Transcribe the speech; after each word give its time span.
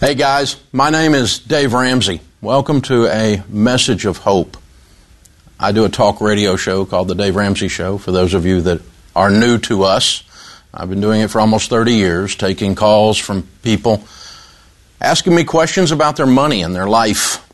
Hey 0.00 0.14
guys, 0.14 0.56
my 0.72 0.88
name 0.88 1.12
is 1.12 1.40
Dave 1.40 1.74
Ramsey. 1.74 2.22
Welcome 2.40 2.80
to 2.82 3.06
a 3.08 3.42
message 3.50 4.06
of 4.06 4.16
hope. 4.16 4.56
I 5.58 5.72
do 5.72 5.84
a 5.84 5.90
talk 5.90 6.22
radio 6.22 6.56
show 6.56 6.86
called 6.86 7.08
The 7.08 7.14
Dave 7.14 7.36
Ramsey 7.36 7.68
Show 7.68 7.98
for 7.98 8.10
those 8.10 8.32
of 8.32 8.46
you 8.46 8.62
that 8.62 8.80
are 9.14 9.28
new 9.28 9.58
to 9.58 9.82
us. 9.82 10.22
I've 10.72 10.88
been 10.88 11.02
doing 11.02 11.20
it 11.20 11.28
for 11.28 11.38
almost 11.38 11.68
30 11.68 11.92
years, 11.92 12.34
taking 12.34 12.74
calls 12.74 13.18
from 13.18 13.46
people 13.62 14.02
asking 15.02 15.34
me 15.34 15.44
questions 15.44 15.92
about 15.92 16.16
their 16.16 16.24
money 16.24 16.62
and 16.62 16.74
their 16.74 16.88
life. 16.88 17.46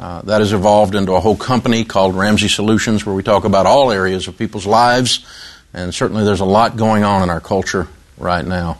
Uh, 0.00 0.22
that 0.22 0.40
has 0.40 0.52
evolved 0.52 0.96
into 0.96 1.12
a 1.12 1.20
whole 1.20 1.36
company 1.36 1.84
called 1.84 2.16
Ramsey 2.16 2.48
Solutions 2.48 3.06
where 3.06 3.14
we 3.14 3.22
talk 3.22 3.44
about 3.44 3.64
all 3.64 3.92
areas 3.92 4.26
of 4.26 4.36
people's 4.36 4.66
lives, 4.66 5.24
and 5.72 5.94
certainly 5.94 6.24
there's 6.24 6.40
a 6.40 6.44
lot 6.44 6.76
going 6.76 7.04
on 7.04 7.22
in 7.22 7.30
our 7.30 7.40
culture 7.40 7.86
right 8.18 8.44
now. 8.44 8.78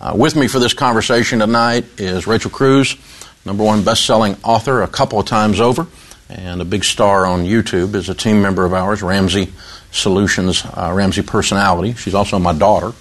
Uh, 0.00 0.14
with 0.16 0.34
me 0.34 0.48
for 0.48 0.58
this 0.58 0.72
conversation 0.72 1.40
tonight 1.40 1.84
is 1.98 2.26
Rachel 2.26 2.50
Cruze, 2.50 2.96
number 3.44 3.62
one 3.62 3.84
best-selling 3.84 4.34
author 4.42 4.80
a 4.80 4.88
couple 4.88 5.18
of 5.18 5.26
times 5.26 5.60
over, 5.60 5.86
and 6.30 6.62
a 6.62 6.64
big 6.64 6.84
star 6.84 7.26
on 7.26 7.44
YouTube. 7.44 7.94
Is 7.94 8.08
a 8.08 8.14
team 8.14 8.40
member 8.40 8.64
of 8.64 8.72
ours, 8.72 9.02
Ramsey 9.02 9.52
Solutions, 9.90 10.64
uh, 10.64 10.90
Ramsey 10.94 11.20
Personality. 11.20 11.92
She's 11.92 12.14
also 12.14 12.38
my 12.38 12.54
daughter. 12.54 12.92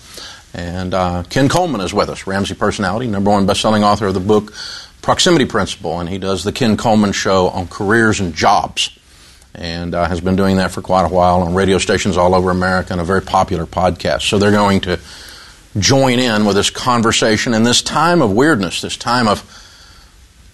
And 0.54 0.94
uh, 0.94 1.24
Ken 1.30 1.48
Coleman 1.48 1.80
is 1.80 1.94
with 1.94 2.10
us, 2.10 2.28
Ramsey 2.28 2.56
Personality, 2.56 3.08
number 3.08 3.32
one 3.32 3.46
best-selling 3.46 3.82
author 3.86 4.08
of 4.08 4.14
the 4.14 4.20
book 4.20 4.54
Proximity 5.02 5.46
Principle, 5.46 6.02
and 6.02 6.10
he 6.10 6.18
does 6.18 6.44
the 6.44 6.52
Ken 6.52 6.76
Coleman 6.76 7.14
Show 7.14 7.48
on 7.48 7.70
careers 7.70 8.20
and 8.20 8.36
jobs, 8.36 9.00
and 9.56 9.96
uh, 9.96 10.06
has 10.06 10.20
been 10.20 10.36
doing 10.36 10.58
that 10.58 10.72
for 10.72 10.82
quite 10.82 11.06
a 11.06 11.14
while 11.14 11.44
on 11.44 11.56
radio 11.56 11.78
stations 11.78 12.18
all 12.18 12.36
over 12.36 12.52
America 12.52 12.92
and 12.92 13.00
a 13.00 13.06
very 13.06 13.22
popular 13.22 13.66
podcast. 13.66 14.24
So 14.24 14.38
they're 14.38 14.52
going 14.52 14.82
to 14.82 15.00
join 15.80 16.20
in 16.20 16.46
with 16.46 16.56
this 16.56 16.70
conversation 16.70 17.54
in 17.54 17.64
this 17.64 17.82
time 17.82 18.22
of 18.22 18.32
weirdness, 18.32 18.82
this 18.82 18.98
time 18.98 19.28
of 19.28 19.44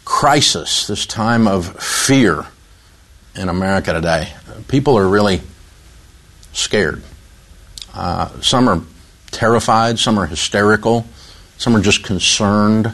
crisis, 0.05 0.87
this 0.87 1.05
time 1.05 1.47
of 1.47 1.79
fear 1.81 2.45
in 3.35 3.49
America 3.49 3.93
today. 3.93 4.33
People 4.67 4.97
are 4.97 5.07
really 5.07 5.41
scared. 6.53 7.01
Uh, 7.93 8.29
some 8.41 8.69
are 8.69 8.81
terrified, 9.31 9.99
some 9.99 10.17
are 10.17 10.25
hysterical, 10.25 11.05
some 11.57 11.75
are 11.75 11.81
just 11.81 12.03
concerned. 12.03 12.87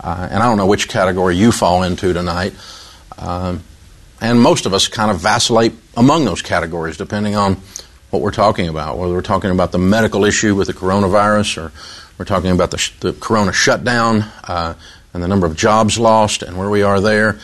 Uh, 0.00 0.28
and 0.30 0.42
I 0.42 0.46
don't 0.46 0.56
know 0.56 0.66
which 0.66 0.88
category 0.88 1.36
you 1.36 1.52
fall 1.52 1.82
into 1.82 2.12
tonight. 2.12 2.54
Um, 3.18 3.62
and 4.20 4.40
most 4.40 4.66
of 4.66 4.74
us 4.74 4.88
kind 4.88 5.10
of 5.10 5.18
vacillate 5.20 5.72
among 5.96 6.24
those 6.24 6.42
categories 6.42 6.96
depending 6.96 7.36
on 7.36 7.56
what 8.10 8.22
we're 8.22 8.30
talking 8.30 8.68
about, 8.68 8.98
whether 8.98 9.12
we're 9.12 9.22
talking 9.22 9.50
about 9.50 9.72
the 9.72 9.78
medical 9.78 10.24
issue 10.24 10.54
with 10.54 10.66
the 10.66 10.72
coronavirus 10.72 11.64
or 11.64 11.72
we're 12.18 12.24
talking 12.24 12.50
about 12.50 12.70
the, 12.70 12.90
the 13.00 13.12
corona 13.12 13.52
shutdown 13.52 14.24
uh, 14.44 14.74
and 15.12 15.22
the 15.22 15.28
number 15.28 15.46
of 15.46 15.56
jobs 15.56 15.98
lost 15.98 16.42
and 16.42 16.56
where 16.56 16.70
we 16.70 16.82
are 16.82 17.00
there. 17.00 17.38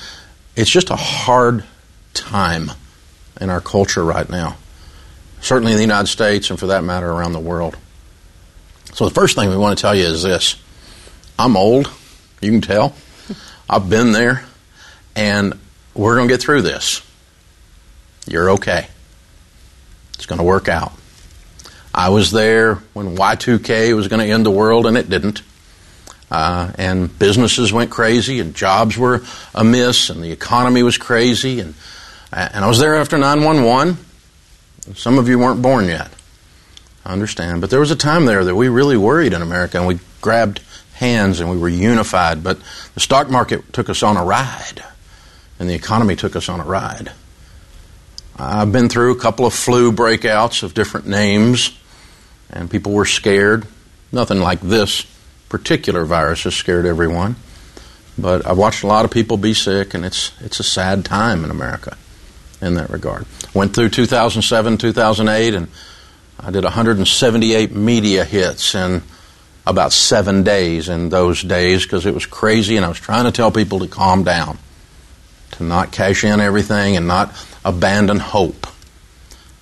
It's 0.57 0.71
just 0.71 0.91
a 0.91 0.97
hard 0.97 1.65
time 2.15 2.71
in 3.41 3.51
our 3.51 3.61
culture 3.61 4.05
right 4.05 4.29
now, 4.29 4.57
certainly 5.41 5.73
in 5.73 5.77
the 5.77 5.85
United 5.85 6.07
States 6.07 6.51
and 6.51 6.59
for 6.59 6.67
that 6.69 6.85
matter 6.85 7.11
around 7.11 7.33
the 7.33 7.41
world. 7.41 7.77
So, 8.95 9.09
the 9.09 9.15
first 9.15 9.35
thing 9.35 9.51
we 9.51 9.57
want 9.57 9.77
to 9.77 9.83
tell 9.83 9.95
you 9.95 10.05
is 10.05 10.23
this 10.23 10.57
I'm 11.39 11.57
old, 11.57 11.91
you 12.41 12.51
can 12.51 12.61
tell. 12.61 12.95
I've 13.69 13.91
been 13.91 14.13
there, 14.13 14.45
and 15.17 15.59
we're 15.95 16.17
going 16.17 16.29
to 16.29 16.35
get 16.35 16.41
through 16.41 16.63
this. 16.63 17.03
You're 18.27 18.51
okay. 18.53 18.89
It's 20.15 20.27
going 20.27 20.39
to 20.39 20.45
work 20.45 20.69
out. 20.69 20.93
I 21.95 22.09
was 22.09 22.31
there 22.31 22.77
when 22.93 23.17
Y2K 23.17 23.95
was 23.95 24.09
going 24.09 24.21
to 24.21 24.33
end 24.33 24.45
the 24.45 24.51
world, 24.51 24.87
and 24.87 24.97
it 24.97 25.09
didn't. 25.09 25.43
Uh, 26.31 26.73
and 26.77 27.17
businesses 27.19 27.73
went 27.73 27.91
crazy, 27.91 28.41
and 28.41 28.55
jobs 28.55 28.99
were 28.99 29.23
amiss, 29.55 30.11
and 30.11 30.23
the 30.23 30.33
economy 30.33 30.83
was 30.83 30.99
crazy. 30.99 31.61
And, 31.61 31.75
and 32.33 32.65
I 32.65 32.69
was 32.69 32.81
there 32.81 32.97
after 32.97 33.17
911. 33.17 33.97
Some 34.95 35.19
of 35.19 35.29
you 35.29 35.39
weren't 35.39 35.63
born 35.63 35.87
yet. 35.87 36.11
I 37.05 37.13
understand. 37.13 37.61
But 37.61 37.71
there 37.71 37.81
was 37.81 37.91
a 37.91 37.97
time 37.97 38.25
there 38.25 38.45
that 38.45 38.57
we 38.57 38.69
really 38.69 38.97
worried 38.97 39.33
in 39.33 39.43
America, 39.43 39.79
and 39.79 39.87
we 39.87 40.01
grabbed 40.21 40.61
hands 40.95 41.41
and 41.41 41.51
we 41.51 41.59
were 41.59 41.69
unified. 41.69 42.43
But 42.43 42.59
the 42.95 43.01
stock 43.01 43.31
market 43.31 43.73
took 43.73 43.89
us 43.89 44.03
on 44.03 44.17
a 44.17 44.25
ride, 44.25 44.83
and 45.59 45.69
the 45.69 45.75
economy 45.75 46.17
took 46.17 46.35
us 46.35 46.49
on 46.49 46.61
a 46.61 46.65
ride. 46.65 47.13
I've 48.37 48.73
been 48.73 48.89
through 48.89 49.13
a 49.13 49.21
couple 49.21 49.47
of 49.47 49.55
flu 49.55 49.93
breakouts 49.93 50.63
of 50.63 50.75
different 50.75 51.07
names, 51.07 51.79
and 52.51 52.71
people 52.71 52.93
were 52.93 53.05
scared. 53.05 53.67
Nothing 54.11 54.41
like 54.41 54.61
this 54.61 55.07
particular 55.49 56.05
virus 56.05 56.43
has 56.45 56.55
scared 56.55 56.85
everyone. 56.85 57.37
But 58.19 58.47
I've 58.47 58.59
watched 58.59 58.83
a 58.83 58.89
lot 58.89 59.05
of 59.05 59.11
people 59.11 59.37
be 59.37 59.55
sick, 59.55 59.95
and 59.95 60.05
it's, 60.05 60.33
it's 60.41 60.59
a 60.59 60.65
sad 60.65 61.05
time 61.05 61.45
in 61.45 61.51
America 61.51 61.97
in 62.61 62.75
that 62.75 62.91
regard. 62.91 63.27
Went 63.55 63.75
through 63.75 63.91
2007, 63.91 64.79
2008, 64.79 65.55
and 65.55 65.69
I 66.41 66.51
did 66.51 66.65
178 66.65 67.73
media 67.73 68.25
hits 68.25 68.75
in 68.75 69.03
about 69.67 69.93
seven 69.93 70.43
days 70.43 70.89
in 70.89 71.09
those 71.09 71.43
days 71.43 71.85
because 71.85 72.05
it 72.05 72.15
was 72.15 72.27
crazy, 72.27 72.77
and 72.77 72.85
I 72.85 72.89
was 72.89 72.99
trying 72.99 73.25
to 73.25 73.33
tell 73.33 73.53
people 73.53 73.79
to 73.81 73.87
calm 73.87 74.25
down, 74.25 74.59
to 75.53 75.65
not 75.65 75.93
cash 75.93 76.25
in 76.25 76.41
everything, 76.41 76.97
and 76.97 77.07
not 77.07 77.33
abandon 77.65 78.19
hope. 78.19 78.67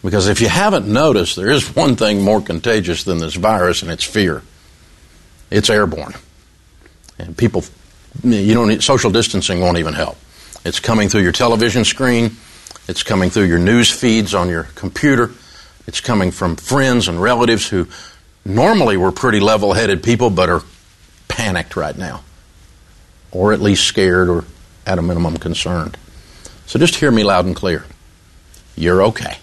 Because 0.03 0.27
if 0.27 0.41
you 0.41 0.49
haven't 0.49 0.87
noticed, 0.87 1.37
there 1.37 1.51
is 1.51 1.77
one 1.77 1.97
thing 1.97 2.23
more 2.23 2.41
contagious 2.41 3.05
than 3.05 3.19
this 3.19 3.35
virus, 3.35 3.83
and 3.83 3.91
it's 3.91 4.05
fear. 4.05 4.43
It's 5.51 5.71
airborne. 5.71 6.15
And 7.19 7.37
people, 7.37 7.65
you 8.25 8.55
don't 8.55 8.69
need, 8.69 8.83
social 8.83 9.11
distancing 9.11 9.61
won't 9.61 9.79
even 9.79 9.95
help. 9.95 10.19
It's 10.65 10.81
coming 10.81 11.09
through 11.09 11.23
your 11.23 11.33
television 11.33 11.85
screen, 11.85 12.37
it's 12.89 13.03
coming 13.03 13.31
through 13.31 13.45
your 13.45 13.59
news 13.59 13.91
feeds 13.91 14.35
on 14.35 14.49
your 14.49 14.65
computer, 14.75 15.31
it's 15.87 16.01
coming 16.01 16.31
from 16.31 16.57
friends 16.57 17.09
and 17.09 17.21
relatives 17.21 17.69
who 17.69 17.87
normally 18.45 18.97
were 18.97 19.13
pretty 19.13 19.41
level 19.41 19.73
headed 19.73 20.03
people 20.03 20.31
but 20.31 20.49
are 20.49 20.63
panicked 21.29 21.77
right 21.77 21.97
now, 21.97 22.23
or 23.31 23.53
at 23.53 23.61
least 23.61 23.85
scared 23.87 24.29
or 24.29 24.45
at 24.87 24.99
a 24.99 25.03
minimum 25.03 25.37
concerned. 25.37 25.97
So 26.67 26.79
just 26.79 26.97
hear 26.97 27.11
me 27.11 27.25
loud 27.25 27.45
and 27.45 27.55
clear. 27.55 27.85
You're 28.77 29.03
okay. 29.05 29.37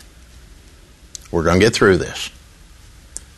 We're 1.31 1.43
going 1.43 1.59
to 1.59 1.65
get 1.65 1.73
through 1.73 1.97
this. 1.97 2.29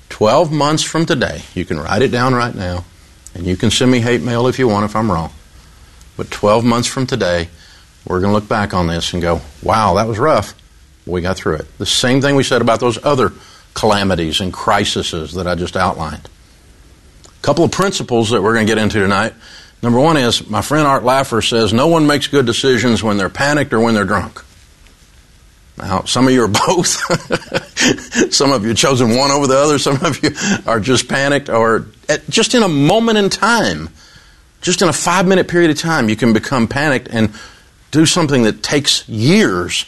12 0.10 0.52
months 0.52 0.84
from 0.84 1.06
today, 1.06 1.42
you 1.54 1.66
can 1.66 1.80
write 1.80 2.02
it 2.02 2.10
down 2.12 2.34
right 2.34 2.54
now, 2.54 2.86
and 3.34 3.46
you 3.46 3.58
can 3.58 3.72
send 3.72 3.92
me 3.92 4.00
hate 4.00 4.22
mail 4.22 4.48
if 4.48 4.60
you 4.60 4.68
want 4.68 4.86
if 4.86 4.96
I'm 4.96 5.12
wrong. 5.12 5.32
But 6.18 6.30
12 6.30 6.64
months 6.64 6.88
from 6.88 7.08
today, 7.08 7.50
we're 8.06 8.20
going 8.20 8.30
to 8.32 8.34
look 8.34 8.48
back 8.48 8.74
on 8.74 8.88
this 8.88 9.14
and 9.14 9.22
go, 9.22 9.42
wow, 9.64 9.96
that 9.96 10.08
was 10.08 10.20
rough. 10.20 10.54
We 11.06 11.22
got 11.22 11.38
through 11.38 11.56
it. 11.56 11.78
The 11.78 11.86
same 11.86 12.22
thing 12.22 12.36
we 12.36 12.44
said 12.44 12.62
about 12.62 12.80
those 12.80 13.04
other 13.04 13.32
calamities 13.74 14.42
and 14.42 14.54
crises 14.54 15.34
that 15.34 15.48
I 15.48 15.56
just 15.56 15.76
outlined. 15.76 16.30
A 17.26 17.42
couple 17.42 17.64
of 17.66 17.72
principles 17.72 18.30
that 18.30 18.42
we're 18.42 18.54
going 18.54 18.68
to 18.68 18.72
get 18.72 18.82
into 18.82 19.00
tonight. 19.00 19.34
Number 19.82 20.00
one 20.00 20.18
is 20.18 20.48
my 20.48 20.62
friend 20.62 20.86
Art 20.86 21.04
Laffer 21.04 21.48
says 21.48 21.74
no 21.74 21.88
one 21.88 22.06
makes 22.06 22.28
good 22.28 22.46
decisions 22.46 23.02
when 23.02 23.18
they're 23.18 23.30
panicked 23.30 23.74
or 23.74 23.80
when 23.80 23.96
they're 23.96 24.06
drunk. 24.06 24.44
Now, 25.82 26.04
some 26.04 26.28
of 26.28 26.34
you 26.34 26.44
are 26.44 26.48
both. 26.68 26.88
some 28.34 28.52
of 28.52 28.66
you 28.66 28.74
chosen 28.74 29.16
one 29.16 29.32
over 29.32 29.48
the 29.48 29.58
other. 29.58 29.80
Some 29.80 30.04
of 30.06 30.24
you 30.24 30.32
are 30.66 30.80
just 30.80 31.10
panicked 31.10 31.50
or 31.50 31.88
at, 32.08 32.30
just 32.30 32.54
in 32.54 32.64
a 32.64 32.68
moment 32.68 33.18
in 33.18 33.30
time, 33.30 33.90
just 34.62 34.82
in 34.82 34.88
a 34.88 34.94
five 34.94 35.28
minute 35.28 35.48
period 35.48 35.72
of 35.72 35.78
time, 35.78 36.08
you 36.08 36.16
can 36.16 36.34
become 36.34 36.68
panicked 36.68 37.08
and 37.10 37.34
do 37.90 38.06
something 38.06 38.44
that 38.44 38.64
takes 38.64 39.08
years 39.10 39.86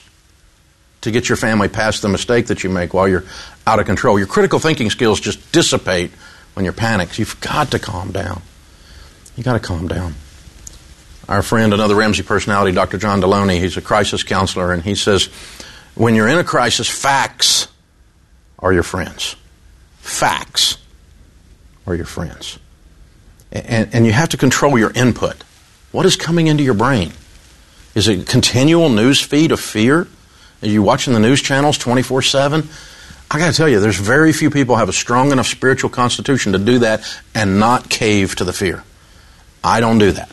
to 1.02 1.12
get 1.12 1.30
your 1.30 1.36
family 1.36 1.68
past 1.68 2.02
the 2.02 2.10
mistake 2.10 2.48
that 2.48 2.64
you 2.64 2.70
make 2.70 2.94
while 2.94 3.08
you're 3.08 3.26
out 3.68 3.80
of 3.80 3.86
control. 3.86 4.18
Your 4.18 4.28
critical 4.28 4.60
thinking 4.60 4.90
skills 4.90 5.20
just 5.20 5.52
dissipate 5.52 6.12
when 6.54 6.64
you're 6.64 6.74
panicked. 6.74 7.20
You've 7.20 7.40
got 7.42 7.72
to 7.72 7.80
calm 7.80 8.12
down. 8.12 8.42
You've 9.36 9.46
got 9.46 9.54
to 9.54 9.60
calm 9.60 9.88
down. 9.88 10.16
Our 11.28 11.42
friend, 11.42 11.74
another 11.74 11.96
Ramsey 11.96 12.24
personality, 12.24 12.74
Dr. 12.74 12.98
John 12.98 13.22
Delony, 13.22 13.60
he's 13.60 13.78
a 13.78 13.82
crisis 13.82 14.24
counselor, 14.24 14.74
and 14.74 14.84
he 14.84 14.96
says, 14.96 15.30
when 15.96 16.16
you're 16.16 16.28
in 16.28 16.38
a 16.38 16.44
crisis, 16.44 16.88
facts 16.88 17.68
are 18.60 18.74
your 18.74 18.84
friends. 18.84 19.36
Facts 20.00 20.78
are 21.86 21.96
your 21.96 22.06
friends. 22.06 22.60
And, 23.52 23.94
and 23.94 24.06
you 24.06 24.12
have 24.12 24.30
to 24.30 24.38
control 24.38 24.78
your 24.78 24.92
input. 24.92 25.44
What 25.92 26.06
is 26.06 26.16
coming 26.16 26.48
into 26.48 26.64
your 26.64 26.74
brain? 26.74 27.12
Is 27.94 28.08
it 28.08 28.22
a 28.22 28.26
continual 28.26 28.90
news 28.90 29.22
feed 29.22 29.52
of 29.52 29.60
fear? 29.60 30.08
Are 30.64 30.68
you 30.68 30.82
watching 30.82 31.14
the 31.14 31.20
news 31.20 31.42
channels 31.42 31.78
24 31.78 32.24
7? 32.24 32.68
I 33.30 33.40
got 33.40 33.52
to 33.52 33.58
tell 33.58 33.70
you, 33.70 33.80
there's 33.80 34.00
very 34.00 34.32
few 34.32 34.50
people 34.50 34.76
have 34.76 34.90
a 34.90 34.94
strong 34.94 35.32
enough 35.32 35.48
spiritual 35.48 35.90
constitution 35.90 36.54
to 36.54 36.60
do 36.60 36.80
that 36.80 37.02
and 37.34 37.60
not 37.60 37.90
cave 37.90 38.36
to 38.36 38.44
the 38.44 38.54
fear. 38.54 38.84
I 39.64 39.80
don't 39.80 39.98
do 39.98 40.12
that. 40.12 40.32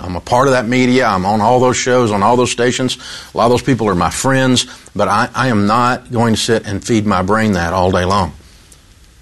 I'm 0.00 0.14
a 0.14 0.20
part 0.20 0.46
of 0.46 0.52
that 0.52 0.66
media. 0.66 1.06
I'm 1.06 1.26
on 1.26 1.40
all 1.40 1.58
those 1.58 1.76
shows, 1.76 2.12
on 2.12 2.22
all 2.22 2.36
those 2.36 2.52
stations. 2.52 2.98
A 3.34 3.36
lot 3.36 3.46
of 3.46 3.50
those 3.50 3.62
people 3.62 3.88
are 3.88 3.96
my 3.96 4.10
friends, 4.10 4.66
but 4.94 5.08
I, 5.08 5.28
I 5.34 5.48
am 5.48 5.66
not 5.66 6.10
going 6.12 6.34
to 6.34 6.40
sit 6.40 6.66
and 6.66 6.84
feed 6.84 7.04
my 7.04 7.22
brain 7.22 7.52
that 7.52 7.72
all 7.72 7.90
day 7.90 8.04
long. 8.04 8.32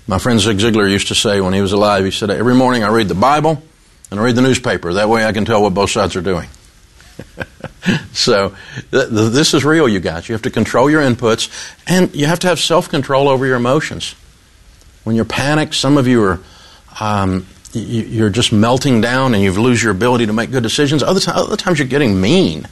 My 0.07 0.19
friend 0.19 0.39
Zig 0.39 0.59
Ziglar 0.59 0.89
used 0.91 1.09
to 1.09 1.15
say 1.15 1.41
when 1.41 1.55
he 1.55 1.61
was 1.61 1.73
alive, 1.73 2.05
he 2.05 2.11
said, 2.11 2.31
Every 2.31 2.55
morning 2.55 2.85
I 2.85 2.89
read 2.89 3.09
the 3.09 3.15
Bible, 3.15 3.63
and 4.11 4.21
I 4.21 4.23
read 4.23 4.37
the 4.37 4.43
newspaper. 4.43 4.93
That 4.95 5.09
way 5.09 5.25
I 5.25 5.33
can 5.33 5.45
tell 5.45 5.63
what 5.63 5.73
both 5.73 5.91
sides 5.91 6.15
are 6.15 6.21
doing. 6.21 6.49
so 8.13 8.55
th- 8.91 9.09
th- 9.09 9.33
this 9.33 9.55
is 9.55 9.65
real, 9.65 9.89
you 9.89 9.99
guys. 9.99 10.29
You 10.29 10.35
have 10.35 10.43
to 10.43 10.51
control 10.51 10.91
your 10.91 11.03
inputs, 11.03 11.49
and 11.87 12.15
you 12.15 12.27
have 12.27 12.39
to 12.41 12.49
have 12.49 12.61
self 12.61 12.89
control 12.89 13.29
over 13.29 13.47
your 13.47 13.57
emotions. 13.57 14.15
When 15.05 15.17
you're 15.17 15.25
panicked, 15.25 15.75
some 15.75 15.97
of 15.97 16.07
you 16.07 16.23
are. 16.23 16.41
Um, 17.01 17.47
you're 17.79 18.31
just 18.31 18.53
melting 18.53 19.01
down 19.01 19.35
and 19.35 19.43
you've 19.43 19.59
lose 19.59 19.83
your 19.83 19.93
ability 19.93 20.27
to 20.27 20.33
make 20.33 20.51
good 20.51 20.63
decisions. 20.63 21.03
Other, 21.03 21.21
t- 21.21 21.31
other 21.33 21.57
times 21.57 21.79
you're 21.79 21.89
getting 21.89 22.21
mean 22.21 22.69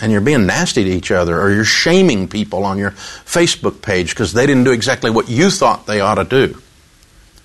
and 0.00 0.10
you're 0.10 0.20
being 0.20 0.46
nasty 0.46 0.84
to 0.84 0.90
each 0.90 1.10
other 1.10 1.40
or 1.40 1.50
you're 1.50 1.64
shaming 1.64 2.28
people 2.28 2.64
on 2.64 2.78
your 2.78 2.90
Facebook 2.90 3.82
page 3.82 4.10
because 4.10 4.32
they 4.32 4.46
didn't 4.46 4.64
do 4.64 4.72
exactly 4.72 5.10
what 5.10 5.28
you 5.28 5.50
thought 5.50 5.86
they 5.86 6.00
ought 6.00 6.16
to 6.16 6.24
do. 6.24 6.60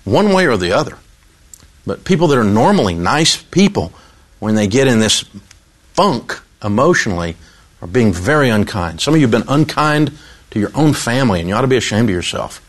One 0.04 0.32
way 0.32 0.46
or 0.46 0.56
the 0.56 0.72
other. 0.72 0.98
But 1.86 2.04
people 2.04 2.28
that 2.28 2.38
are 2.38 2.44
normally 2.44 2.94
nice 2.94 3.40
people, 3.40 3.92
when 4.38 4.54
they 4.54 4.66
get 4.66 4.88
in 4.88 5.00
this 5.00 5.24
funk 5.94 6.40
emotionally, 6.62 7.36
are 7.80 7.88
being 7.88 8.12
very 8.12 8.50
unkind. 8.50 9.00
Some 9.00 9.14
of 9.14 9.20
you 9.20 9.26
have 9.26 9.30
been 9.30 9.48
unkind 9.48 10.12
to 10.50 10.60
your 10.60 10.70
own 10.74 10.92
family, 10.92 11.40
and 11.40 11.48
you 11.48 11.54
ought 11.54 11.62
to 11.62 11.66
be 11.66 11.76
ashamed 11.76 12.08
of 12.08 12.14
yourself. 12.14 12.60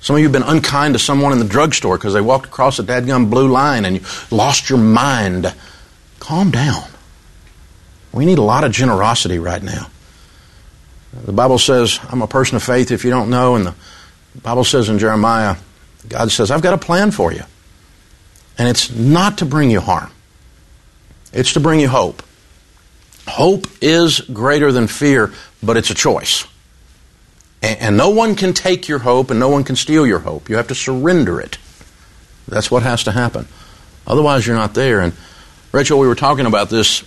Some 0.00 0.16
of 0.16 0.20
you 0.20 0.26
have 0.26 0.32
been 0.32 0.42
unkind 0.42 0.94
to 0.94 0.98
someone 0.98 1.32
in 1.32 1.38
the 1.38 1.44
drugstore 1.44 1.98
because 1.98 2.14
they 2.14 2.20
walked 2.20 2.46
across 2.46 2.78
a 2.78 2.82
dadgum 2.82 3.28
blue 3.28 3.48
line 3.48 3.84
and 3.84 3.96
you 3.96 4.02
lost 4.30 4.70
your 4.70 4.78
mind. 4.78 5.54
Calm 6.18 6.50
down. 6.50 6.84
We 8.12 8.24
need 8.24 8.38
a 8.38 8.42
lot 8.42 8.64
of 8.64 8.72
generosity 8.72 9.38
right 9.38 9.62
now. 9.62 9.88
The 11.12 11.32
Bible 11.32 11.58
says, 11.58 11.98
I'm 12.08 12.22
a 12.22 12.26
person 12.26 12.56
of 12.56 12.62
faith 12.62 12.90
if 12.90 13.04
you 13.04 13.10
don't 13.10 13.30
know, 13.30 13.56
and 13.56 13.66
the 13.66 13.74
Bible 14.42 14.64
says 14.64 14.88
in 14.88 14.98
Jeremiah, 14.98 15.56
God 16.08 16.30
says, 16.30 16.50
I've 16.50 16.62
got 16.62 16.74
a 16.74 16.78
plan 16.78 17.10
for 17.10 17.32
you. 17.32 17.42
And 18.58 18.68
it's 18.68 18.90
not 18.90 19.38
to 19.38 19.46
bring 19.46 19.70
you 19.70 19.80
harm, 19.80 20.10
it's 21.32 21.52
to 21.54 21.60
bring 21.60 21.80
you 21.80 21.88
hope. 21.88 22.22
Hope 23.28 23.66
is 23.80 24.20
greater 24.20 24.72
than 24.72 24.86
fear, 24.86 25.32
but 25.62 25.76
it's 25.76 25.90
a 25.90 25.94
choice. 25.94 26.46
And, 27.62 27.80
and 27.80 27.96
no 27.96 28.10
one 28.10 28.34
can 28.34 28.52
take 28.52 28.88
your 28.88 29.00
hope 29.00 29.30
and 29.30 29.40
no 29.40 29.48
one 29.48 29.64
can 29.64 29.76
steal 29.76 30.06
your 30.06 30.20
hope. 30.20 30.48
You 30.48 30.56
have 30.56 30.68
to 30.68 30.74
surrender 30.74 31.40
it. 31.40 31.58
That's 32.48 32.70
what 32.70 32.82
has 32.82 33.04
to 33.04 33.12
happen. 33.12 33.46
Otherwise, 34.06 34.46
you're 34.46 34.56
not 34.56 34.74
there. 34.74 35.00
And 35.00 35.12
Rachel, 35.72 35.98
we 35.98 36.06
were 36.06 36.14
talking 36.14 36.46
about 36.46 36.68
this 36.68 37.04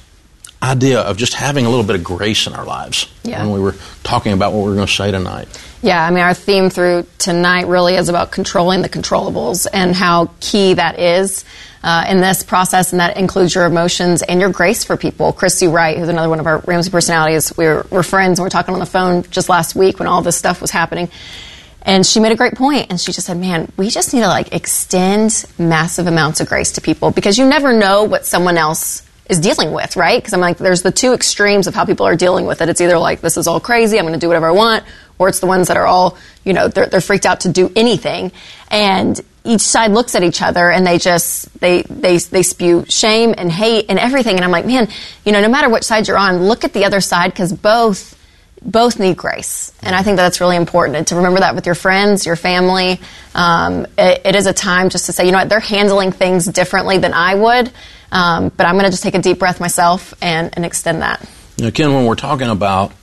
idea 0.62 1.02
of 1.02 1.18
just 1.18 1.34
having 1.34 1.66
a 1.66 1.70
little 1.70 1.86
bit 1.86 1.98
of 1.98 2.04
grace 2.04 2.48
in 2.48 2.54
our 2.54 2.66
lives 2.66 3.12
yeah. 3.24 3.44
when 3.44 3.52
we 3.52 3.60
were 3.60 3.76
talking 4.04 4.32
about 4.32 4.54
what 4.54 4.66
we 4.66 4.72
are 4.72 4.76
going 4.76 4.88
to 4.88 4.94
say 4.94 5.12
tonight. 5.12 5.48
Yeah, 5.82 6.06
I 6.06 6.10
mean, 6.10 6.24
our 6.24 6.34
theme 6.34 6.70
through 6.70 7.06
tonight 7.18 7.68
really 7.68 7.96
is 7.96 8.08
about 8.08 8.32
controlling 8.32 8.82
the 8.82 8.88
controllables 8.88 9.68
and 9.72 9.94
how 9.94 10.32
key 10.40 10.76
that 10.76 10.98
is 11.00 11.44
uh, 11.84 12.06
in 12.08 12.22
this 12.22 12.44
process, 12.44 12.92
and 12.94 13.00
that 13.00 13.18
includes 13.18 13.54
your 13.54 13.66
emotions 13.66 14.22
and 14.22 14.40
your 14.40 14.50
grace 14.50 14.84
for 14.84 14.96
people. 14.96 15.34
Christy 15.34 15.68
Wright, 15.68 15.98
who's 15.98 16.08
another 16.08 16.30
one 16.30 16.40
of 16.40 16.48
our 16.48 16.60
Ramsey 16.60 16.90
personalities, 16.90 17.56
we 17.58 17.66
were, 17.66 17.86
we're 17.90 18.04
friends, 18.04 18.40
and 18.40 18.44
we 18.44 18.48
are 18.48 18.50
talking 18.50 18.74
on 18.74 18.80
the 18.80 18.86
phone 18.86 19.24
just 19.24 19.50
last 19.50 19.76
week 19.76 20.00
when 20.00 20.08
all 20.08 20.22
this 20.22 20.38
stuff 20.38 20.62
was 20.62 20.72
happening. 20.72 21.10
And 21.82 22.06
she 22.06 22.22
made 22.22 22.32
a 22.32 22.38
great 22.38 22.56
point, 22.56 22.88
and 22.90 23.00
she 23.00 23.12
just 23.12 23.28
said, 23.28 23.38
"Man, 23.38 23.70
we 23.76 23.90
just 23.90 24.14
need 24.14 24.22
to 24.22 24.30
like 24.30 24.56
extend 24.56 25.46
massive 25.58 26.08
amounts 26.08 26.40
of 26.40 26.48
grace 26.48 26.72
to 26.74 26.82
people 26.82 27.12
because 27.12 27.38
you 27.38 27.46
never 27.46 27.74
know 27.74 28.06
what 28.06 28.26
someone 28.26 28.58
else 28.58 29.04
is 29.30 29.40
dealing 29.40 29.74
with, 29.74 29.98
right? 29.98 30.22
Because 30.22 30.34
I'm 30.34 30.40
like, 30.40 30.58
there's 30.58 30.82
the 30.82 30.92
two 30.92 31.14
extremes 31.14 31.68
of 31.68 31.76
how 31.76 31.86
people 31.86 32.06
are 32.06 32.16
dealing 32.16 32.46
with 32.46 32.62
it. 32.62 32.70
It's 32.70 32.82
either 32.82 32.98
like, 32.98 33.22
this 33.22 33.38
is 33.38 33.48
all 33.48 33.60
crazy, 33.60 33.98
I'm 33.98 34.06
going 34.06 34.14
to 34.14 34.20
do 34.20 34.28
whatever 34.28 34.48
I 34.48 34.52
want, 34.52 34.84
or 35.18 35.30
it's 35.30 35.40
the 35.40 35.48
ones 35.48 35.68
that 35.68 35.78
are 35.78 35.86
all, 35.86 36.18
you 36.44 36.54
know, 36.54 36.68
they're, 36.68 36.88
they're 36.88 37.02
freaked 37.02 37.26
out 37.26 37.42
to 37.42 37.50
do 37.50 37.72
anything. 37.76 38.32
And 38.70 39.20
each 39.46 39.62
side 39.62 39.92
looks 39.92 40.16
at 40.16 40.24
each 40.24 40.42
other 40.42 40.70
and 40.70 40.88
they 40.88 40.98
just, 40.98 41.60
they, 41.60 41.84
they, 41.84 42.18
they 42.18 42.44
spew 42.44 42.86
shame 42.88 43.34
and 43.38 43.52
hate 43.52 43.88
and 43.90 44.00
everything. 44.00 44.36
And 44.36 44.46
I'm 44.46 44.52
like, 44.52 44.66
man, 44.66 44.88
you 45.26 45.32
know, 45.32 45.42
no 45.42 45.50
matter 45.50 45.70
which 45.70 45.84
side 45.84 46.08
you're 46.08 46.18
on, 46.18 46.46
look 46.46 46.64
at 46.64 46.74
the 46.74 46.86
other 46.86 47.02
side 47.02 47.32
because 47.32 47.52
both, 47.52 48.18
both 48.62 49.00
need 49.00 49.18
grace. 49.18 49.74
And 49.82 49.94
I 49.94 50.02
think 50.02 50.16
that 50.16 50.24
that's 50.24 50.40
really 50.40 50.56
important 50.56 51.10
to 51.10 51.16
remember 51.18 51.42
that 51.42 51.56
with 51.56 51.66
your 51.66 51.76
friends, 51.76 52.26
your 52.26 52.38
family. 52.38 53.02
Um, 53.36 53.86
it, 53.98 54.22
it 54.26 54.36
is 54.36 54.46
a 54.46 54.54
time 54.54 54.90
just 54.90 55.08
to 55.08 55.12
say, 55.12 55.26
you 55.26 55.34
know 55.34 55.40
what, 55.40 55.50
they're 55.50 55.60
handling 55.60 56.14
things 56.14 56.46
differently 56.46 56.98
than 56.98 57.14
I 57.14 57.36
would. 57.36 57.72
Um, 58.14 58.50
but 58.50 58.66
I'm 58.66 58.76
going 58.76 58.86
to 58.86 58.92
just 58.92 59.04
take 59.04 59.16
a 59.16 59.22
deep 59.22 59.40
breath 59.40 59.60
myself 59.60 60.14
and, 60.22 60.52
and 60.54 60.66
extend 60.66 61.02
that. 61.02 61.28
Ken, 61.74 61.94
when 61.94 62.06
we're 62.06 62.16
talking 62.16 62.50
about, 62.50 62.94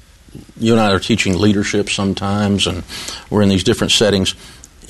you 0.57 0.73
and 0.73 0.81
I 0.81 0.93
are 0.93 1.01
teaching 1.01 1.37
leadership 1.37 1.91
sometimes, 1.91 2.67
and 2.67 2.85
we're 3.29 3.43
in 3.43 3.49
these 3.49 3.65
different 3.65 3.91
settings. 3.91 4.35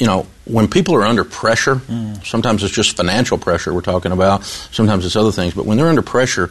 You 0.00 0.06
know, 0.06 0.26
when 0.46 0.66
people 0.66 0.94
are 0.94 1.04
under 1.04 1.24
pressure, 1.24 1.76
mm. 1.76 2.26
sometimes 2.26 2.62
it's 2.64 2.72
just 2.74 2.96
financial 2.96 3.36
pressure 3.36 3.74
we're 3.74 3.82
talking 3.82 4.12
about, 4.12 4.44
sometimes 4.44 5.04
it's 5.04 5.14
other 5.14 5.30
things, 5.30 5.52
but 5.52 5.66
when 5.66 5.76
they're 5.76 5.88
under 5.88 6.00
pressure, 6.00 6.50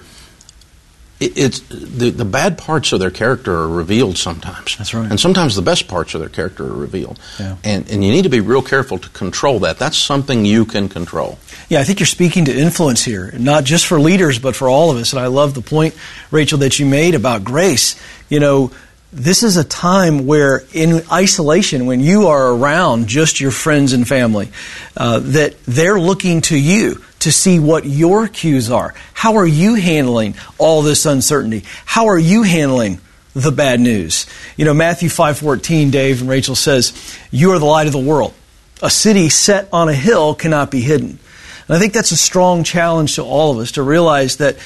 it, 1.19 1.36
it's 1.36 1.60
the, 1.62 2.12
the 2.12 2.25
bad 2.25 2.60
parts 2.60 2.94
of 2.94 3.00
their 3.00 3.10
character 3.10 3.54
are 3.54 3.68
revealed 3.68 4.18
sometimes. 4.18 4.78
That's 4.78 4.94
right. 4.94 5.10
And 5.10 5.19
sometimes 5.19 5.56
the 5.56 5.63
best 5.63 5.88
parts 5.88 6.13
of 6.13 6.22
their 6.22 6.30
character 6.30 6.63
are 6.63 6.75
revealed. 6.75 7.19
Yeah. 7.40 7.57
And, 7.63 7.90
and 7.90 8.04
you 8.04 8.12
need 8.12 8.22
to 8.22 8.30
be 8.30 8.40
real 8.40 8.62
careful 8.62 9.00
to 9.00 9.10
control 9.10 9.60
that. 9.62 9.80
That's 9.80 9.98
something 9.98 10.45
you 10.45 10.63
can 10.63 10.88
control. 10.88 11.40
Yeah, 11.69 11.80
I 11.80 11.84
think 11.84 12.00
you're 12.00 12.07
speaking 12.07 12.45
to 12.45 12.56
influence 12.56 13.04
here, 13.04 13.34
not 13.38 13.63
just 13.63 13.88
for 13.88 14.00
leaders, 14.00 14.38
but 14.40 14.56
for 14.56 14.69
all 14.69 14.92
of 14.92 14.98
us. 14.98 15.12
And 15.12 15.19
I 15.19 15.28
love 15.28 15.56
the 15.56 15.62
point, 15.62 15.95
Rachel, 16.31 16.60
that 16.60 16.80
you 16.80 16.86
made 16.86 17.16
about 17.16 17.44
grace. 17.44 18.00
You 18.30 18.40
know, 18.40 18.72
this 19.12 19.42
is 19.42 19.58
a 19.58 19.64
time 19.64 20.28
where, 20.28 20.64
in 20.74 21.02
isolation, 21.12 21.88
when 21.88 22.00
you 22.00 22.28
are 22.28 22.54
around 22.54 23.08
just 23.08 23.40
your 23.40 23.52
friends 23.52 23.94
and 23.94 24.08
family, 24.08 24.50
uh, 24.96 25.20
that 25.20 25.56
they're 25.66 26.00
looking 26.00 26.42
to 26.42 26.58
you 26.58 27.04
to 27.20 27.32
see 27.32 27.60
what 27.60 27.86
your 27.86 28.28
cues 28.28 28.70
are. 28.70 28.94
How 29.14 29.38
are 29.38 29.48
you 29.48 29.76
handling 29.76 30.36
all 30.58 30.84
this 30.84 31.06
uncertainty? 31.06 31.64
How 31.86 32.08
are 32.08 32.20
you 32.20 32.44
handling 32.44 33.02
the 33.34 33.52
bad 33.52 33.80
news? 33.80 34.28
You 34.58 34.66
know, 34.66 34.74
Matthew 34.74 35.10
5:14, 35.10 35.90
Dave 35.90 36.22
and 36.22 36.30
Rachel 36.30 36.56
says, 36.56 36.94
"You 37.32 37.52
are 37.52 37.60
the 37.60 37.66
light 37.66 37.88
of 37.88 37.94
the 37.94 38.00
world. 38.00 38.34
A 38.82 38.90
city 38.90 39.30
set 39.30 39.68
on 39.74 39.90
a 39.90 39.94
hill 39.94 40.36
cannot 40.36 40.70
be 40.70 40.82
hidden." 40.82 41.20
And 41.68 41.76
I 41.76 41.80
think 41.80 41.94
that's 41.94 42.12
a 42.12 42.18
strong 42.18 42.64
challenge 42.64 43.16
to 43.16 43.24
all 43.24 43.52
of 43.52 43.58
us 43.58 43.72
to 43.72 43.84
realize 43.84 44.38
that 44.38 44.58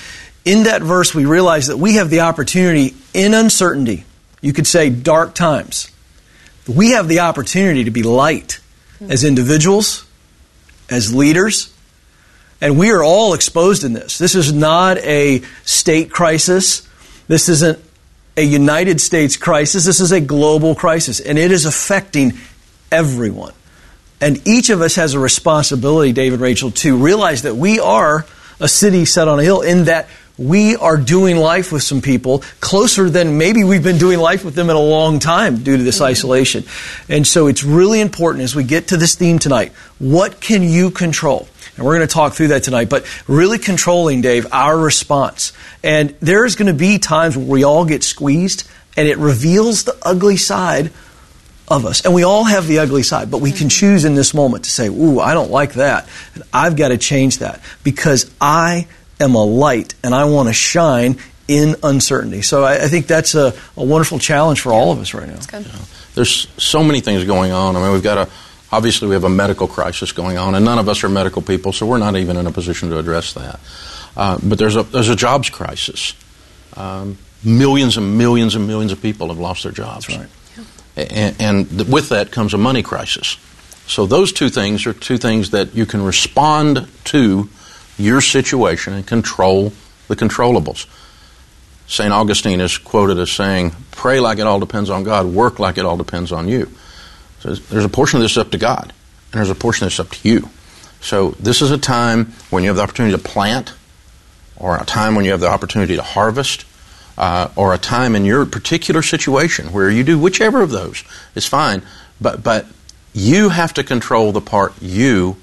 in 0.45 0.63
that 0.63 0.81
verse 0.81 1.15
we 1.15 1.25
realize 1.25 1.67
that 1.67 1.77
we 1.77 1.95
have 1.95 2.09
the 2.09 2.21
opportunity 2.21 2.93
in 3.13 3.33
uncertainty, 3.33 4.05
you 4.43 4.53
could 4.53 4.67
say 4.67 4.89
dark 4.91 5.33
times. 5.33 5.89
We 6.67 6.91
have 6.91 7.07
the 7.07 7.21
opportunity 7.21 7.85
to 7.85 7.91
be 7.91 8.03
light 8.03 8.59
as 9.09 9.23
individuals, 9.23 10.05
as 10.89 11.15
leaders, 11.15 11.73
and 12.61 12.77
we 12.77 12.91
are 12.91 13.03
all 13.03 13.33
exposed 13.33 13.83
in 13.83 13.93
this. 13.93 14.17
This 14.17 14.35
is 14.35 14.53
not 14.53 14.97
a 14.99 15.41
state 15.63 16.11
crisis. 16.11 16.87
This 17.27 17.49
isn't 17.49 17.79
a 18.35 18.43
United 18.43 18.99
States 19.01 19.37
crisis. 19.37 19.85
This 19.85 19.99
is 19.99 20.11
a 20.11 20.21
global 20.21 20.75
crisis, 20.75 21.19
and 21.19 21.37
it 21.37 21.51
is 21.51 21.65
affecting 21.65 22.33
everyone. 22.91 23.53
And 24.19 24.45
each 24.47 24.69
of 24.69 24.81
us 24.81 24.95
has 24.95 25.13
a 25.13 25.19
responsibility, 25.19 26.11
David 26.11 26.39
Rachel, 26.41 26.71
to 26.71 26.97
realize 26.97 27.43
that 27.43 27.55
we 27.55 27.79
are 27.79 28.25
a 28.59 28.67
city 28.67 29.05
set 29.05 29.27
on 29.27 29.39
a 29.39 29.43
hill 29.43 29.61
in 29.61 29.85
that 29.85 30.07
we 30.37 30.75
are 30.75 30.97
doing 30.97 31.37
life 31.37 31.71
with 31.71 31.83
some 31.83 32.01
people 32.01 32.39
closer 32.59 33.09
than 33.09 33.37
maybe 33.37 33.63
we've 33.63 33.83
been 33.83 33.99
doing 33.99 34.19
life 34.19 34.43
with 34.43 34.55
them 34.55 34.69
in 34.69 34.75
a 34.75 34.81
long 34.81 35.19
time 35.19 35.63
due 35.63 35.77
to 35.77 35.83
this 35.83 36.01
isolation. 36.01 36.63
And 37.07 37.25
so 37.25 37.47
it's 37.47 37.63
really 37.63 38.01
important 38.01 38.43
as 38.43 38.55
we 38.55 38.63
get 38.63 38.87
to 38.87 38.97
this 38.97 39.15
theme 39.15 39.37
tonight. 39.37 39.71
What 39.99 40.41
can 40.41 40.63
you 40.63 40.89
control? 40.89 41.47
And 41.75 41.85
we're 41.85 41.95
going 41.95 42.07
to 42.07 42.13
talk 42.13 42.33
through 42.33 42.49
that 42.49 42.63
tonight, 42.63 42.89
but 42.89 43.05
really 43.27 43.57
controlling, 43.57 44.21
Dave, 44.21 44.47
our 44.51 44.77
response. 44.77 45.53
And 45.83 46.15
there's 46.19 46.55
going 46.55 46.67
to 46.67 46.77
be 46.77 46.97
times 46.99 47.37
where 47.37 47.45
we 47.45 47.63
all 47.63 47.85
get 47.85 48.03
squeezed 48.03 48.67
and 48.95 49.07
it 49.07 49.17
reveals 49.17 49.83
the 49.83 49.97
ugly 50.03 50.37
side 50.37 50.91
of 51.67 51.85
us. 51.85 52.05
And 52.05 52.13
we 52.13 52.23
all 52.23 52.43
have 52.43 52.67
the 52.67 52.79
ugly 52.79 53.03
side, 53.03 53.31
but 53.31 53.39
we 53.39 53.51
can 53.51 53.67
mm-hmm. 53.67 53.67
choose 53.69 54.05
in 54.05 54.15
this 54.15 54.33
moment 54.33 54.65
to 54.65 54.71
say, 54.71 54.87
Ooh, 54.87 55.19
I 55.19 55.33
don't 55.33 55.51
like 55.51 55.73
that. 55.73 56.07
And 56.35 56.43
I've 56.51 56.75
got 56.75 56.89
to 56.89 56.97
change 56.97 57.39
that 57.39 57.61
because 57.83 58.29
I 58.39 58.87
am 59.19 59.35
a 59.35 59.43
light 59.43 59.93
and 60.03 60.13
I 60.13 60.25
want 60.25 60.49
to 60.49 60.53
shine 60.53 61.17
in 61.47 61.75
uncertainty. 61.83 62.41
So 62.41 62.63
I, 62.63 62.83
I 62.83 62.87
think 62.87 63.07
that's 63.07 63.35
a, 63.35 63.53
a, 63.75 63.83
wonderful 63.83 64.17
challenge 64.17 64.61
for 64.61 64.71
all 64.71 64.91
of 64.91 64.99
us 64.99 65.13
right 65.13 65.27
now. 65.27 65.39
Yeah. 65.51 65.63
There's 66.15 66.47
so 66.57 66.83
many 66.83 67.01
things 67.01 67.25
going 67.25 67.51
on. 67.51 67.75
I 67.75 67.81
mean, 67.81 67.91
we've 67.91 68.03
got 68.03 68.17
a 68.17 68.31
Obviously, 68.73 69.07
we 69.07 69.13
have 69.13 69.23
a 69.23 69.29
medical 69.29 69.67
crisis 69.67 70.13
going 70.13 70.39
on, 70.39 70.55
and 70.55 70.65
none 70.65 70.79
of 70.79 70.89
us 70.89 71.03
are 71.03 71.09
medical 71.09 71.43
people, 71.43 71.73
so 71.73 71.85
we're 71.85 71.99
not 71.99 72.15
even 72.15 72.37
in 72.37 72.47
a 72.47 72.51
position 72.51 72.89
to 72.89 72.97
address 72.97 73.33
that. 73.33 73.59
Uh, 74.17 74.39
but 74.41 74.57
there's 74.57 74.75
a, 74.75 74.81
there's 74.81 75.09
a 75.09 75.15
jobs 75.15 75.51
crisis. 75.51 76.15
Um, 76.75 77.19
millions 77.43 77.97
and 77.97 78.17
millions 78.17 78.55
and 78.55 78.65
millions 78.65 78.91
of 78.91 78.99
people 78.99 79.27
have 79.27 79.37
lost 79.37 79.61
their 79.61 79.71
jobs. 79.71 80.09
Right. 80.09 80.27
And, 80.95 81.35
and 81.39 81.69
th- 81.69 81.87
with 81.87 82.09
that 82.09 82.31
comes 82.31 82.55
a 82.55 82.57
money 82.57 82.81
crisis. 82.81 83.37
So 83.85 84.07
those 84.07 84.33
two 84.33 84.49
things 84.49 84.87
are 84.87 84.93
two 84.93 85.19
things 85.19 85.51
that 85.51 85.75
you 85.75 85.85
can 85.85 86.01
respond 86.01 86.87
to 87.05 87.49
your 87.97 88.21
situation 88.21 88.93
and 88.93 89.05
control 89.05 89.73
the 90.07 90.15
controllables. 90.15 90.87
St. 91.87 92.11
Augustine 92.11 92.61
is 92.61 92.77
quoted 92.77 93.19
as 93.19 93.31
saying, 93.31 93.75
Pray 93.91 94.19
like 94.19 94.39
it 94.39 94.47
all 94.47 94.59
depends 94.59 94.89
on 94.89 95.03
God, 95.03 95.27
work 95.27 95.59
like 95.59 95.77
it 95.77 95.85
all 95.85 95.97
depends 95.97 96.31
on 96.31 96.47
you. 96.47 96.69
So 97.39 97.53
there's 97.53 97.85
a 97.85 97.89
portion 97.89 98.17
of 98.17 98.23
this 98.23 98.37
up 98.37 98.51
to 98.51 98.57
God, 98.57 98.93
and 99.31 99.39
there's 99.39 99.49
a 99.49 99.55
portion 99.55 99.85
that's 99.85 99.99
up 99.99 100.09
to 100.09 100.27
you. 100.27 100.49
So 101.01 101.31
this 101.31 101.61
is 101.61 101.71
a 101.71 101.77
time 101.77 102.33
when 102.49 102.63
you 102.63 102.69
have 102.69 102.77
the 102.77 102.83
opportunity 102.83 103.15
to 103.15 103.21
plant, 103.21 103.73
or 104.55 104.77
a 104.77 104.85
time 104.85 105.15
when 105.15 105.25
you 105.25 105.31
have 105.31 105.41
the 105.41 105.49
opportunity 105.49 105.95
to 105.97 106.01
harvest, 106.01 106.65
uh, 107.17 107.49
or 107.55 107.73
a 107.73 107.77
time 107.77 108.15
in 108.15 108.25
your 108.25 108.45
particular 108.45 109.01
situation 109.01 109.71
where 109.71 109.89
you 109.89 110.03
do 110.03 110.17
whichever 110.17 110.61
of 110.61 110.71
those 110.71 111.03
is 111.35 111.45
fine. 111.45 111.83
But 112.21 112.43
but 112.43 112.65
you 113.13 113.49
have 113.49 113.73
to 113.73 113.83
control 113.83 114.31
the 114.31 114.41
part 114.41 114.73
you 114.81 115.37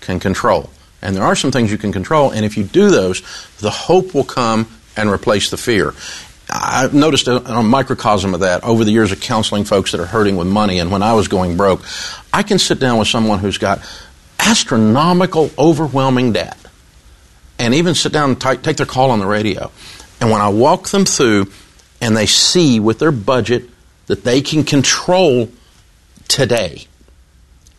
can 0.00 0.18
control. 0.18 0.70
And 1.04 1.14
there 1.14 1.22
are 1.22 1.36
some 1.36 1.52
things 1.52 1.70
you 1.70 1.78
can 1.78 1.92
control, 1.92 2.30
and 2.30 2.44
if 2.44 2.56
you 2.56 2.64
do 2.64 2.90
those, 2.90 3.22
the 3.58 3.70
hope 3.70 4.14
will 4.14 4.24
come 4.24 4.66
and 4.96 5.10
replace 5.10 5.50
the 5.50 5.56
fear. 5.56 5.94
I've 6.50 6.94
noticed 6.94 7.28
a, 7.28 7.36
a, 7.36 7.62
microcosm 7.62 8.34
of 8.34 8.40
that 8.40 8.64
over 8.64 8.84
the 8.84 8.90
years 8.90 9.12
of 9.12 9.20
counseling 9.20 9.64
folks 9.64 9.92
that 9.92 10.00
are 10.00 10.06
hurting 10.06 10.36
with 10.36 10.46
money. 10.46 10.78
And 10.78 10.90
when 10.90 11.02
I 11.02 11.14
was 11.14 11.28
going 11.28 11.56
broke, 11.56 11.82
I 12.32 12.42
can 12.42 12.58
sit 12.58 12.78
down 12.78 12.98
with 12.98 13.08
someone 13.08 13.38
who's 13.38 13.58
got 13.58 13.80
astronomical, 14.38 15.50
overwhelming 15.58 16.32
debt 16.32 16.58
and 17.58 17.74
even 17.74 17.94
sit 17.94 18.12
down 18.12 18.30
and 18.30 18.40
t- 18.40 18.56
take 18.56 18.76
their 18.76 18.86
call 18.86 19.10
on 19.10 19.20
the 19.20 19.26
radio. 19.26 19.70
And 20.20 20.30
when 20.30 20.40
I 20.40 20.48
walk 20.48 20.88
them 20.88 21.04
through 21.04 21.50
and 22.00 22.16
they 22.16 22.26
see 22.26 22.80
with 22.80 22.98
their 22.98 23.12
budget 23.12 23.68
that 24.06 24.24
they 24.24 24.42
can 24.42 24.64
control 24.64 25.50
today, 26.28 26.86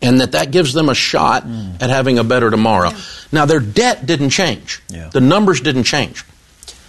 and 0.02 0.22
that 0.22 0.34
that 0.34 0.52
gives 0.52 0.74
them 0.74 0.90
a 0.90 0.96
shot 0.96 1.44
mm. 1.44 1.82
at 1.82 1.90
having 1.90 2.20
a 2.20 2.24
better 2.24 2.50
tomorrow. 2.50 2.90
Yeah. 2.90 3.02
Now, 3.32 3.46
their 3.46 3.60
debt 3.60 4.06
didn't 4.06 4.30
change. 4.30 4.82
Yeah. 4.90 5.10
The 5.10 5.22
numbers 5.22 5.62
didn't 5.62 5.84
change. 5.84 6.24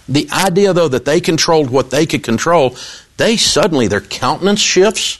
The 0.07 0.29
idea, 0.31 0.73
though, 0.73 0.87
that 0.87 1.05
they 1.05 1.19
controlled 1.19 1.69
what 1.69 1.89
they 1.89 2.05
could 2.05 2.23
control, 2.23 2.75
they 3.17 3.35
suddenly, 3.35 3.87
their 3.87 4.01
countenance 4.01 4.61
shifts, 4.61 5.19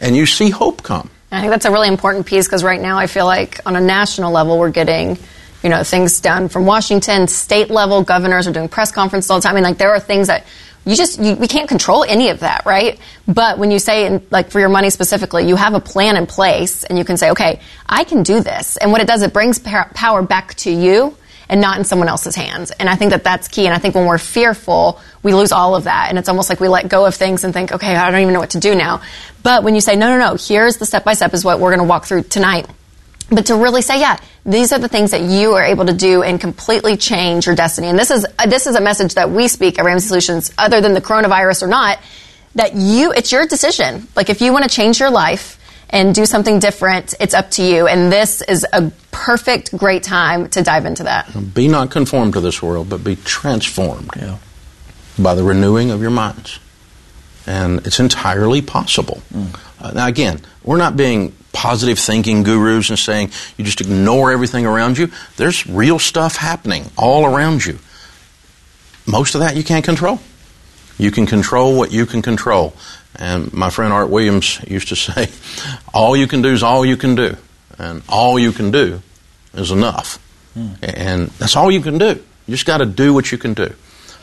and 0.00 0.16
you 0.16 0.26
see 0.26 0.50
hope 0.50 0.82
come. 0.82 1.10
I 1.30 1.40
think 1.40 1.50
that's 1.50 1.64
a 1.64 1.70
really 1.70 1.88
important 1.88 2.26
piece 2.26 2.46
because 2.46 2.62
right 2.62 2.80
now 2.80 2.98
I 2.98 3.06
feel 3.06 3.24
like 3.24 3.60
on 3.64 3.74
a 3.74 3.80
national 3.80 4.32
level 4.32 4.58
we're 4.58 4.70
getting 4.70 5.16
you 5.62 5.70
know 5.70 5.82
things 5.82 6.20
done 6.20 6.48
from 6.48 6.66
Washington, 6.66 7.26
state 7.26 7.70
level 7.70 8.02
governors 8.02 8.46
are 8.46 8.52
doing 8.52 8.68
press 8.68 8.92
conferences 8.92 9.30
all 9.30 9.38
the 9.38 9.42
time. 9.42 9.52
I 9.52 9.54
mean, 9.56 9.64
like 9.64 9.78
there 9.78 9.90
are 9.90 10.00
things 10.00 10.26
that 10.26 10.44
you 10.84 10.96
just 10.96 11.18
you, 11.20 11.34
we 11.36 11.46
can't 11.46 11.68
control 11.68 12.04
any 12.04 12.30
of 12.30 12.40
that, 12.40 12.66
right? 12.66 12.98
But 13.28 13.58
when 13.58 13.70
you 13.70 13.78
say 13.78 14.06
in, 14.06 14.26
like 14.30 14.50
for 14.50 14.58
your 14.60 14.68
money 14.68 14.90
specifically, 14.90 15.46
you 15.46 15.56
have 15.56 15.74
a 15.74 15.80
plan 15.80 16.16
in 16.16 16.26
place, 16.26 16.84
and 16.84 16.98
you 16.98 17.04
can 17.04 17.16
say, 17.16 17.30
okay, 17.30 17.60
I 17.88 18.04
can 18.04 18.22
do 18.22 18.40
this. 18.40 18.76
And 18.76 18.90
what 18.90 19.00
it 19.00 19.06
does, 19.06 19.22
it 19.22 19.32
brings 19.32 19.58
power 19.58 20.22
back 20.22 20.54
to 20.56 20.70
you 20.70 21.16
and 21.48 21.60
not 21.60 21.78
in 21.78 21.84
someone 21.84 22.08
else's 22.08 22.34
hands. 22.34 22.70
And 22.70 22.88
I 22.88 22.96
think 22.96 23.10
that 23.10 23.24
that's 23.24 23.46
key. 23.46 23.66
And 23.66 23.74
I 23.74 23.78
think 23.78 23.94
when 23.94 24.06
we're 24.06 24.18
fearful, 24.18 25.00
we 25.22 25.34
lose 25.34 25.52
all 25.52 25.76
of 25.76 25.84
that. 25.84 26.06
And 26.08 26.18
it's 26.18 26.28
almost 26.28 26.48
like 26.48 26.60
we 26.60 26.68
let 26.68 26.88
go 26.88 27.04
of 27.04 27.14
things 27.14 27.44
and 27.44 27.52
think, 27.52 27.72
okay, 27.72 27.94
I 27.94 28.10
don't 28.10 28.22
even 28.22 28.32
know 28.32 28.40
what 28.40 28.50
to 28.50 28.60
do 28.60 28.74
now. 28.74 29.02
But 29.42 29.62
when 29.62 29.74
you 29.74 29.82
say, 29.82 29.94
no, 29.94 30.08
no, 30.08 30.18
no, 30.18 30.36
here's 30.36 30.78
the 30.78 30.86
step 30.86 31.04
by 31.04 31.12
step 31.12 31.34
is 31.34 31.44
what 31.44 31.60
we're 31.60 31.70
going 31.70 31.86
to 31.86 31.88
walk 31.88 32.06
through 32.06 32.22
tonight. 32.22 32.66
But 33.32 33.46
to 33.46 33.56
really 33.56 33.80
say, 33.80 33.98
yeah, 33.98 34.18
these 34.44 34.72
are 34.72 34.78
the 34.78 34.88
things 34.88 35.12
that 35.12 35.22
you 35.22 35.54
are 35.54 35.62
able 35.62 35.86
to 35.86 35.94
do 35.94 36.22
and 36.22 36.38
completely 36.38 36.96
change 36.98 37.46
your 37.46 37.54
destiny. 37.54 37.88
And 37.88 37.98
this 37.98 38.10
is 38.10 38.26
uh, 38.38 38.46
this 38.46 38.66
is 38.66 38.76
a 38.76 38.80
message 38.80 39.14
that 39.14 39.30
we 39.30 39.48
speak 39.48 39.78
at 39.78 39.84
Ramsey 39.84 40.08
Solutions, 40.08 40.52
other 40.58 40.80
than 40.80 40.92
the 40.92 41.00
coronavirus 41.00 41.62
or 41.62 41.68
not, 41.68 41.98
that 42.56 42.74
you 42.74 43.12
it's 43.12 43.32
your 43.32 43.46
decision. 43.46 44.06
Like 44.14 44.28
if 44.28 44.42
you 44.42 44.52
want 44.52 44.64
to 44.64 44.70
change 44.70 45.00
your 45.00 45.10
life 45.10 45.58
and 45.88 46.14
do 46.14 46.26
something 46.26 46.58
different, 46.58 47.14
it's 47.20 47.34
up 47.34 47.50
to 47.52 47.62
you. 47.62 47.86
And 47.86 48.12
this 48.12 48.42
is 48.42 48.66
a 48.72 48.90
perfect, 49.10 49.76
great 49.76 50.02
time 50.02 50.48
to 50.50 50.62
dive 50.62 50.84
into 50.84 51.04
that. 51.04 51.54
Be 51.54 51.68
not 51.68 51.90
conformed 51.90 52.34
to 52.34 52.40
this 52.40 52.62
world, 52.62 52.88
but 52.88 53.04
be 53.04 53.16
transformed 53.16 54.10
yeah. 54.16 54.38
by 55.18 55.34
the 55.34 55.42
renewing 55.42 55.90
of 55.90 56.00
your 56.00 56.10
minds. 56.10 56.58
And 57.46 57.86
it's 57.86 58.00
entirely 58.00 58.62
possible. 58.62 59.20
Mm. 59.32 59.58
Uh, 59.80 59.90
now, 59.92 60.06
again, 60.06 60.40
we're 60.62 60.76
not 60.76 60.96
being 60.96 61.34
positive 61.52 61.98
thinking 61.98 62.42
gurus 62.42 62.90
and 62.90 62.98
saying 62.98 63.30
you 63.56 63.64
just 63.64 63.80
ignore 63.80 64.32
everything 64.32 64.66
around 64.66 64.98
you. 64.98 65.10
There's 65.36 65.66
real 65.66 65.98
stuff 65.98 66.36
happening 66.36 66.90
all 66.96 67.24
around 67.24 67.64
you. 67.64 67.78
Most 69.06 69.34
of 69.34 69.40
that 69.40 69.56
you 69.56 69.64
can't 69.64 69.84
control. 69.84 70.20
You 70.98 71.10
can 71.10 71.26
control 71.26 71.76
what 71.76 71.92
you 71.92 72.06
can 72.06 72.22
control. 72.22 72.74
And 73.16 73.52
my 73.52 73.70
friend 73.70 73.92
Art 73.92 74.08
Williams 74.08 74.60
used 74.66 74.88
to 74.88 74.96
say, 74.96 75.28
all 75.92 76.16
you 76.16 76.26
can 76.26 76.42
do 76.42 76.52
is 76.52 76.62
all 76.62 76.84
you 76.84 76.96
can 76.96 77.14
do. 77.14 77.36
And 77.78 78.02
all 78.08 78.38
you 78.38 78.52
can 78.52 78.70
do 78.70 79.02
is 79.54 79.70
enough. 79.70 80.18
Mm. 80.56 80.76
And 80.82 81.28
that's 81.30 81.56
all 81.56 81.70
you 81.70 81.80
can 81.80 81.98
do. 81.98 82.22
You 82.46 82.54
just 82.54 82.66
got 82.66 82.78
to 82.78 82.86
do 82.86 83.14
what 83.14 83.32
you 83.32 83.38
can 83.38 83.54
do. 83.54 83.74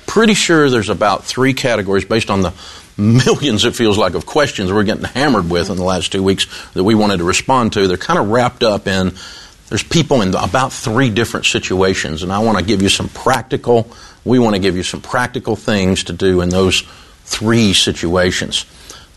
Pretty 0.05 0.33
sure 0.33 0.69
there's 0.69 0.89
about 0.89 1.23
three 1.23 1.53
categories 1.53 2.05
based 2.05 2.29
on 2.29 2.41
the 2.41 2.53
millions, 2.99 3.65
it 3.65 3.75
feels 3.75 3.97
like, 3.97 4.13
of 4.13 4.25
questions 4.25 4.71
we're 4.71 4.83
getting 4.83 5.05
hammered 5.05 5.49
with 5.49 5.69
in 5.69 5.77
the 5.77 5.83
last 5.83 6.11
two 6.11 6.21
weeks 6.21 6.45
that 6.73 6.83
we 6.83 6.95
wanted 6.95 7.17
to 7.17 7.23
respond 7.23 7.73
to. 7.73 7.87
They're 7.87 7.97
kind 7.97 8.19
of 8.19 8.29
wrapped 8.29 8.63
up 8.63 8.87
in 8.87 9.13
there's 9.69 9.83
people 9.83 10.23
in 10.23 10.33
about 10.33 10.73
three 10.73 11.11
different 11.11 11.45
situations, 11.45 12.23
and 12.23 12.33
I 12.33 12.39
want 12.39 12.57
to 12.57 12.63
give 12.63 12.81
you 12.81 12.89
some 12.89 13.07
practical, 13.07 13.87
we 14.25 14.39
want 14.39 14.55
to 14.55 14.61
give 14.61 14.75
you 14.75 14.81
some 14.81 14.99
practical 14.99 15.55
things 15.55 16.05
to 16.05 16.13
do 16.13 16.41
in 16.41 16.49
those 16.49 16.81
three 17.23 17.73
situations. 17.73 18.63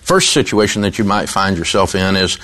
First 0.03 0.33
situation 0.33 0.83
that 0.83 0.99
you 0.99 1.05
might 1.05 1.31
find 1.31 1.57
yourself 1.57 1.95
in 1.95 2.17
is 2.17 2.39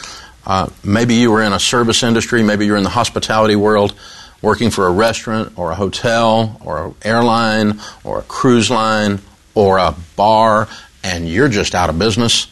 uh, 0.46 0.68
maybe 0.82 1.16
you 1.16 1.30
were 1.30 1.42
in 1.42 1.52
a 1.52 1.60
service 1.60 2.02
industry, 2.02 2.42
maybe 2.42 2.64
you're 2.64 2.78
in 2.78 2.82
the 2.82 2.88
hospitality 2.88 3.56
world, 3.56 3.94
working 4.40 4.70
for 4.70 4.86
a 4.86 4.90
restaurant 4.90 5.52
or 5.58 5.70
a 5.70 5.74
hotel 5.74 6.58
or 6.64 6.86
an 6.86 6.94
airline 7.04 7.78
or 8.04 8.20
a 8.20 8.22
cruise 8.22 8.70
line 8.70 9.18
or 9.54 9.76
a 9.76 9.94
bar, 10.16 10.66
and 11.02 11.28
you're 11.28 11.48
just 11.48 11.74
out 11.74 11.90
of 11.90 11.98
business. 11.98 12.48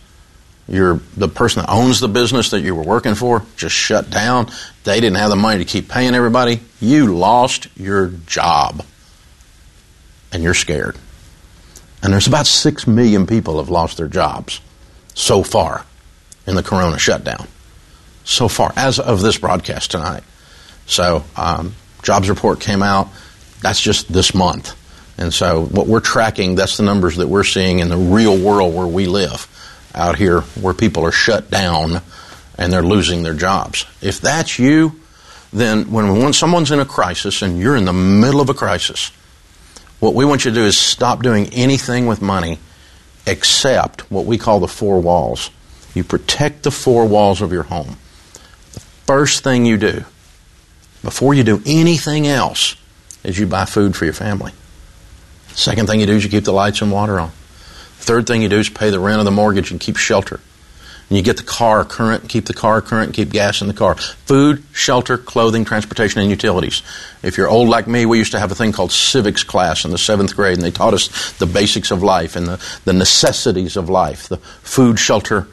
You're 0.68 1.00
the 1.16 1.28
person 1.28 1.62
that 1.62 1.70
owns 1.70 2.00
the 2.00 2.08
business 2.08 2.50
that 2.50 2.60
you 2.60 2.74
were 2.74 2.82
working 2.82 3.14
for 3.14 3.44
just 3.56 3.74
shut 3.74 4.10
down. 4.10 4.50
They 4.84 5.00
didn't 5.00 5.18
have 5.18 5.30
the 5.30 5.36
money 5.36 5.58
to 5.58 5.64
keep 5.64 5.88
paying 5.88 6.14
everybody. 6.14 6.60
You 6.80 7.14
lost 7.14 7.68
your 7.76 8.08
job. 8.26 8.84
And 10.32 10.42
you're 10.42 10.54
scared. 10.54 10.96
And 12.02 12.12
there's 12.12 12.26
about 12.26 12.46
6 12.46 12.86
million 12.86 13.26
people 13.26 13.58
have 13.58 13.68
lost 13.68 13.96
their 13.96 14.08
jobs 14.08 14.60
so 15.14 15.42
far 15.42 15.84
in 16.46 16.56
the 16.56 16.62
corona 16.62 16.98
shutdown. 16.98 17.46
So 18.24 18.48
far, 18.48 18.72
as 18.76 18.98
of 18.98 19.22
this 19.22 19.38
broadcast 19.38 19.92
tonight. 19.92 20.24
So, 20.86 21.24
um, 21.36 21.74
jobs 22.02 22.28
report 22.28 22.60
came 22.60 22.82
out. 22.82 23.08
That's 23.60 23.80
just 23.80 24.12
this 24.12 24.34
month. 24.34 24.74
And 25.18 25.32
so, 25.32 25.64
what 25.66 25.86
we're 25.86 26.00
tracking, 26.00 26.54
that's 26.54 26.76
the 26.76 26.82
numbers 26.82 27.16
that 27.16 27.28
we're 27.28 27.44
seeing 27.44 27.78
in 27.78 27.88
the 27.88 27.96
real 27.96 28.36
world 28.38 28.74
where 28.74 28.86
we 28.86 29.06
live 29.06 29.48
out 29.94 30.16
here, 30.16 30.42
where 30.60 30.74
people 30.74 31.04
are 31.04 31.12
shut 31.12 31.50
down 31.50 32.02
and 32.58 32.72
they're 32.72 32.82
losing 32.82 33.22
their 33.22 33.34
jobs. 33.34 33.86
If 34.02 34.20
that's 34.20 34.58
you, 34.58 35.00
then 35.52 35.90
when, 35.90 36.18
when 36.18 36.32
someone's 36.32 36.70
in 36.70 36.80
a 36.80 36.84
crisis 36.84 37.40
and 37.42 37.58
you're 37.58 37.76
in 37.76 37.86
the 37.86 37.92
middle 37.92 38.40
of 38.40 38.50
a 38.50 38.54
crisis, 38.54 39.10
what 40.00 40.14
we 40.14 40.24
want 40.24 40.44
you 40.44 40.50
to 40.50 40.54
do 40.54 40.64
is 40.64 40.76
stop 40.76 41.22
doing 41.22 41.48
anything 41.54 42.06
with 42.06 42.20
money 42.20 42.58
except 43.26 44.10
what 44.10 44.26
we 44.26 44.36
call 44.36 44.60
the 44.60 44.68
four 44.68 45.00
walls. 45.00 45.50
You 45.94 46.04
protect 46.04 46.62
the 46.62 46.70
four 46.70 47.06
walls 47.06 47.40
of 47.40 47.52
your 47.52 47.62
home. 47.62 47.96
The 48.74 48.80
first 48.80 49.42
thing 49.42 49.64
you 49.64 49.78
do, 49.78 50.04
before 51.02 51.32
you 51.32 51.42
do 51.42 51.62
anything 51.64 52.26
else, 52.26 52.76
is 53.24 53.38
you 53.38 53.46
buy 53.46 53.64
food 53.64 53.96
for 53.96 54.04
your 54.04 54.14
family. 54.14 54.52
Second 55.56 55.86
thing 55.86 56.00
you 56.00 56.06
do 56.06 56.12
is 56.12 56.22
you 56.22 56.28
keep 56.28 56.44
the 56.44 56.52
lights 56.52 56.82
and 56.82 56.92
water 56.92 57.18
on. 57.18 57.30
Third 57.98 58.26
thing 58.26 58.42
you 58.42 58.48
do 58.48 58.58
is 58.58 58.68
pay 58.68 58.90
the 58.90 59.00
rent 59.00 59.20
of 59.20 59.24
the 59.24 59.30
mortgage 59.30 59.70
and 59.70 59.80
keep 59.80 59.96
shelter. 59.96 60.38
And 61.08 61.16
you 61.16 61.24
get 61.24 61.38
the 61.38 61.42
car 61.42 61.82
current, 61.82 62.28
keep 62.28 62.44
the 62.44 62.52
car 62.52 62.82
current, 62.82 63.14
keep 63.14 63.30
gas 63.30 63.62
in 63.62 63.68
the 63.68 63.74
car. 63.74 63.94
Food, 63.94 64.62
shelter, 64.72 65.16
clothing, 65.16 65.64
transportation, 65.64 66.20
and 66.20 66.28
utilities. 66.28 66.82
If 67.22 67.38
you're 67.38 67.48
old 67.48 67.70
like 67.70 67.86
me, 67.86 68.04
we 68.04 68.18
used 68.18 68.32
to 68.32 68.38
have 68.38 68.52
a 68.52 68.54
thing 68.54 68.72
called 68.72 68.92
civics 68.92 69.44
class 69.44 69.86
in 69.86 69.92
the 69.92 69.98
seventh 69.98 70.36
grade, 70.36 70.58
and 70.58 70.62
they 70.62 70.70
taught 70.70 70.92
us 70.92 71.32
the 71.38 71.46
basics 71.46 71.90
of 71.90 72.02
life 72.02 72.36
and 72.36 72.46
the, 72.46 72.80
the 72.84 72.92
necessities 72.92 73.76
of 73.76 73.88
life 73.88 74.28
the 74.28 74.36
food, 74.36 74.98
shelter, 74.98 75.46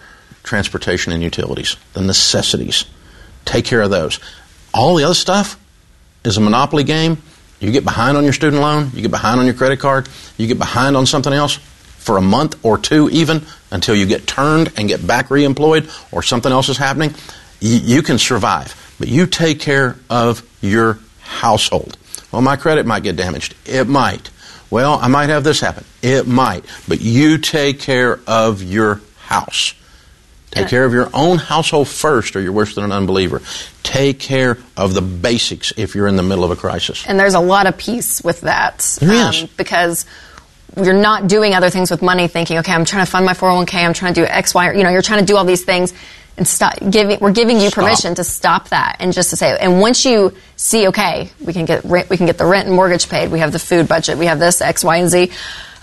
transportation, 0.43 1.13
and 1.13 1.23
utilities. 1.23 1.77
The 1.93 2.01
necessities. 2.01 2.83
Take 3.45 3.63
care 3.63 3.81
of 3.81 3.89
those. 3.89 4.19
All 4.73 4.95
the 4.95 5.05
other 5.05 5.13
stuff 5.13 5.57
is 6.25 6.35
a 6.35 6.41
monopoly 6.41 6.83
game 6.83 7.21
you 7.63 7.71
get 7.71 7.83
behind 7.83 8.17
on 8.17 8.23
your 8.23 8.33
student 8.33 8.61
loan, 8.61 8.91
you 8.93 9.01
get 9.01 9.11
behind 9.11 9.39
on 9.39 9.45
your 9.45 9.55
credit 9.55 9.79
card, 9.79 10.09
you 10.37 10.47
get 10.47 10.57
behind 10.57 10.97
on 10.97 11.05
something 11.05 11.33
else 11.33 11.55
for 11.55 12.17
a 12.17 12.21
month 12.21 12.63
or 12.63 12.77
two, 12.77 13.09
even 13.11 13.41
until 13.71 13.95
you 13.95 14.05
get 14.05 14.27
turned 14.27 14.71
and 14.77 14.87
get 14.87 15.05
back 15.05 15.29
reemployed 15.29 15.89
or 16.11 16.21
something 16.21 16.51
else 16.51 16.69
is 16.69 16.77
happening, 16.77 17.13
you, 17.61 17.77
you 17.77 18.01
can 18.01 18.19
survive. 18.19 18.75
But 18.99 19.07
you 19.07 19.25
take 19.25 19.59
care 19.59 19.95
of 20.09 20.47
your 20.61 20.99
household. 21.21 21.97
Well, 22.31 22.41
my 22.41 22.55
credit 22.55 22.85
might 22.85 23.03
get 23.03 23.15
damaged. 23.15 23.55
It 23.65 23.87
might. 23.87 24.29
Well, 24.69 24.99
I 25.01 25.07
might 25.07 25.29
have 25.29 25.43
this 25.43 25.59
happen. 25.59 25.85
It 26.01 26.27
might. 26.27 26.65
But 26.87 26.99
you 26.99 27.37
take 27.37 27.79
care 27.79 28.19
of 28.27 28.61
your 28.61 29.01
house. 29.17 29.73
Take 30.53 30.67
care 30.69 30.85
of 30.85 30.93
your 30.93 31.09
own 31.13 31.37
household 31.37 31.87
first, 31.87 32.35
or 32.35 32.41
you're 32.41 32.51
worse 32.51 32.75
than 32.75 32.83
an 32.83 32.91
unbeliever. 32.91 33.41
Take 33.81 34.19
care 34.19 34.57
of 34.77 34.93
the 34.93 35.01
basics 35.01 35.73
if 35.77 35.95
you're 35.95 36.07
in 36.07 36.15
the 36.15 36.23
middle 36.23 36.43
of 36.43 36.51
a 36.51 36.55
crisis. 36.55 37.05
And 37.07 37.19
there's 37.19 37.33
a 37.33 37.39
lot 37.39 37.65
of 37.67 37.77
peace 37.77 38.23
with 38.23 38.41
that. 38.41 38.97
Um. 39.01 39.49
Because 39.57 40.05
you're 40.77 40.93
not 40.93 41.27
doing 41.27 41.53
other 41.53 41.69
things 41.69 41.91
with 41.91 42.01
money 42.01 42.27
thinking, 42.27 42.59
okay, 42.59 42.71
I'm 42.71 42.85
trying 42.85 43.05
to 43.05 43.11
fund 43.11 43.25
my 43.25 43.33
401k, 43.33 43.85
I'm 43.85 43.93
trying 43.93 44.13
to 44.13 44.21
do 44.21 44.27
X, 44.27 44.53
Y, 44.53 44.67
or, 44.67 44.73
you 44.73 44.83
know, 44.83 44.89
you're 44.89 45.01
trying 45.01 45.19
to 45.19 45.25
do 45.25 45.37
all 45.37 45.45
these 45.45 45.63
things. 45.63 45.93
And 46.37 46.47
stop 46.47 46.73
giving 46.89 47.19
we're 47.19 47.31
giving 47.31 47.59
you 47.59 47.69
Stop. 47.69 47.83
permission 47.83 48.15
to 48.15 48.23
stop 48.23 48.69
that 48.69 48.97
and 48.99 49.13
just 49.13 49.29
to 49.29 49.35
say 49.35 49.57
and 49.59 49.79
once 49.79 50.05
you 50.05 50.33
see 50.55 50.87
okay 50.87 51.29
we 51.43 51.53
can 51.53 51.65
get 51.65 51.83
rent, 51.83 52.09
we 52.09 52.17
can 52.17 52.25
get 52.25 52.37
the 52.37 52.45
rent 52.45 52.67
and 52.67 52.75
mortgage 52.75 53.09
paid 53.09 53.31
we 53.31 53.39
have 53.39 53.51
the 53.51 53.59
food 53.59 53.87
budget 53.87 54.17
we 54.17 54.25
have 54.25 54.39
this 54.39 54.61
x 54.61 54.83
y 54.83 54.97
and 54.97 55.09
z 55.09 55.31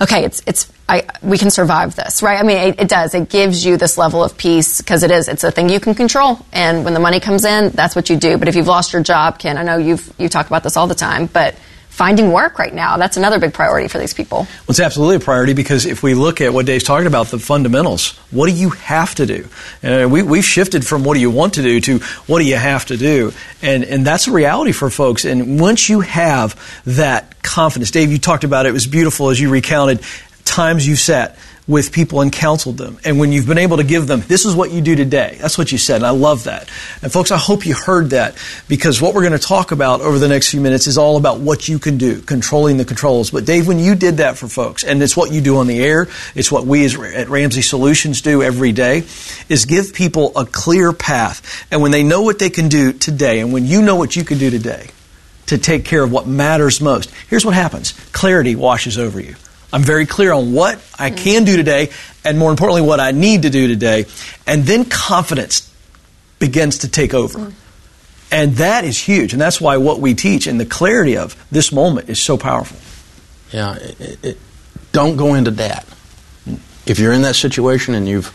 okay 0.01 0.25
it's 0.25 0.43
it's 0.47 0.71
I, 0.89 1.05
we 1.23 1.39
can 1.39 1.51
survive 1.51 1.95
this 1.95 2.21
right? 2.21 2.41
I 2.41 2.43
mean 2.43 2.57
it, 2.57 2.81
it 2.81 2.89
does. 2.89 3.15
It 3.15 3.29
gives 3.29 3.65
you 3.65 3.77
this 3.77 3.97
level 3.97 4.25
of 4.25 4.37
peace 4.37 4.79
because 4.79 5.05
it 5.05 5.13
is 5.13 5.29
it's 5.29 5.45
a 5.45 5.53
thing 5.53 5.69
you 5.69 5.79
can 5.79 5.95
control. 5.95 6.45
And 6.53 6.85
when 6.85 6.95
the 6.95 7.01
money 7.01 7.21
comes 7.21 7.45
in 7.45 7.71
that's 7.71 7.95
what 7.95 8.11
you 8.11 8.17
do. 8.17 8.37
But 8.37 8.49
if 8.49 8.57
you've 8.57 8.67
lost 8.67 8.93
your 8.93 9.03
job 9.03 9.39
ken 9.39 9.57
i 9.57 9.63
know 9.63 9.77
you've 9.77 10.13
you 10.19 10.29
talk 10.29 10.49
about 10.49 10.65
this 10.65 10.77
all 10.77 10.89
the 10.89 10.97
time 10.97 11.27
but 11.27 11.55
finding 11.91 12.33
work 12.33 12.59
right 12.59 12.73
now 12.73 12.97
that's 12.97 13.17
another 13.17 13.39
big 13.39 13.53
priority 13.53 13.89
for 13.89 13.99
these 13.99 14.15
people 14.15 14.39
Well, 14.39 14.71
it's 14.71 14.81
absolutely 14.81 15.17
a 15.17 15.21
priority 15.21 15.53
because 15.53 15.87
if 15.87 16.03
we 16.03 16.15
look 16.15 16.41
at 16.41 16.53
what 16.53 16.67
Dave's 16.67 16.85
talking 16.85 17.07
about, 17.07 17.27
the 17.27 17.39
fundamentals, 17.39 18.17
what 18.31 18.47
do 18.47 18.53
you 18.53 18.71
have 18.71 19.15
to 19.17 19.27
do? 19.27 19.49
And 19.83 20.05
uh, 20.05 20.09
we, 20.09 20.23
we've 20.23 20.45
shifted 20.45 20.87
from 20.87 21.05
what 21.05 21.15
do 21.15 21.21
you 21.21 21.31
want 21.31 21.55
to 21.55 21.63
do 21.63 21.81
to 21.81 21.99
what 22.27 22.39
do 22.39 22.45
you 22.47 22.57
have 22.57 22.87
to 22.87 22.97
do. 22.97 23.33
And, 23.63 23.85
and 23.85 24.07
that's 24.07 24.29
a 24.29 24.33
reality 24.33 24.73
for 24.73 24.89
folks. 24.91 25.25
And 25.25 25.61
once 25.61 25.89
you 25.89 26.01
have 26.01 26.59
that 26.87 27.43
confidence, 27.43 27.91
Dave, 27.91 28.11
you 28.11 28.19
talked 28.19 28.45
about 28.45 28.67
it, 28.67 28.71
it 28.71 28.73
was 28.73 28.87
beautiful 28.87 29.31
as 29.31 29.41
you 29.41 29.51
recounted 29.51 30.01
times 30.45 30.87
you 30.87 30.97
sat 30.97 31.37
with 31.71 31.93
people 31.93 32.21
and 32.21 32.33
counseled 32.33 32.77
them. 32.77 32.99
And 33.05 33.21
when 33.21 33.31
you've 33.31 33.47
been 33.47 33.57
able 33.57 33.77
to 33.77 33.85
give 33.85 34.09
them, 34.09 34.23
this 34.27 34.45
is 34.45 34.57
what 34.57 34.73
you 34.73 34.81
do 34.81 34.97
today. 34.97 35.39
That's 35.41 35.57
what 35.57 35.71
you 35.71 35.79
said. 35.79 35.97
And 35.97 36.07
I 36.07 36.11
love 36.11 36.45
that. 36.45 36.69
And 37.01 37.13
folks, 37.13 37.31
I 37.31 37.37
hope 37.39 37.65
you 37.65 37.75
heard 37.75 38.11
that 38.11 38.37
because 38.69 39.01
what 39.01 39.15
we're 39.15 39.23
going 39.23 39.39
to 39.39 39.47
talk 39.47 39.71
about 39.71 40.01
over 40.01 40.19
the 40.19 40.27
next 40.27 40.51
few 40.51 40.61
minutes 40.61 40.89
is 40.89 40.99
all 40.99 41.17
about 41.17 41.39
what 41.39 41.69
you 41.69 41.79
can 41.79 41.97
do, 41.97 42.23
controlling 42.23 42.77
the 42.77 42.85
controls. 42.85 43.31
But 43.31 43.45
Dave, 43.45 43.69
when 43.69 43.79
you 43.79 43.95
did 43.95 44.17
that 44.17 44.37
for 44.37 44.49
folks, 44.49 44.83
and 44.83 45.01
it's 45.01 45.17
what 45.17 45.31
you 45.31 45.41
do 45.41 45.59
on 45.59 45.69
the 45.69 45.81
air, 45.81 46.09
it's 46.35 46.51
what 46.51 46.67
we 46.67 46.81
at 46.85 47.29
Ramsey 47.29 47.63
Solutions 47.63 48.21
do 48.21 48.43
every 48.43 48.73
day, 48.73 49.05
is 49.49 49.65
give 49.65 49.95
people 49.95 50.37
a 50.37 50.45
clear 50.45 50.93
path. 50.93 51.67
And 51.71 51.83
when 51.83 51.93
they 51.93 52.03
know 52.03 52.23
what 52.23 52.41
they 52.41 52.51
can 52.51 52.69
do 52.69 52.93
today, 52.93 53.39
and 53.39 53.53
when 53.53 53.65
you 53.65 53.81
know 53.81 53.95
what 53.95 54.17
you 54.17 54.25
can 54.25 54.39
do 54.39 54.51
today, 54.51 54.91
to 55.47 55.59
take 55.59 55.85
care 55.85 56.03
of 56.03 56.13
what 56.13 56.29
matters 56.29 56.81
most. 56.81 57.11
Here's 57.29 57.45
what 57.45 57.55
happens 57.55 57.93
clarity 58.13 58.57
washes 58.57 58.99
over 58.99 59.21
you. 59.21 59.37
I'm 59.73 59.83
very 59.83 60.07
clear 60.07 60.33
on 60.33 60.53
what 60.53 60.83
I 60.99 61.11
can 61.11 61.45
do 61.45 61.57
today, 61.57 61.91
and 62.25 62.39
more 62.39 62.51
importantly, 62.51 62.83
what 62.83 63.01
I 63.01 63.13
need 63.13 63.43
to 63.43 63.51
do 63.51 63.69
today. 63.69 64.07
And 64.47 64.65
then 64.65 64.85
confidence 64.85 65.73
begins 66.39 66.79
to 66.79 66.89
take 66.89 67.15
over. 67.15 67.53
And 68.33 68.55
that 68.57 68.85
is 68.85 68.99
huge. 68.99 69.33
And 69.33 69.41
that's 69.41 69.61
why 69.61 69.77
what 69.77 70.01
we 70.01 70.15
teach 70.15 70.47
and 70.47 70.59
the 70.59 70.67
clarity 70.67 71.17
of 71.17 71.37
this 71.51 71.73
moment 71.73 72.09
is 72.09 72.21
so 72.21 72.37
powerful. 72.37 72.79
Yeah, 73.53 73.77
it, 73.77 74.01
it, 74.01 74.25
it, 74.25 74.39
don't 74.93 75.17
go 75.17 75.35
into 75.35 75.51
debt. 75.51 75.85
If 76.87 76.99
you're 76.99 77.13
in 77.13 77.23
that 77.23 77.35
situation 77.35 77.95
and 77.95 78.09
you've 78.09 78.33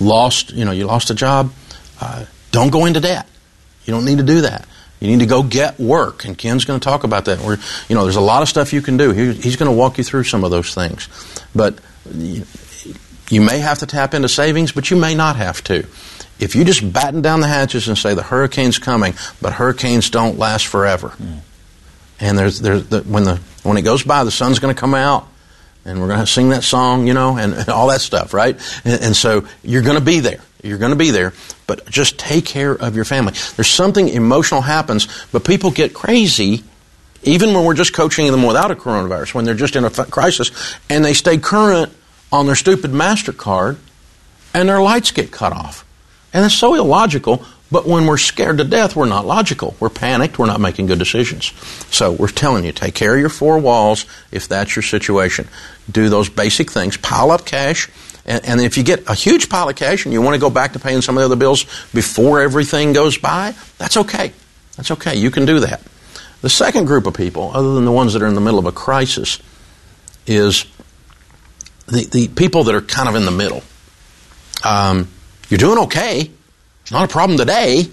lost, 0.00 0.52
you 0.52 0.64
know, 0.64 0.72
you 0.72 0.86
lost 0.86 1.10
a 1.10 1.14
job, 1.14 1.52
uh, 2.00 2.24
don't 2.50 2.70
go 2.70 2.84
into 2.86 3.00
debt. 3.00 3.26
You 3.84 3.92
don't 3.92 4.04
need 4.04 4.18
to 4.18 4.24
do 4.24 4.42
that. 4.42 4.66
You 5.04 5.10
need 5.10 5.20
to 5.20 5.26
go 5.26 5.42
get 5.42 5.78
work, 5.78 6.24
and 6.24 6.36
Ken's 6.36 6.64
going 6.64 6.80
to 6.80 6.84
talk 6.84 7.04
about 7.04 7.26
that. 7.26 7.38
Where 7.40 7.58
you 7.90 7.94
know, 7.94 8.04
there's 8.04 8.16
a 8.16 8.22
lot 8.22 8.40
of 8.40 8.48
stuff 8.48 8.72
you 8.72 8.80
can 8.80 8.96
do. 8.96 9.10
He, 9.10 9.34
he's 9.34 9.56
going 9.56 9.70
to 9.70 9.76
walk 9.76 9.98
you 9.98 10.04
through 10.04 10.24
some 10.24 10.44
of 10.44 10.50
those 10.50 10.74
things, 10.74 11.08
but 11.54 11.78
you, 12.10 12.44
you 13.28 13.42
may 13.42 13.58
have 13.58 13.80
to 13.80 13.86
tap 13.86 14.14
into 14.14 14.30
savings, 14.30 14.72
but 14.72 14.90
you 14.90 14.96
may 14.96 15.14
not 15.14 15.36
have 15.36 15.62
to. 15.64 15.86
If 16.40 16.56
you 16.56 16.64
just 16.64 16.90
batten 16.90 17.20
down 17.20 17.40
the 17.40 17.48
hatches 17.48 17.86
and 17.86 17.98
say 17.98 18.14
the 18.14 18.22
hurricane's 18.22 18.78
coming, 18.78 19.12
but 19.42 19.52
hurricanes 19.52 20.08
don't 20.08 20.38
last 20.38 20.66
forever, 20.66 21.10
hmm. 21.10 21.34
and 22.18 22.38
there's 22.38 22.60
there's 22.60 22.88
the, 22.88 23.02
when 23.02 23.24
the 23.24 23.36
when 23.62 23.76
it 23.76 23.82
goes 23.82 24.02
by, 24.02 24.24
the 24.24 24.30
sun's 24.30 24.58
going 24.58 24.74
to 24.74 24.80
come 24.80 24.94
out, 24.94 25.28
and 25.84 26.00
we're 26.00 26.08
going 26.08 26.20
to 26.20 26.26
sing 26.26 26.48
that 26.48 26.64
song, 26.64 27.06
you 27.06 27.12
know, 27.12 27.36
and, 27.36 27.52
and 27.52 27.68
all 27.68 27.88
that 27.88 28.00
stuff, 28.00 28.32
right? 28.32 28.58
And, 28.86 29.02
and 29.02 29.16
so 29.16 29.46
you're 29.62 29.82
going 29.82 29.98
to 29.98 30.04
be 30.04 30.20
there. 30.20 30.40
You're 30.64 30.78
going 30.78 30.92
to 30.92 30.96
be 30.96 31.10
there, 31.10 31.34
but 31.66 31.88
just 31.90 32.18
take 32.18 32.46
care 32.46 32.72
of 32.72 32.96
your 32.96 33.04
family. 33.04 33.34
There's 33.54 33.68
something 33.68 34.08
emotional 34.08 34.62
happens, 34.62 35.26
but 35.30 35.44
people 35.44 35.70
get 35.70 35.92
crazy 35.92 36.64
even 37.24 37.54
when 37.54 37.64
we're 37.64 37.74
just 37.74 37.94
coaching 37.94 38.30
them 38.30 38.42
without 38.42 38.70
a 38.70 38.74
coronavirus, 38.74 39.34
when 39.34 39.44
they're 39.44 39.54
just 39.54 39.76
in 39.76 39.84
a 39.84 39.90
crisis, 39.90 40.50
and 40.90 41.04
they 41.04 41.14
stay 41.14 41.38
current 41.38 41.92
on 42.30 42.46
their 42.46 42.54
stupid 42.54 42.90
MasterCard, 42.90 43.76
and 44.52 44.68
their 44.68 44.80
lights 44.80 45.10
get 45.10 45.30
cut 45.30 45.52
off. 45.52 45.84
And 46.32 46.44
it's 46.44 46.54
so 46.54 46.74
illogical, 46.74 47.44
but 47.70 47.86
when 47.86 48.06
we're 48.06 48.18
scared 48.18 48.58
to 48.58 48.64
death, 48.64 48.94
we're 48.94 49.06
not 49.06 49.26
logical. 49.26 49.74
We're 49.80 49.88
panicked, 49.88 50.38
we're 50.38 50.46
not 50.46 50.60
making 50.60 50.86
good 50.86 50.98
decisions. 50.98 51.52
So 51.90 52.12
we're 52.12 52.28
telling 52.28 52.64
you, 52.64 52.72
take 52.72 52.94
care 52.94 53.14
of 53.14 53.20
your 53.20 53.30
four 53.30 53.58
walls 53.58 54.06
if 54.30 54.48
that's 54.48 54.76
your 54.76 54.82
situation. 54.82 55.48
Do 55.90 56.08
those 56.08 56.28
basic 56.28 56.70
things, 56.70 56.96
pile 56.96 57.30
up 57.30 57.46
cash, 57.46 57.88
and, 58.26 58.44
and 58.44 58.60
if 58.60 58.76
you 58.76 58.82
get 58.82 59.08
a 59.08 59.14
huge 59.14 59.48
pile 59.48 59.68
of 59.68 59.76
cash 59.76 60.04
and 60.04 60.12
you 60.12 60.22
want 60.22 60.34
to 60.34 60.40
go 60.40 60.50
back 60.50 60.72
to 60.72 60.78
paying 60.78 61.02
some 61.02 61.16
of 61.16 61.20
the 61.20 61.26
other 61.26 61.36
bills 61.36 61.64
before 61.92 62.40
everything 62.40 62.92
goes 62.92 63.18
by, 63.18 63.54
that's 63.78 63.96
okay. 63.96 64.32
That's 64.76 64.90
okay. 64.92 65.16
You 65.16 65.30
can 65.30 65.44
do 65.44 65.60
that. 65.60 65.82
The 66.40 66.50
second 66.50 66.86
group 66.86 67.06
of 67.06 67.14
people, 67.14 67.50
other 67.54 67.74
than 67.74 67.84
the 67.84 67.92
ones 67.92 68.12
that 68.12 68.22
are 68.22 68.26
in 68.26 68.34
the 68.34 68.40
middle 68.40 68.58
of 68.58 68.66
a 68.66 68.72
crisis, 68.72 69.40
is 70.26 70.66
the, 71.86 72.04
the 72.04 72.28
people 72.28 72.64
that 72.64 72.74
are 72.74 72.82
kind 72.82 73.08
of 73.08 73.14
in 73.14 73.24
the 73.24 73.30
middle. 73.30 73.62
Um, 74.64 75.08
you're 75.48 75.58
doing 75.58 75.78
okay. 75.84 76.30
It's 76.82 76.92
not 76.92 77.04
a 77.04 77.08
problem 77.08 77.38
today, 77.38 77.88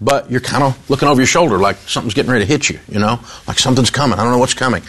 but 0.00 0.30
you're 0.30 0.40
kind 0.40 0.64
of 0.64 0.90
looking 0.90 1.08
over 1.08 1.20
your 1.20 1.26
shoulder 1.26 1.58
like 1.58 1.76
something's 1.76 2.14
getting 2.14 2.30
ready 2.30 2.44
to 2.44 2.48
hit 2.50 2.68
you, 2.68 2.80
you 2.88 2.98
know? 2.98 3.20
Like 3.46 3.58
something's 3.58 3.90
coming. 3.90 4.18
I 4.18 4.22
don't 4.22 4.32
know 4.32 4.38
what's 4.38 4.54
coming. 4.54 4.82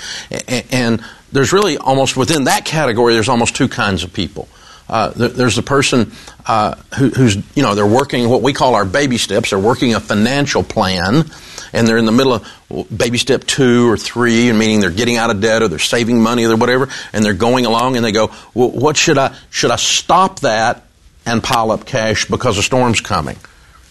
And, 0.48 0.66
and 0.72 1.06
there's 1.32 1.54
really 1.54 1.78
almost 1.78 2.18
within 2.18 2.46
that 2.46 2.66
category, 2.66 3.14
there's 3.14 3.30
almost 3.30 3.56
two 3.56 3.68
kinds 3.68 4.04
of 4.04 4.14
people. 4.14 4.48
Uh, 4.92 5.10
there, 5.12 5.30
there's 5.30 5.58
a 5.58 5.64
person 5.64 6.12
uh, 6.46 6.76
who, 6.98 7.10
who's, 7.10 7.38
you 7.56 7.64
know, 7.64 7.76
they're 7.76 7.88
working 7.88 8.30
what 8.30 8.42
we 8.42 8.52
call 8.52 8.76
our 8.76 8.84
baby 8.84 9.18
steps. 9.18 9.52
They're 9.52 9.60
working 9.60 9.96
a 9.96 10.02
financial 10.02 10.64
plan, 10.64 11.24
and 11.72 11.88
they're 11.88 11.98
in 11.98 12.06
the 12.06 12.12
middle 12.12 12.34
of 12.34 12.98
baby 12.98 13.18
step 13.18 13.46
two 13.46 13.90
or 13.90 13.96
three, 13.96 14.52
meaning 14.52 14.82
they're 14.82 14.92
getting 14.92 15.16
out 15.16 15.30
of 15.30 15.40
debt 15.40 15.64
or 15.64 15.70
they're 15.70 15.80
saving 15.80 16.22
money 16.22 16.46
or 16.46 16.58
whatever, 16.58 16.90
and 17.14 17.24
they're 17.24 17.34
going 17.34 17.66
along, 17.66 17.96
and 17.96 18.04
they 18.04 18.12
go, 18.12 18.32
well, 18.54 18.70
"What 18.70 18.98
should 18.98 19.18
I? 19.18 19.34
Should 19.50 19.72
I 19.72 19.78
stop 19.78 20.42
that 20.42 20.84
and 21.26 21.42
pile 21.42 21.72
up 21.72 21.86
cash 21.86 22.26
because 22.26 22.58
a 22.58 22.64
storm's 22.64 23.00
coming? 23.00 23.38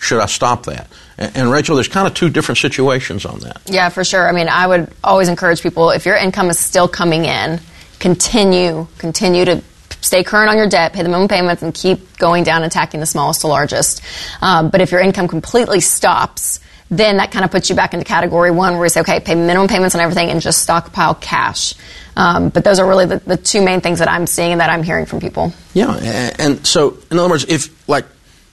Should 0.00 0.20
I 0.20 0.26
stop 0.26 0.66
that?" 0.66 0.88
And 1.16 1.50
Rachel, 1.50 1.76
there's 1.76 1.88
kind 1.88 2.06
of 2.06 2.12
two 2.12 2.28
different 2.28 2.58
situations 2.58 3.24
on 3.24 3.40
that. 3.40 3.62
Yeah, 3.66 3.88
for 3.88 4.04
sure. 4.04 4.28
I 4.28 4.32
mean, 4.32 4.48
I 4.48 4.66
would 4.66 4.90
always 5.02 5.28
encourage 5.28 5.62
people 5.62 5.90
if 5.90 6.04
your 6.04 6.16
income 6.16 6.50
is 6.50 6.58
still 6.58 6.88
coming 6.88 7.24
in, 7.24 7.60
continue, 7.98 8.86
continue 8.98 9.44
to 9.46 9.62
stay 10.00 10.24
current 10.24 10.50
on 10.50 10.56
your 10.56 10.68
debt, 10.68 10.92
pay 10.92 11.02
the 11.02 11.08
minimum 11.08 11.28
payments, 11.28 11.62
and 11.62 11.74
keep 11.74 12.18
going 12.18 12.44
down, 12.44 12.62
attacking 12.62 13.00
the 13.00 13.06
smallest 13.06 13.42
to 13.42 13.46
largest. 13.46 14.02
Um, 14.40 14.70
but 14.70 14.80
if 14.80 14.90
your 14.90 15.00
income 15.00 15.28
completely 15.28 15.80
stops, 15.80 16.60
then 16.90 17.18
that 17.18 17.30
kind 17.30 17.44
of 17.44 17.50
puts 17.50 17.70
you 17.70 17.76
back 17.76 17.94
into 17.94 18.04
category 18.04 18.50
one 18.50 18.74
where 18.74 18.84
you 18.84 18.88
say, 18.90 19.00
okay, 19.00 19.20
pay 19.20 19.36
minimum 19.36 19.68
payments 19.68 19.94
on 19.94 20.00
everything 20.00 20.28
and 20.28 20.40
just 20.40 20.60
stockpile 20.60 21.14
cash. 21.14 21.74
Um, 22.16 22.48
but 22.48 22.64
those 22.64 22.80
are 22.80 22.88
really 22.88 23.06
the, 23.06 23.18
the 23.18 23.36
two 23.36 23.62
main 23.62 23.80
things 23.80 24.00
that 24.00 24.08
I'm 24.08 24.26
seeing 24.26 24.52
and 24.52 24.60
that 24.60 24.70
I'm 24.70 24.82
hearing 24.82 25.06
from 25.06 25.20
people. 25.20 25.52
Yeah, 25.72 25.94
and 26.38 26.66
so 26.66 26.98
in 27.10 27.18
other 27.18 27.28
words, 27.28 27.44
if 27.48 27.88
like 27.88 28.06